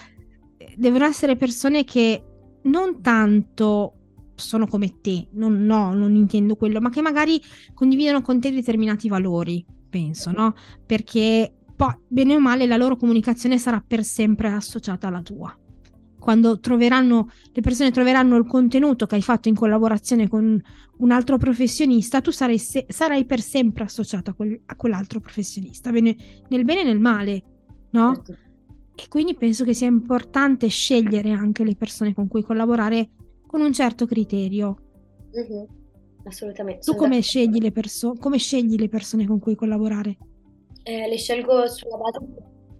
devono 0.76 1.04
essere 1.04 1.36
persone 1.36 1.84
che 1.84 2.22
non 2.62 3.00
tanto 3.00 4.03
sono 4.34 4.66
come 4.66 5.00
te, 5.00 5.28
non, 5.32 5.64
no, 5.64 5.94
non 5.94 6.14
intendo 6.14 6.56
quello, 6.56 6.80
ma 6.80 6.90
che 6.90 7.00
magari 7.00 7.40
condividono 7.72 8.22
con 8.22 8.40
te 8.40 8.50
determinati 8.50 9.08
valori, 9.08 9.64
penso, 9.88 10.30
no? 10.30 10.54
Perché 10.84 11.52
poi, 11.76 11.94
bene 12.06 12.36
o 12.36 12.40
male, 12.40 12.66
la 12.66 12.76
loro 12.76 12.96
comunicazione 12.96 13.58
sarà 13.58 13.82
per 13.86 14.04
sempre 14.04 14.48
associata 14.48 15.08
alla 15.08 15.22
tua. 15.22 15.56
Quando 16.18 16.58
troveranno, 16.58 17.30
le 17.52 17.60
persone 17.60 17.90
troveranno 17.90 18.36
il 18.36 18.46
contenuto 18.46 19.06
che 19.06 19.16
hai 19.16 19.22
fatto 19.22 19.48
in 19.48 19.54
collaborazione 19.54 20.28
con 20.28 20.60
un 20.96 21.10
altro 21.10 21.36
professionista, 21.36 22.20
tu 22.20 22.30
sarai, 22.30 22.58
se- 22.58 22.86
sarai 22.88 23.26
per 23.26 23.40
sempre 23.40 23.84
associato 23.84 24.30
a, 24.30 24.34
quel- 24.34 24.60
a 24.66 24.76
quell'altro 24.76 25.20
professionista, 25.20 25.90
bene, 25.90 26.16
nel 26.48 26.64
bene 26.64 26.80
e 26.80 26.84
nel 26.84 27.00
male, 27.00 27.42
no? 27.90 28.14
Certo. 28.14 28.38
E 28.96 29.08
quindi 29.08 29.34
penso 29.34 29.64
che 29.64 29.74
sia 29.74 29.88
importante 29.88 30.68
scegliere 30.68 31.32
anche 31.32 31.64
le 31.64 31.74
persone 31.74 32.14
con 32.14 32.28
cui 32.28 32.42
collaborare 32.42 33.10
con 33.54 33.62
un 33.62 33.72
certo 33.72 34.04
criterio. 34.04 34.76
Mm-hmm. 35.38 35.64
Assolutamente. 36.24 36.80
Tu 36.80 36.96
come 36.96 37.20
scegli, 37.20 37.60
le 37.60 37.70
perso- 37.70 38.14
come 38.18 38.36
scegli 38.36 38.74
le 38.76 38.88
persone 38.88 39.28
con 39.28 39.38
cui 39.38 39.54
collaborare? 39.54 40.16
Eh, 40.82 41.06
le 41.06 41.16
scelgo 41.16 41.68
sulla 41.68 41.96
base 41.96 42.18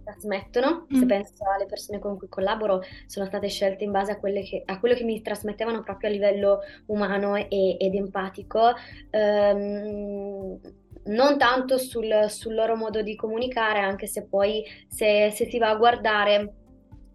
trasmettono. 0.03 0.85
Mm. 0.93 0.99
Se 0.99 1.05
penso 1.05 1.43
alle 1.55 1.65
persone 1.65 1.99
con 1.99 2.17
cui 2.17 2.27
collaboro, 2.27 2.81
sono 3.05 3.25
state 3.25 3.47
scelte 3.47 3.85
in 3.85 3.91
base 3.91 4.11
a, 4.11 4.19
che, 4.19 4.63
a 4.65 4.77
quello 4.77 4.95
che 4.95 5.05
mi 5.05 5.21
trasmettevano 5.21 5.81
proprio 5.81 6.09
a 6.09 6.11
livello 6.11 6.59
umano 6.87 7.37
e, 7.37 7.77
ed 7.79 7.95
empatico. 7.95 8.73
Um, 9.11 10.59
non 11.05 11.37
tanto 11.37 11.77
sul, 11.77 12.25
sul, 12.27 12.53
loro 12.53 12.75
modo 12.75 13.01
di 13.01 13.15
comunicare, 13.15 13.79
anche 13.79 14.07
se 14.07 14.25
poi 14.25 14.61
se, 14.89 15.31
se 15.33 15.45
si 15.45 15.57
va 15.57 15.69
a 15.69 15.75
guardare 15.77 16.53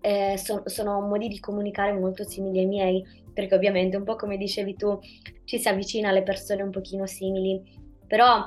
eh, 0.01 0.37
so, 0.39 0.63
sono 0.65 1.01
modi 1.01 1.29
di 1.29 1.41
comunicare 1.41 1.93
molto 1.93 2.25
simili 2.25 2.61
ai 2.61 2.67
miei, 2.67 3.05
perché 3.33 3.55
ovviamente 3.55 3.97
un 3.97 4.05
po' 4.05 4.17
come 4.17 4.37
dicevi 4.37 4.75
tu 4.75 4.99
ci 5.45 5.59
si 5.59 5.69
avvicina 5.69 6.09
alle 6.09 6.23
persone 6.23 6.63
un 6.63 6.71
pochino 6.71 7.07
simili, 7.07 7.63
però 8.07 8.47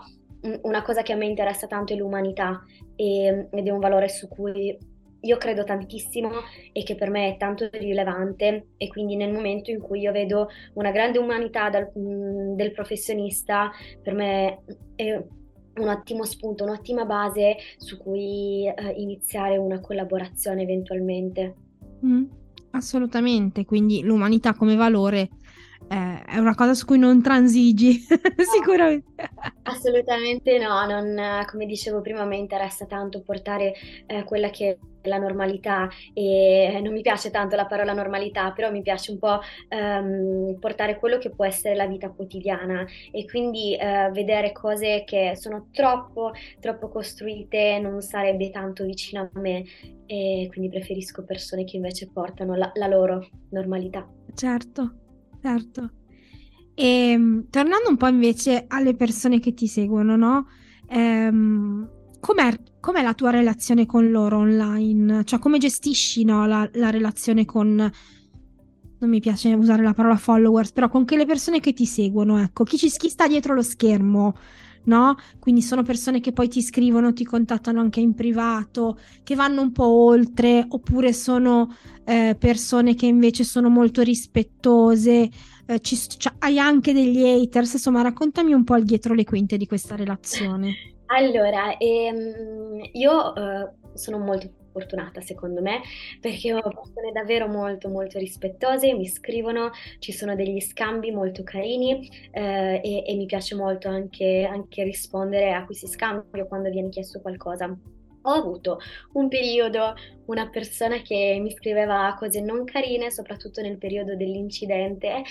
una 0.64 0.82
cosa 0.82 1.02
che 1.02 1.14
a 1.14 1.16
me 1.16 1.26
interessa 1.26 1.68
tanto 1.68 1.94
è 1.94 1.96
l'umanità 1.96 2.64
e, 2.96 3.48
ed 3.50 3.68
è 3.68 3.72
un 3.72 3.80
valore 3.80 4.10
su 4.10 4.28
cui 4.28 4.78
io 5.24 5.38
credo 5.38 5.64
tantissimo 5.64 6.32
e 6.74 6.84
che 6.84 6.96
per 6.96 7.10
me 7.10 7.34
è 7.34 7.38
tanto 7.38 7.70
rilevante 7.72 8.68
e 8.78 8.88
quindi 8.90 9.16
nel 9.16 9.32
momento 9.32 9.72
in 9.72 9.80
cui 9.80 10.02
io 10.02 10.12
vedo 10.12 10.50
una 10.74 10.92
grande 10.92 11.18
umanità 11.18 11.70
dal, 11.70 11.90
del 11.94 12.72
professionista, 12.72 13.72
per 14.02 14.14
me 14.14 14.64
è 14.96 15.14
un 15.76 15.88
ottimo 15.88 16.24
spunto, 16.24 16.66
un'ottima 16.66 17.06
base 17.06 17.56
su 17.78 17.98
cui 17.98 18.68
eh, 18.68 18.94
iniziare 18.98 19.58
una 19.58 19.80
collaborazione 19.80 20.64
eventualmente. 20.64 21.56
Mm, 22.06 22.26
assolutamente, 22.74 23.66
quindi 23.66 24.02
l'umanità 24.04 24.54
come 24.54 24.76
valore 24.76 25.30
eh, 25.90 26.24
è 26.24 26.38
una 26.38 26.56
cosa 26.56 26.74
su 26.74 26.86
cui 26.86 26.98
non 26.98 27.22
transigi, 27.22 28.06
sicuramente. 28.56 29.30
Assolutamente 29.64 30.58
no, 30.60 30.86
non, 30.86 31.46
come 31.50 31.66
dicevo 31.66 32.02
prima, 32.02 32.26
mi 32.26 32.38
interessa 32.38 32.86
tanto 32.86 33.22
portare 33.22 33.74
eh, 34.06 34.24
quella 34.24 34.50
che 34.50 34.78
la 35.04 35.18
normalità 35.18 35.90
e 36.14 36.80
non 36.84 36.94
mi 36.94 37.02
piace 37.02 37.30
tanto 37.30 37.56
la 37.56 37.66
parola 37.66 37.94
normalità, 37.94 38.52
però 38.52 38.72
mi 38.72 38.82
piace 38.82 39.12
un 39.12 39.20
po' 39.20 39.40
ehm, 39.70 40.58
portare 40.60 40.98
quello 40.98 41.18
che 41.18 41.30
può 41.30 41.46
essere 41.46 41.76
la 41.76 41.88
vita 41.88 42.10
quotidiana 42.10 42.86
e 43.12 43.26
quindi 43.26 43.76
eh, 43.76 44.10
vedere 44.12 44.52
cose 44.52 45.04
che 45.06 45.34
sono 45.36 45.68
troppo, 45.72 46.32
troppo 46.60 46.90
costruite 46.90 47.80
non 47.80 48.02
sarebbe 48.02 48.50
tanto 48.50 48.84
vicino 48.84 49.30
a 49.34 49.40
me 49.40 49.64
e 50.06 50.48
quindi 50.52 50.70
preferisco 50.70 51.24
persone 51.24 51.64
che 51.64 51.78
invece 51.78 52.10
portano 52.12 52.56
la, 52.56 52.72
la 52.76 52.88
loro 52.88 53.28
normalità. 53.50 54.08
Certo, 54.34 54.94
certo. 55.42 55.92
E 56.76 57.12
ehm, 57.12 57.50
tornando 57.50 57.90
un 57.90 57.98
po' 57.98 58.08
invece 58.08 58.66
alle 58.68 58.96
persone 58.96 59.40
che 59.40 59.54
ti 59.54 59.68
seguono, 59.68 60.16
no? 60.16 60.48
Ehm, 60.90 61.90
com'è, 62.24 62.58
com'è, 62.80 63.02
la 63.02 63.14
tua 63.14 63.32
relazione 63.32 63.86
con 63.86 64.10
loro 64.10 64.38
online? 64.38 65.26
Cioè, 65.26 65.40
come 65.40 65.58
gestisci 65.58 66.24
no, 66.24 66.48
la, 66.48 66.70
la, 66.76 66.90
relazione 66.90 67.44
con. 67.44 67.76
Non 67.76 69.10
mi 69.10 69.20
piace 69.20 69.54
usare 69.54 69.84
la 69.84 69.94
parola 69.94 70.16
followers, 70.16 70.72
però 70.72 70.88
con 70.88 71.04
le 71.06 71.26
persone 71.26 71.60
che 71.60 71.74
ti 71.74 71.86
seguono, 71.86 72.40
ecco, 72.40 72.64
chi, 72.64 72.78
ci, 72.78 72.90
chi 72.90 73.10
sta 73.10 73.28
dietro 73.28 73.54
lo 73.54 73.62
schermo, 73.62 74.38
no? 74.86 75.18
Quindi 75.40 75.62
sono 75.62 75.84
persone 75.84 76.22
che 76.22 76.32
poi 76.32 76.48
ti 76.48 76.62
scrivono, 76.62 77.12
ti 77.12 77.26
contattano 77.26 77.82
anche 77.82 78.00
in 78.00 78.14
privato, 78.14 78.98
che 79.24 79.36
vanno 79.36 79.62
un 79.62 79.74
po' 79.74 79.88
oltre, 79.88 80.66
oppure 80.66 81.12
sono 81.12 81.76
eh, 82.06 82.38
persone 82.40 82.96
che 82.96 83.06
invece 83.06 83.44
sono 83.44 83.68
molto 83.68 84.02
rispettose. 84.02 85.30
Eh, 85.66 85.80
ci, 85.82 85.98
cioè, 85.98 86.36
hai 86.40 86.58
anche 86.58 86.94
degli 86.94 87.26
haters, 87.26 87.74
insomma, 87.74 88.02
raccontami 88.02 88.54
un 88.54 88.64
po' 88.64 88.78
il 88.78 88.86
dietro 88.86 89.14
le 89.14 89.26
quinte 89.26 89.58
di 89.58 89.68
questa 89.68 89.98
relazione. 89.98 90.93
Allora, 91.14 91.78
ehm, 91.78 92.90
io 92.94 93.36
eh, 93.36 93.70
sono 93.94 94.18
molto 94.18 94.50
fortunata 94.72 95.22
secondo 95.22 95.62
me 95.62 95.82
perché 96.20 96.52
ho 96.52 96.60
persone 96.60 97.12
davvero 97.14 97.48
molto 97.48 97.88
molto 97.88 98.18
rispettose, 98.18 98.96
mi 98.96 99.06
scrivono, 99.06 99.70
ci 100.00 100.12
sono 100.12 100.34
degli 100.34 100.60
scambi 100.60 101.12
molto 101.12 101.44
carini 101.44 102.10
eh, 102.32 102.82
e, 102.84 103.04
e, 103.06 103.16
mi 103.16 103.28
piace 103.28 103.54
molto 103.54 103.90
anche, 103.90 104.48
anche 104.50 104.84
rispondere 104.84 105.54
a 105.54 105.66
questi 105.66 105.86
scambi 105.86 106.48
quando 106.48 106.72
viene 106.72 106.90
chiesto 106.90 107.22
qualcosa. 107.22 107.66
Ho 108.26 108.32
avuto 108.32 108.80
un 109.14 109.28
periodo, 109.28 109.94
una 110.26 110.50
persona 110.50 111.02
che 111.02 111.38
mi 111.42 111.52
scriveva 111.52 112.16
cose 112.18 112.42
non 112.42 112.64
carine, 112.66 113.12
soprattutto 113.12 113.62
nel 113.62 113.78
periodo 113.78 114.16
dell'incidente, 114.16 115.24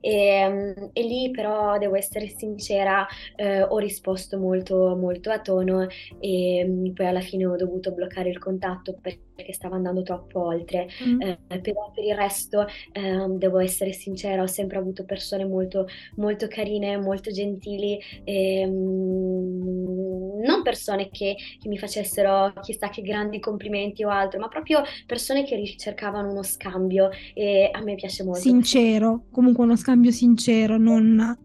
e, 0.00 0.90
e 0.92 1.02
lì 1.02 1.30
però 1.30 1.78
devo 1.78 1.96
essere 1.96 2.28
sincera, 2.28 3.06
eh, 3.36 3.62
ho 3.62 3.78
risposto 3.78 4.38
molto, 4.38 4.96
molto 4.96 5.30
a 5.30 5.40
tono 5.40 5.86
e 6.18 6.92
poi 6.94 7.06
alla 7.06 7.20
fine 7.20 7.46
ho 7.46 7.56
dovuto 7.56 7.92
bloccare 7.92 8.28
il 8.28 8.38
contatto 8.38 8.98
perché 9.00 9.52
stava 9.52 9.76
andando 9.76 10.02
troppo 10.02 10.44
oltre. 10.44 10.88
Mm. 11.04 11.20
Eh, 11.20 11.38
però 11.60 11.90
per 11.94 12.04
il 12.04 12.14
resto 12.14 12.66
eh, 12.92 13.26
devo 13.30 13.58
essere 13.58 13.92
sincera, 13.92 14.42
ho 14.42 14.46
sempre 14.46 14.78
avuto 14.78 15.04
persone 15.04 15.44
molto, 15.44 15.86
molto 16.16 16.48
carine, 16.48 16.96
molto 16.96 17.30
gentili, 17.30 17.98
e, 18.24 18.66
mm, 18.66 20.40
non 20.42 20.62
persone 20.62 21.08
che, 21.10 21.36
che 21.60 21.68
mi 21.68 21.78
facessero 21.78 22.52
chissà 22.60 22.88
che 22.88 23.02
grandi 23.02 23.38
complimenti 23.38 24.04
o 24.04 24.08
altro, 24.08 24.37
ma 24.38 24.48
proprio 24.48 24.82
persone 25.06 25.44
che 25.44 25.56
ricercavano 25.56 26.30
uno 26.30 26.42
scambio 26.42 27.10
e 27.34 27.70
a 27.72 27.80
me 27.82 27.94
piace 27.94 28.24
molto. 28.24 28.40
Sincero, 28.40 29.24
comunque 29.30 29.64
uno 29.64 29.76
scambio 29.76 30.10
sincero, 30.10 30.78
non... 30.78 31.36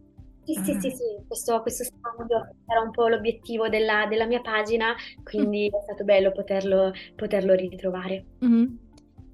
Sì, 0.46 0.56
sì, 0.56 0.74
sì, 0.74 0.90
sì, 0.90 1.26
questo, 1.26 1.62
questo 1.62 1.86
scambio 1.86 2.56
era 2.68 2.82
un 2.82 2.92
po' 2.92 3.08
l'obiettivo 3.08 3.70
della, 3.70 4.06
della 4.10 4.26
mia 4.26 4.42
pagina, 4.42 4.94
quindi 5.24 5.70
mm. 5.72 5.78
è 5.78 5.82
stato 5.84 6.04
bello 6.04 6.34
poterlo, 6.34 6.92
poterlo 7.16 7.54
ritrovare. 7.54 8.26
Mm-hmm. 8.44 8.66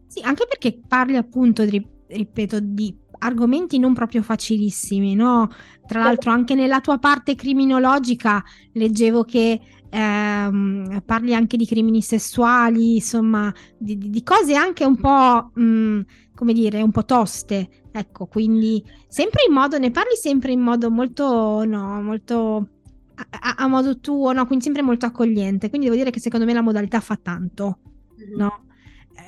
Sì, 0.06 0.22
anche 0.22 0.46
perché 0.48 0.80
parli 0.88 1.16
appunto, 1.16 1.66
di, 1.66 1.84
ripeto, 2.08 2.60
di 2.60 2.96
argomenti 3.20 3.80
non 3.80 3.94
proprio 3.94 4.22
facilissimi, 4.22 5.16
no? 5.16 5.50
Tra 5.86 6.04
l'altro 6.04 6.32
anche 6.32 6.56
nella 6.56 6.82
tua 6.82 7.00
parte 7.00 7.36
criminologica 7.36 8.44
leggevo 8.74 9.24
che 9.24 9.60
ehm, 9.90 11.02
parli 11.06 11.34
anche 11.34 11.58
di 11.58 11.66
crimini 11.66 12.02
sessuali, 12.02 12.96
insomma, 12.96 13.54
di, 13.78 13.98
di 13.98 14.24
cose 14.24 14.56
anche 14.56 14.86
un 14.86 14.96
po', 14.96 15.52
mh, 15.54 15.64
mm, 15.64 16.00
come 16.36 16.54
dire, 16.54 16.82
un 16.82 16.92
po' 16.92 17.06
toste. 17.06 17.70
Ecco, 17.92 18.28
quindi 18.28 18.84
sempre 19.08 19.44
in 19.48 19.54
modo, 19.54 19.78
ne 19.78 19.92
parli 19.92 20.16
sempre 20.16 20.52
in 20.52 20.62
modo 20.62 20.90
molto, 20.92 21.64
no, 21.66 22.02
molto 22.02 22.70
a, 23.16 23.56
a, 23.58 23.68
modo 23.68 24.00
tuo, 24.00 24.32
no? 24.32 24.46
Quindi 24.46 24.64
sempre 24.64 24.82
molto 24.84 25.06
accogliente. 25.06 25.70
Quindi 25.70 25.88
devo 25.88 26.00
dire 26.00 26.12
che 26.12 26.20
secondo 26.20 26.46
me 26.46 26.54
la 26.54 26.62
modalità 26.62 27.00
fa 27.00 27.18
tanto. 27.22 27.80
mm-hmm. 28.18 28.38
no? 28.38 28.64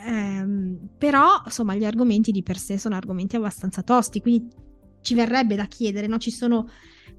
Ehm, 0.05 0.89
però 0.97 1.41
insomma 1.45 1.75
gli 1.75 1.85
argomenti 1.85 2.31
di 2.31 2.43
per 2.43 2.57
sé 2.57 2.77
sono 2.77 2.95
argomenti 2.95 3.35
abbastanza 3.35 3.83
tosti, 3.83 4.21
quindi 4.21 4.47
ci 5.01 5.15
verrebbe 5.15 5.55
da 5.55 5.65
chiedere, 5.65 6.07
no? 6.07 6.17
Ci 6.17 6.31
sono 6.31 6.69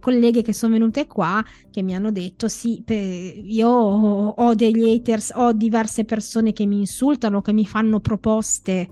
colleghe 0.02 0.42
che 0.42 0.52
sono 0.52 0.72
venute 0.72 1.06
qua 1.06 1.44
che 1.70 1.80
mi 1.80 1.94
hanno 1.94 2.10
detto 2.10 2.48
sì, 2.48 2.82
io 2.88 3.68
ho 3.68 4.54
degli 4.54 4.82
haters, 4.82 5.30
ho 5.36 5.52
diverse 5.52 6.04
persone 6.04 6.52
che 6.52 6.66
mi 6.66 6.80
insultano, 6.80 7.40
che 7.40 7.52
mi 7.52 7.64
fanno 7.64 8.00
proposte 8.00 8.88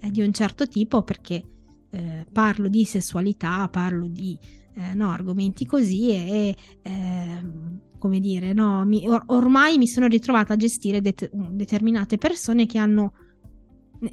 eh, 0.00 0.10
di 0.10 0.22
un 0.22 0.32
certo 0.32 0.66
tipo 0.66 1.02
perché 1.02 1.44
eh, 1.90 2.26
parlo 2.32 2.68
di 2.68 2.86
sessualità, 2.86 3.68
parlo 3.68 4.06
di 4.08 4.38
eh, 4.76 4.94
no, 4.94 5.10
argomenti 5.10 5.66
così 5.66 6.08
e 6.10 6.56
ehm, 6.82 7.80
come 7.98 8.18
dire, 8.18 8.54
no, 8.54 8.82
mi, 8.86 9.06
or- 9.06 9.24
ormai 9.26 9.76
mi 9.76 9.86
sono 9.86 10.06
ritrovata 10.06 10.54
a 10.54 10.56
gestire 10.56 11.02
det- 11.02 11.30
determinate 11.32 12.16
persone 12.16 12.64
che 12.64 12.78
hanno 12.78 13.12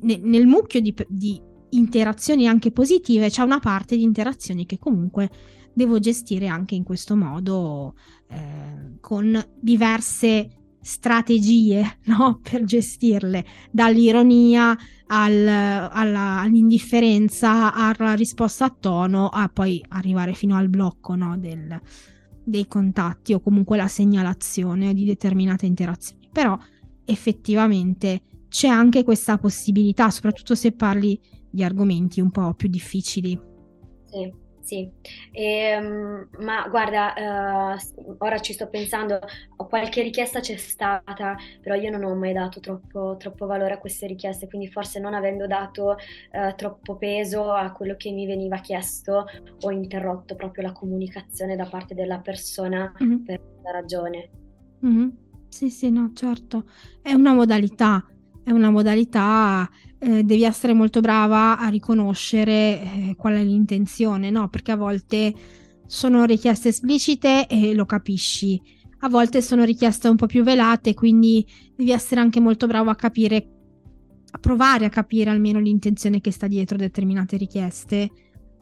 ne- 0.01 0.19
nel 0.21 0.45
mucchio 0.45 0.81
di, 0.81 0.93
di 1.07 1.41
interazioni 1.75 2.47
anche 2.47 2.71
positive, 2.71 3.29
c'è 3.29 3.43
una 3.43 3.59
parte 3.59 3.95
di 3.95 4.03
interazioni 4.03 4.65
che 4.65 4.79
comunque 4.79 5.29
devo 5.73 5.99
gestire 5.99 6.47
anche 6.47 6.75
in 6.75 6.83
questo 6.83 7.15
modo 7.15 7.95
eh, 8.29 8.97
con 8.99 9.43
diverse 9.59 10.49
strategie 10.81 11.99
no? 12.05 12.39
per 12.41 12.63
gestirle, 12.63 13.45
dall'ironia 13.71 14.77
al, 15.07 15.47
alla, 15.47 16.41
all'indifferenza, 16.41 17.73
alla 17.73 18.13
risposta 18.13 18.65
a 18.65 18.75
tono, 18.77 19.29
a 19.29 19.49
poi 19.51 19.83
arrivare 19.89 20.33
fino 20.33 20.55
al 20.55 20.69
blocco 20.69 21.15
no? 21.15 21.37
Del, 21.37 21.79
dei 22.43 22.67
contatti 22.67 23.33
o 23.33 23.39
comunque 23.39 23.77
la 23.77 23.87
segnalazione 23.87 24.93
di 24.93 25.05
determinate 25.05 25.65
interazioni. 25.65 26.27
Però 26.31 26.57
effettivamente 27.05 28.21
c'è 28.49 28.67
anche 28.67 29.03
questa 29.03 29.37
possibilità, 29.37 30.09
soprattutto 30.09 30.55
se 30.55 30.73
parli 30.73 31.19
di 31.53 31.63
argomenti 31.63 32.19
un 32.19 32.31
po' 32.31 32.55
più 32.55 32.67
difficili. 32.67 33.39
Sì. 34.05 34.41
Sì, 34.63 34.89
ehm, 35.33 36.29
ma 36.39 36.65
guarda, 36.69 37.75
uh, 37.75 38.15
ora 38.19 38.39
ci 38.39 38.53
sto 38.53 38.69
pensando, 38.69 39.19
qualche 39.57 40.01
richiesta 40.01 40.39
c'è 40.39 40.55
stata, 40.55 41.35
però 41.59 41.75
io 41.75 41.91
non 41.91 42.05
ho 42.05 42.15
mai 42.15 42.31
dato 42.31 42.61
troppo, 42.61 43.17
troppo 43.19 43.45
valore 43.45 43.73
a 43.73 43.77
queste 43.77 44.07
richieste, 44.07 44.47
quindi 44.47 44.69
forse 44.69 45.01
non 45.01 45.13
avendo 45.13 45.47
dato 45.47 45.97
uh, 46.31 46.55
troppo 46.55 46.95
peso 46.95 47.51
a 47.51 47.73
quello 47.73 47.95
che 47.97 48.11
mi 48.11 48.25
veniva 48.25 48.59
chiesto, 48.59 49.25
ho 49.59 49.69
interrotto 49.69 50.35
proprio 50.35 50.63
la 50.63 50.71
comunicazione 50.71 51.57
da 51.57 51.65
parte 51.65 51.93
della 51.93 52.19
persona 52.19 52.89
mm-hmm. 53.03 53.17
per 53.17 53.41
questa 53.41 53.71
ragione. 53.71 54.29
Mm-hmm. 54.85 55.09
Sì, 55.49 55.69
sì, 55.69 55.91
no, 55.91 56.11
certo, 56.13 56.63
è 57.01 57.11
una 57.11 57.33
modalità, 57.33 58.03
è 58.43 58.51
una 58.51 58.69
modalità 58.69 59.69
eh, 60.03 60.23
devi 60.23 60.43
essere 60.43 60.73
molto 60.73 60.99
brava 60.99 61.57
a 61.57 61.69
riconoscere 61.69 62.51
eh, 62.51 63.15
qual 63.17 63.35
è 63.35 63.43
l'intenzione, 63.43 64.29
no? 64.29 64.49
Perché 64.49 64.73
a 64.73 64.75
volte 64.75 65.33
sono 65.85 66.25
richieste 66.25 66.69
esplicite 66.69 67.47
e 67.47 67.73
lo 67.73 67.85
capisci, 67.85 68.61
a 68.99 69.09
volte 69.09 69.41
sono 69.41 69.63
richieste 69.63 70.09
un 70.09 70.17
po' 70.17 70.25
più 70.25 70.43
velate, 70.43 70.93
quindi 70.93 71.45
devi 71.75 71.91
essere 71.91 72.19
anche 72.19 72.41
molto 72.41 72.67
bravo 72.67 72.89
a 72.89 72.95
capire, 72.95 73.47
a 74.31 74.37
provare 74.39 74.85
a 74.85 74.89
capire 74.89 75.29
almeno 75.29 75.59
l'intenzione 75.59 76.19
che 76.19 76.31
sta 76.31 76.47
dietro 76.47 76.77
determinate 76.77 77.37
richieste. 77.37 78.09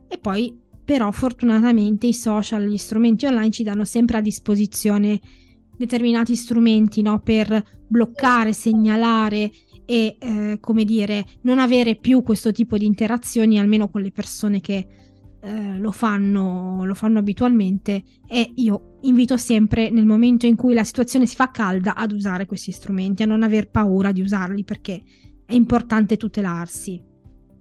E 0.07 0.17
poi, 0.19 0.55
però, 0.83 1.09
fortunatamente 1.11 2.05
i 2.05 2.13
social, 2.13 2.67
gli 2.67 2.77
strumenti 2.77 3.25
online 3.25 3.51
ci 3.51 3.63
danno 3.63 3.85
sempre 3.85 4.17
a 4.17 4.21
disposizione 4.21 5.19
determinati 5.75 6.35
strumenti 6.35 7.01
no? 7.01 7.19
per 7.19 7.63
bloccare, 7.87 8.53
segnalare 8.53 9.49
e 9.85 10.17
eh, 10.19 10.57
come 10.59 10.83
dire 10.83 11.25
non 11.41 11.59
avere 11.59 11.95
più 11.95 12.23
questo 12.23 12.51
tipo 12.51 12.77
di 12.77 12.85
interazioni 12.85 13.59
almeno 13.59 13.89
con 13.89 14.01
le 14.01 14.11
persone 14.11 14.61
che 14.61 14.87
eh, 15.43 15.77
lo, 15.77 15.91
fanno, 15.91 16.85
lo 16.85 16.93
fanno 16.93 17.19
abitualmente 17.19 18.03
e 18.27 18.51
io 18.55 18.97
invito 19.01 19.37
sempre 19.37 19.89
nel 19.89 20.05
momento 20.05 20.45
in 20.45 20.55
cui 20.55 20.73
la 20.73 20.83
situazione 20.83 21.25
si 21.25 21.35
fa 21.35 21.49
calda 21.49 21.95
ad 21.95 22.11
usare 22.11 22.45
questi 22.45 22.71
strumenti, 22.71 23.23
a 23.23 23.25
non 23.25 23.41
aver 23.41 23.69
paura 23.69 24.11
di 24.11 24.21
usarli 24.21 24.63
perché 24.63 25.01
è 25.45 25.53
importante 25.53 26.17
tutelarsi. 26.17 27.03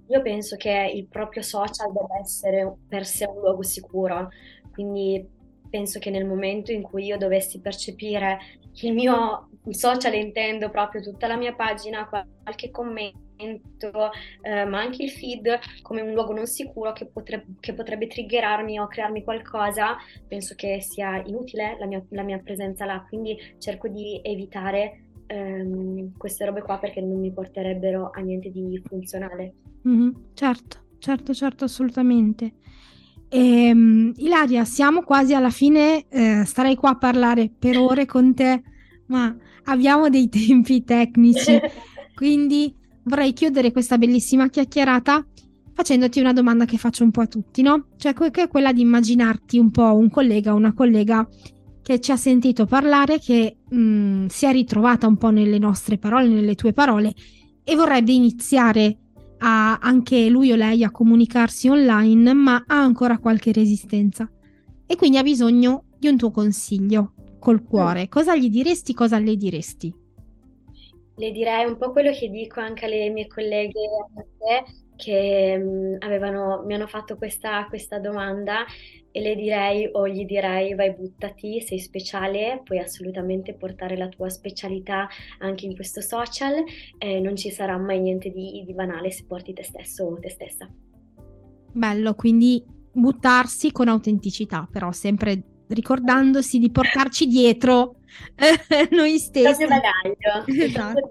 Io 0.07 0.21
penso 0.21 0.57
che 0.57 0.91
il 0.93 1.07
proprio 1.07 1.41
social 1.41 1.91
debba 1.91 2.19
essere 2.21 2.71
per 2.87 3.05
sé 3.05 3.25
un 3.25 3.39
luogo 3.39 3.63
sicuro, 3.63 4.29
quindi 4.71 5.25
penso 5.69 5.99
che 5.99 6.09
nel 6.09 6.25
momento 6.25 6.71
in 6.71 6.81
cui 6.81 7.05
io 7.05 7.17
dovessi 7.17 7.61
percepire 7.61 8.37
il 8.81 8.93
mio 8.93 9.49
social 9.69 10.13
intendo 10.13 10.69
proprio 10.69 11.01
tutta 11.01 11.27
la 11.27 11.35
mia 11.35 11.53
pagina, 11.53 12.07
qualche 12.07 12.71
commento, 12.71 14.11
eh, 14.41 14.65
ma 14.65 14.79
anche 14.79 15.03
il 15.03 15.11
feed 15.11 15.59
come 15.81 16.01
un 16.01 16.13
luogo 16.13 16.33
non 16.33 16.47
sicuro 16.47 16.93
che, 16.93 17.05
potre- 17.07 17.45
che, 17.59 17.73
potrebbe 17.73 18.07
triggerarmi 18.07 18.79
o 18.79 18.87
crearmi 18.87 19.23
qualcosa, 19.23 19.97
penso 20.27 20.55
che 20.55 20.81
sia 20.81 21.21
inutile 21.25 21.77
la 21.79 21.85
mia, 21.85 22.03
la 22.09 22.23
mia 22.23 22.39
presenza 22.39 22.85
là, 22.85 23.05
quindi 23.07 23.37
cerco 23.59 23.87
di 23.87 24.19
evitare 24.23 25.05
ehm, 25.27 26.17
queste 26.17 26.45
robe 26.45 26.61
qua 26.61 26.77
perché 26.77 27.01
non 27.01 27.19
mi 27.19 27.31
porterebbero 27.31 28.09
a 28.13 28.19
niente 28.21 28.49
di 28.49 28.81
funzionale. 28.85 29.53
Mm-hmm, 29.87 30.09
certo, 30.33 30.77
certo, 30.99 31.33
certo, 31.33 31.65
assolutamente. 31.65 32.53
E, 33.33 33.71
um, 33.71 34.11
Ilaria, 34.17 34.65
siamo 34.65 35.03
quasi 35.03 35.33
alla 35.33 35.49
fine, 35.49 36.05
eh, 36.09 36.43
starei 36.45 36.75
qua 36.75 36.91
a 36.91 36.97
parlare 36.97 37.49
per 37.57 37.77
ore 37.79 38.05
con 38.05 38.33
te, 38.33 38.61
ma 39.07 39.33
abbiamo 39.65 40.09
dei 40.09 40.27
tempi 40.29 40.83
tecnici, 40.83 41.57
quindi 42.13 42.75
vorrei 43.03 43.31
chiudere 43.31 43.71
questa 43.71 43.97
bellissima 43.97 44.49
chiacchierata 44.49 45.25
facendoti 45.73 46.19
una 46.19 46.33
domanda 46.33 46.65
che 46.65 46.77
faccio 46.77 47.03
un 47.03 47.11
po' 47.11 47.21
a 47.21 47.27
tutti, 47.27 47.61
no? 47.61 47.87
Cioè 47.97 48.13
che 48.13 48.43
è 48.43 48.47
quella 48.49 48.73
di 48.73 48.81
immaginarti 48.81 49.57
un 49.57 49.71
po' 49.71 49.95
un 49.95 50.09
collega 50.09 50.53
o 50.53 50.57
una 50.57 50.73
collega 50.73 51.27
che 51.81 51.99
ci 51.99 52.11
ha 52.11 52.17
sentito 52.17 52.65
parlare, 52.65 53.19
che 53.19 53.57
mh, 53.67 53.75
mm, 53.75 54.25
si 54.27 54.45
è 54.45 54.51
ritrovata 54.51 55.07
un 55.07 55.17
po' 55.17 55.29
nelle 55.29 55.57
nostre 55.57 55.97
parole, 55.97 56.27
nelle 56.27 56.55
tue 56.55 56.73
parole 56.73 57.13
e 57.63 57.75
vorrebbe 57.75 58.11
iniziare 58.11 58.97
a 59.43 59.77
anche 59.79 60.29
lui 60.29 60.51
o 60.51 60.55
lei 60.55 60.83
a 60.83 60.91
comunicarsi 60.91 61.67
online, 61.67 62.33
ma 62.33 62.63
ha 62.67 62.81
ancora 62.81 63.17
qualche 63.17 63.51
resistenza 63.51 64.29
e 64.85 64.95
quindi 64.95 65.17
ha 65.17 65.23
bisogno 65.23 65.85
di 65.97 66.07
un 66.07 66.17
tuo 66.17 66.31
consiglio 66.31 67.13
col 67.39 67.63
cuore, 67.63 68.07
cosa 68.07 68.35
gli 68.35 68.49
diresti, 68.49 68.93
cosa 68.93 69.17
le 69.17 69.35
diresti? 69.35 69.93
Le 71.15 71.31
direi 71.31 71.65
un 71.65 71.77
po' 71.77 71.91
quello 71.91 72.11
che 72.11 72.29
dico 72.29 72.59
anche 72.59 72.85
alle 72.85 73.09
mie 73.09 73.27
colleghe 73.27 73.79
che 75.01 75.57
mh, 75.57 75.95
avevano, 75.99 76.63
mi 76.63 76.75
hanno 76.75 76.85
fatto 76.85 77.17
questa, 77.17 77.65
questa 77.67 77.97
domanda 77.97 78.65
e 79.11 79.19
le 79.19 79.35
direi 79.35 79.89
o 79.91 80.07
gli 80.07 80.25
direi 80.25 80.75
vai 80.75 80.93
buttati, 80.93 81.59
sei 81.61 81.79
speciale, 81.79 82.61
puoi 82.63 82.79
assolutamente 82.79 83.55
portare 83.55 83.97
la 83.97 84.07
tua 84.07 84.29
specialità 84.29 85.09
anche 85.39 85.65
in 85.65 85.73
questo 85.75 86.01
social 86.01 86.63
e 86.97 87.19
non 87.19 87.35
ci 87.35 87.49
sarà 87.49 87.77
mai 87.77 87.99
niente 87.99 88.29
di, 88.29 88.63
di 88.63 88.73
banale 88.73 89.09
se 89.11 89.25
porti 89.27 89.53
te 89.53 89.63
stesso 89.63 90.05
o 90.05 90.19
te 90.19 90.29
stessa. 90.29 90.69
Bello, 91.73 92.13
quindi 92.13 92.63
buttarsi 92.93 93.71
con 93.71 93.87
autenticità, 93.87 94.67
però 94.71 94.91
sempre 94.91 95.43
ricordandosi 95.67 96.59
di 96.59 96.69
portarci 96.69 97.25
dietro 97.25 97.95
eh, 98.35 98.87
noi 98.95 99.17
stessi. 99.17 99.63
Esatto. 100.45 101.07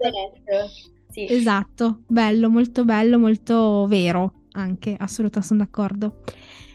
Sì. 1.11 1.25
esatto, 1.29 2.03
bello, 2.07 2.49
molto 2.49 2.85
bello, 2.85 3.19
molto 3.19 3.85
vero 3.87 4.33
anche, 4.53 4.95
assolutamente 4.97 5.47
sono 5.47 5.63
d'accordo. 5.63 6.21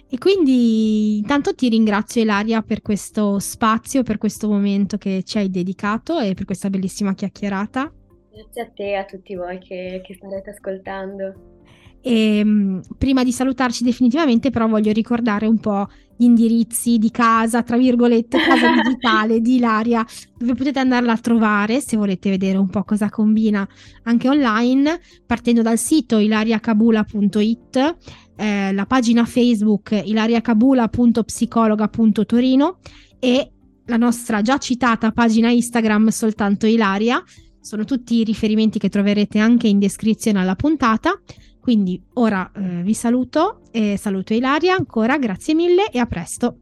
E 0.09 0.19
quindi 0.19 1.17
intanto 1.17 1.55
ti 1.55 1.69
ringrazio 1.69 2.23
Ilaria 2.23 2.63
per 2.63 2.81
questo 2.81 3.41
spazio, 3.41 4.05
per 4.05 4.19
questo 4.19 4.49
momento 4.49 4.99
che 4.99 5.25
ci 5.25 5.39
hai 5.39 5.51
dedicato 5.51 6.21
e 6.21 6.35
per 6.35 6.45
questa 6.45 6.71
bellissima 6.71 7.15
chiacchierata. 7.15 7.93
Grazie 8.33 8.63
a 8.63 8.71
te 8.73 8.91
e 8.91 8.95
a 8.95 9.05
tutti 9.05 9.35
voi 9.35 9.59
che, 9.59 10.01
che 10.05 10.15
starete 10.15 10.51
ascoltando. 10.51 11.55
E, 12.01 12.39
ehm, 12.39 12.83
prima 12.97 13.25
di 13.25 13.33
salutarci 13.33 13.83
definitivamente, 13.83 14.51
però, 14.51 14.69
voglio 14.69 14.93
ricordare 14.93 15.47
un 15.47 15.59
po' 15.59 15.89
gli 16.17 16.25
indirizzi 16.25 16.99
di 16.99 17.11
casa, 17.11 17.63
tra 17.63 17.77
virgolette, 17.77 18.39
casa 18.39 18.73
digitale 18.83 19.41
di 19.41 19.57
Ilaria, 19.57 20.05
dove 20.37 20.55
potete 20.55 20.79
andarla 20.79 21.13
a 21.13 21.19
trovare 21.19 21.81
se 21.81 21.97
volete 21.97 22.31
vedere 22.31 22.59
un 22.59 22.69
po' 22.69 22.85
cosa 22.85 23.11
combina 23.11 23.69
anche 24.05 24.29
online, 24.29 25.01
partendo 25.27 25.63
dal 25.63 25.79
sito 25.79 26.19
ilariacabula.it, 26.19 27.97
eh, 28.37 28.73
la 28.73 28.87
pagina 28.87 29.25
Facebook 29.25 30.01
ilariacabula.psicologa.torino 30.05 32.79
e 33.19 33.51
la 33.87 33.97
nostra 33.97 34.43
già 34.43 34.59
citata 34.59 35.13
pagina 35.13 35.51
Instagram 35.51 36.09
soltanto 36.09 36.67
Ilaria. 36.67 37.23
Sono 37.61 37.85
tutti 37.85 38.17
i 38.17 38.25
riferimenti 38.25 38.79
che 38.79 38.89
troverete 38.89 39.39
anche 39.39 39.69
in 39.69 39.79
descrizione 39.79 40.41
alla 40.41 40.55
puntata. 40.55 41.21
Quindi 41.67 42.01
ora 42.13 42.49
eh, 42.55 42.85
vi 42.85 42.95
saluto 42.95 43.63
e 43.73 43.97
saluto 43.97 44.33
Ilaria 44.33 44.77
ancora, 44.77 45.19
grazie 45.19 45.53
mille 45.53 45.91
e 45.91 45.99
a 45.99 46.07
presto. 46.07 46.59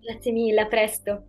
Grazie 0.00 0.30
mille, 0.30 0.60
a 0.60 0.66
presto. 0.66 1.24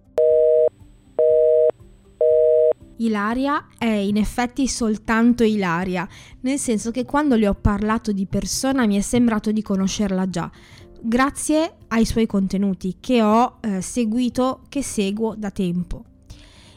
Ilaria 2.97 3.65
è 3.79 3.87
in 3.87 4.17
effetti 4.17 4.67
soltanto 4.67 5.43
Ilaria, 5.43 6.07
nel 6.41 6.59
senso 6.59 6.91
che 6.91 7.03
quando 7.03 7.35
le 7.35 7.47
ho 7.47 7.55
parlato 7.55 8.11
di 8.11 8.27
persona 8.27 8.85
mi 8.85 8.97
è 8.97 9.01
sembrato 9.01 9.51
di 9.51 9.63
conoscerla 9.63 10.29
già, 10.29 10.51
grazie 11.01 11.77
ai 11.87 12.05
suoi 12.05 12.27
contenuti 12.27 12.97
che 12.99 13.23
ho 13.23 13.57
eh, 13.61 13.81
seguito, 13.81 14.61
che 14.69 14.83
seguo 14.83 15.33
da 15.35 15.49
tempo. 15.49 16.03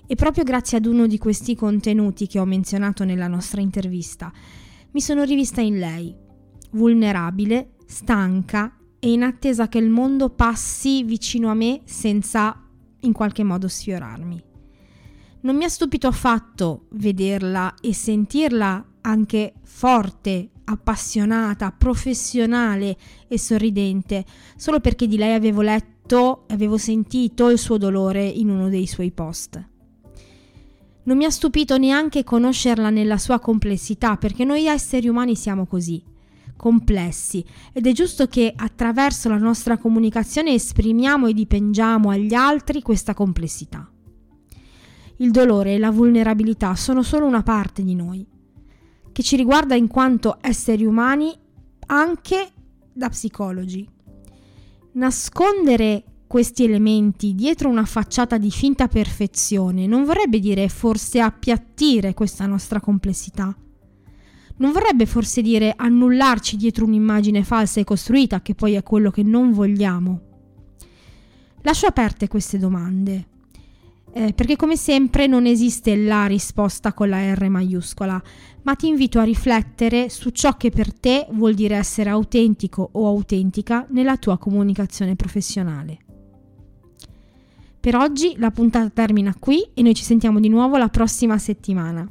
E 0.07 0.15
proprio 0.15 0.45
grazie 0.45 0.79
ad 0.79 0.87
uno 0.87 1.07
di 1.07 1.19
questi 1.19 1.55
contenuti 1.55 2.27
che 2.27 2.39
ho 2.39 2.47
menzionato 2.47 3.05
nella 3.05 3.29
nostra 3.29 3.61
intervista, 3.61 4.33
mi 4.95 5.01
sono 5.01 5.23
rivista 5.25 5.63
in 5.63 5.79
lei, 5.79 6.15
vulnerabile, 6.73 7.75
stanca 7.87 8.77
e 8.99 9.11
in 9.11 9.23
attesa 9.23 9.69
che 9.69 9.79
il 9.79 9.89
mondo 9.89 10.31
passi 10.31 11.03
vicino 11.03 11.51
a 11.51 11.55
me 11.55 11.81
senza 11.85 12.57
in 13.01 13.13
qualche 13.13 13.43
modo 13.43 13.69
sfiorarmi. 13.69 14.45
Non 15.41 15.57
mi 15.57 15.65
ha 15.65 15.69
stupito 15.69 16.07
affatto 16.07 16.87
vederla 16.91 17.75
e 17.81 17.93
sentirla 17.93 18.85
anche 19.01 19.55
forte, 19.65 20.51
appassionata, 20.65 21.73
professionale 21.73 22.97
e 23.27 23.39
sorridente, 23.39 24.25
solo 24.57 24.79
perché 24.79 25.09
di 25.09 25.17
lei 25.17 25.35
avevo 25.35 25.61
letto 25.61 26.45
e 26.47 26.55
avevo 26.55 26.79
sentito 26.79 27.51
il 27.51 27.59
suo 27.59 27.77
dolore 27.77 28.25
in 28.25 28.51
uno 28.51 28.69
dei 28.69 28.87
suoi 28.87 29.11
post. 29.11 29.69
Non 31.05 31.17
mi 31.17 31.25
ha 31.25 31.31
stupito 31.31 31.77
neanche 31.77 32.23
conoscerla 32.23 32.91
nella 32.91 33.19
sua 33.19 33.41
complessità, 33.41 34.17
perché 34.17 34.45
noi 34.45 34.67
esseri 34.67 35.09
umani 35.09 35.35
siamo 35.35 35.67
così, 35.67 36.01
complessi, 36.63 37.45
ed 37.73 37.89
è 37.89 37.93
giusto 37.93 38.29
che 38.29 38.53
attraverso 38.55 39.29
la 39.29 39.37
nostra 39.37 39.79
comunicazione 39.79 40.55
esprimiamo 40.55 41.27
e 41.27 41.35
dipengiamo 41.35 42.09
agli 42.09 42.35
altri 42.35 42.83
questa 42.83 43.15
complessità. 43.15 43.91
Il 45.17 45.33
dolore 45.33 45.75
e 45.75 45.79
la 45.79 45.91
vulnerabilità 45.91 46.77
sono 46.77 47.03
solo 47.03 47.27
una 47.27 47.43
parte 47.43 47.83
di 47.83 47.97
noi, 47.97 48.25
che 49.11 49.23
ci 49.25 49.35
riguarda 49.35 49.75
in 49.75 49.89
quanto 49.89 50.39
esseri 50.41 50.85
umani 50.85 51.37
anche 51.87 52.53
da 52.93 53.09
psicologi. 53.09 53.85
Nascondere 54.93 56.05
questi 56.29 56.63
elementi 56.63 57.35
dietro 57.35 57.71
una 57.71 57.85
facciata 57.85 58.39
di 58.39 58.53
finta 58.53 58.87
perfezione 58.87 59.89
non 59.89 60.05
vorrebbe 60.05 60.39
dire 60.39 60.69
forse 60.69 61.19
appiattire 61.19 62.15
questa 62.15 62.47
nostra 62.47 62.79
complessità. 62.79 63.53
Non 64.57 64.73
vorrebbe 64.73 65.07
forse 65.07 65.43
dire 65.43 65.73
annullarci 65.77 66.57
dietro 66.57 66.85
un'immagine 66.85 67.43
falsa 67.43 67.81
e 67.81 67.85
costruita, 67.85 68.43
che 68.43 68.55
poi 68.55 68.75
è 68.75 68.83
quello 68.83 69.11
che 69.11 69.23
non 69.23 69.53
vogliamo. 69.53 70.21
Lascio 71.63 71.87
aperte 71.87 72.29
queste 72.29 72.59
domande, 72.59 73.27
eh, 74.13 74.33
perché 74.33 74.57
come 74.57 74.77
sempre 74.77 75.27
non 75.27 75.47
esiste 75.47 75.97
la 75.97 76.27
risposta 76.27 76.93
con 76.93 77.09
la 77.09 77.33
R 77.35 77.49
maiuscola, 77.49 78.23
ma 78.63 78.75
ti 78.75 78.89
invito 78.89 79.19
a 79.19 79.25
riflettere 79.25 80.09
su 80.09 80.31
ciò 80.31 80.57
che 80.57 80.71
per 80.71 80.93
te 80.93 81.27
vuol 81.31 81.55
dire 81.55 81.77
essere 81.77 82.11
autentico 82.11 82.91
o 82.93 83.07
autentica 83.07 83.87
nella 83.91 84.17
tua 84.17 84.39
comunicazione 84.39 85.17
professionale. 85.17 85.99
Per 87.81 87.97
oggi 87.97 88.35
la 88.37 88.51
puntata 88.51 88.91
termina 88.91 89.35
qui 89.39 89.71
e 89.75 89.83
noi 89.83 89.95
ci 89.95 90.05
sentiamo 90.05 90.39
di 90.39 90.49
nuovo 90.49 90.77
la 90.77 90.89
prossima 90.89 91.39
settimana. 91.39 92.09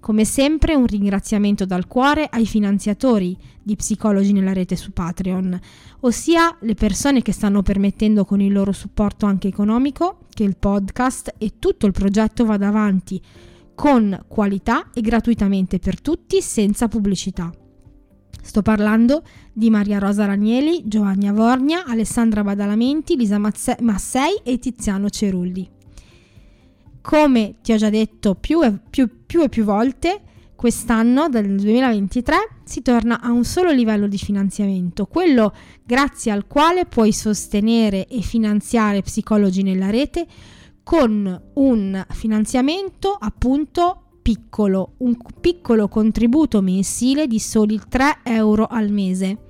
Come 0.00 0.24
sempre 0.24 0.74
un 0.74 0.86
ringraziamento 0.86 1.66
dal 1.66 1.86
cuore 1.86 2.28
ai 2.30 2.46
finanziatori 2.46 3.36
di 3.62 3.76
Psicologi 3.76 4.32
nella 4.32 4.52
rete 4.52 4.76
su 4.76 4.92
Patreon, 4.92 5.58
ossia 6.00 6.56
le 6.60 6.74
persone 6.74 7.20
che 7.20 7.32
stanno 7.32 7.62
permettendo 7.62 8.24
con 8.24 8.40
il 8.40 8.52
loro 8.52 8.72
supporto 8.72 9.26
anche 9.26 9.48
economico 9.48 10.26
che 10.32 10.44
il 10.44 10.56
podcast 10.56 11.34
e 11.36 11.54
tutto 11.58 11.86
il 11.86 11.92
progetto 11.92 12.44
vada 12.44 12.68
avanti 12.68 13.20
con 13.74 14.24
qualità 14.26 14.90
e 14.92 15.00
gratuitamente 15.00 15.78
per 15.78 16.00
tutti 16.00 16.40
senza 16.40 16.88
pubblicità. 16.88 17.52
Sto 18.40 18.62
parlando 18.62 19.22
di 19.52 19.68
Maria 19.68 19.98
Rosa 19.98 20.24
Ranieli, 20.24 20.82
Giovanni 20.86 21.28
Avornia, 21.28 21.84
Alessandra 21.84 22.42
Badalamenti, 22.42 23.16
Lisa 23.16 23.38
Massei 23.38 24.40
e 24.42 24.58
Tiziano 24.58 25.10
Cerulli. 25.10 25.68
Come 27.08 27.54
ti 27.62 27.72
ho 27.72 27.76
già 27.78 27.88
detto 27.88 28.34
più 28.34 28.62
e 28.62 28.70
più, 28.70 29.08
più, 29.24 29.40
e 29.40 29.48
più 29.48 29.64
volte, 29.64 30.20
quest'anno, 30.54 31.30
dal 31.30 31.46
2023, 31.46 32.36
si 32.64 32.82
torna 32.82 33.22
a 33.22 33.30
un 33.30 33.44
solo 33.44 33.70
livello 33.70 34.06
di 34.06 34.18
finanziamento, 34.18 35.06
quello 35.06 35.54
grazie 35.86 36.32
al 36.32 36.46
quale 36.46 36.84
puoi 36.84 37.14
sostenere 37.14 38.06
e 38.08 38.20
finanziare 38.20 39.00
psicologi 39.00 39.62
nella 39.62 39.88
rete 39.88 40.26
con 40.82 41.44
un 41.54 42.06
finanziamento 42.10 43.16
appunto 43.18 44.18
piccolo, 44.20 44.96
un 44.98 45.16
piccolo 45.40 45.88
contributo 45.88 46.60
mensile 46.60 47.26
di 47.26 47.38
soli 47.38 47.80
3 47.88 48.18
euro 48.24 48.66
al 48.66 48.90
mese. 48.90 49.44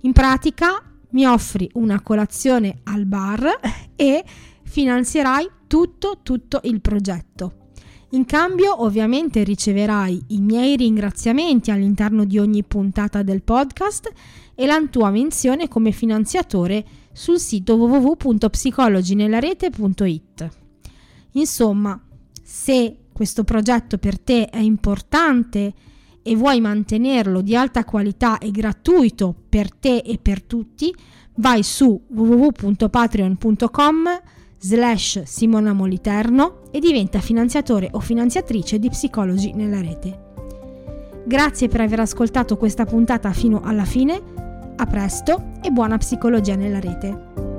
In 0.00 0.10
pratica 0.10 0.82
mi 1.10 1.24
offri 1.24 1.70
una 1.74 2.00
colazione 2.00 2.80
al 2.82 3.06
bar 3.06 3.60
e 3.94 4.24
finanzierai 4.64 5.50
tutto, 5.66 6.20
tutto 6.22 6.60
il 6.64 6.80
progetto. 6.80 7.66
In 8.10 8.24
cambio 8.24 8.82
ovviamente 8.82 9.42
riceverai 9.42 10.26
i 10.28 10.40
miei 10.40 10.76
ringraziamenti 10.76 11.72
all'interno 11.72 12.24
di 12.24 12.38
ogni 12.38 12.62
puntata 12.62 13.22
del 13.22 13.42
podcast 13.42 14.12
e 14.54 14.64
la 14.64 14.80
tua 14.88 15.10
menzione 15.10 15.66
come 15.68 15.90
finanziatore 15.90 16.84
sul 17.12 17.40
sito 17.40 17.74
www.psicologinelarete.it. 17.74 20.48
Insomma, 21.32 22.00
se 22.42 22.96
questo 23.12 23.44
progetto 23.44 23.98
per 23.98 24.18
te 24.20 24.46
è 24.46 24.58
importante 24.58 25.74
e 26.22 26.36
vuoi 26.36 26.60
mantenerlo 26.60 27.40
di 27.40 27.56
alta 27.56 27.84
qualità 27.84 28.38
e 28.38 28.50
gratuito 28.50 29.34
per 29.48 29.72
te 29.72 29.98
e 29.98 30.18
per 30.18 30.42
tutti, 30.42 30.92
vai 31.34 31.62
su 31.62 32.02
www.patreon.com 32.06 34.20
slash 34.58 35.22
Simona 35.22 35.72
Moliterno 35.72 36.62
e 36.70 36.78
diventa 36.80 37.20
finanziatore 37.20 37.88
o 37.92 38.00
finanziatrice 38.00 38.78
di 38.78 38.88
Psicologi 38.88 39.52
nella 39.52 39.80
rete. 39.80 40.24
Grazie 41.26 41.68
per 41.68 41.80
aver 41.80 42.00
ascoltato 42.00 42.56
questa 42.56 42.84
puntata 42.84 43.32
fino 43.32 43.60
alla 43.62 43.84
fine, 43.84 44.22
a 44.76 44.86
presto 44.86 45.52
e 45.62 45.70
buona 45.70 45.98
psicologia 45.98 46.54
nella 46.54 46.78
rete. 46.78 47.55